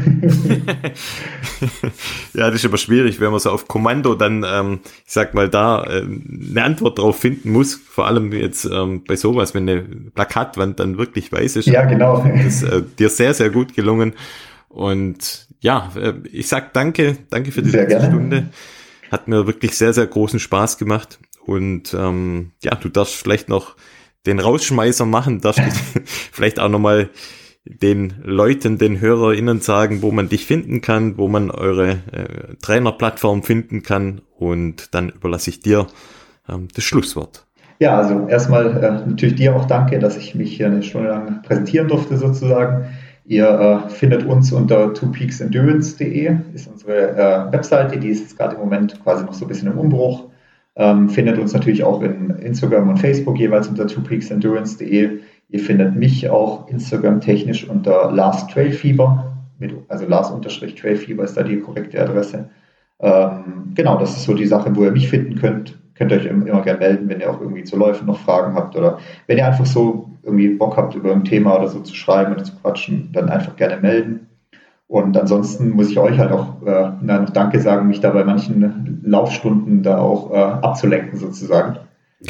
[2.34, 5.48] ja, das ist aber schwierig, wenn man so auf Kommando dann, ähm, ich sag mal,
[5.48, 7.76] da äh, eine Antwort drauf finden muss.
[7.76, 11.68] Vor allem jetzt ähm, bei sowas, wenn eine Plakatwand dann wirklich weiß ist.
[11.68, 12.26] Ja, genau.
[12.26, 14.14] Das ist äh, dir sehr, sehr gut gelungen.
[14.70, 18.48] Und ja, äh, ich sag danke, danke für diese Stunde.
[19.12, 21.20] Hat mir wirklich sehr, sehr großen Spaß gemacht.
[21.48, 23.78] Und ähm, ja, du darfst vielleicht noch
[24.26, 25.62] den Rausschmeißer machen, darfst
[26.06, 27.10] vielleicht auch nochmal
[27.64, 33.44] den Leuten, den HörerInnen sagen, wo man dich finden kann, wo man eure äh, Trainerplattform
[33.44, 35.88] finden kann und dann überlasse ich dir
[36.50, 37.46] ähm, das Schlusswort.
[37.80, 41.44] Ja, also erstmal äh, natürlich dir auch danke, dass ich mich hier eine Stunde lang
[41.44, 42.88] präsentieren durfte sozusagen.
[43.24, 43.48] Ihr
[43.88, 49.02] äh, findet uns unter twopeaksendurance.de, ist unsere äh, Webseite, die ist jetzt gerade im Moment
[49.02, 50.26] quasi noch so ein bisschen im Umbruch.
[50.78, 55.20] Ähm, findet uns natürlich auch in Instagram und Facebook jeweils unter twopeaksendurance.de.
[55.50, 58.72] Ihr findet mich auch Instagram-technisch unter Last Trail
[59.60, 62.50] mit, also Lars-Trail Fever ist da die korrekte Adresse.
[63.00, 65.78] Ähm, genau, das ist so die Sache, wo ihr mich finden könnt.
[65.96, 68.76] Könnt ihr euch immer gerne melden, wenn ihr auch irgendwie zu Läufen noch Fragen habt
[68.76, 72.34] oder wenn ihr einfach so irgendwie Bock habt, über ein Thema oder so zu schreiben
[72.34, 74.28] oder zu quatschen, dann einfach gerne melden.
[74.88, 78.64] Und ansonsten muss ich euch halt auch äh, noch Danke sagen, mich da bei manchen
[79.10, 81.78] Laufstunden da auch äh, abzulenken sozusagen.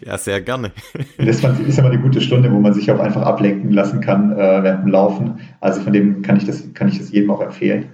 [0.00, 0.72] ja, sehr gerne.
[1.18, 4.62] das ist immer eine gute Stunde, wo man sich auch einfach ablenken lassen kann äh,
[4.62, 5.40] während dem Laufen.
[5.60, 7.90] Also von dem kann ich das, kann ich das jedem auch empfehlen.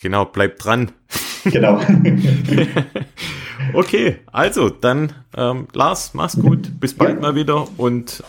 [0.00, 0.90] Genau, bleibt dran.
[1.44, 1.80] Genau.
[3.72, 7.20] okay, also dann ähm, Lars, mach's gut, bis bald ja.
[7.20, 8.24] mal wieder und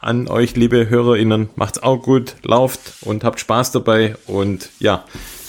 [0.00, 4.16] an euch, liebe HörerInnen, macht's auch gut, lauft und habt Spaß dabei.
[4.26, 5.04] Und ja,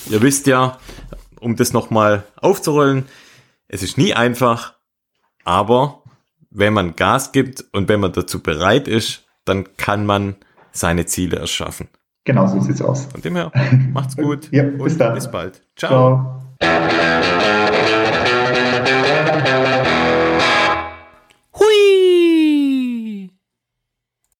[0.10, 0.78] ihr wisst ja,
[1.40, 3.06] um das nochmal aufzurollen,
[3.68, 4.76] es ist nie einfach,
[5.44, 6.04] aber
[6.50, 10.36] wenn man Gas gibt und wenn man dazu bereit ist, dann kann man
[10.72, 11.88] seine Ziele erschaffen.
[12.26, 13.06] Genau so sieht's aus.
[13.06, 13.52] Von dem her,
[13.94, 15.62] macht's gut ja, bis bis bald.
[15.76, 16.42] Ciao.
[16.62, 18.16] Ciao.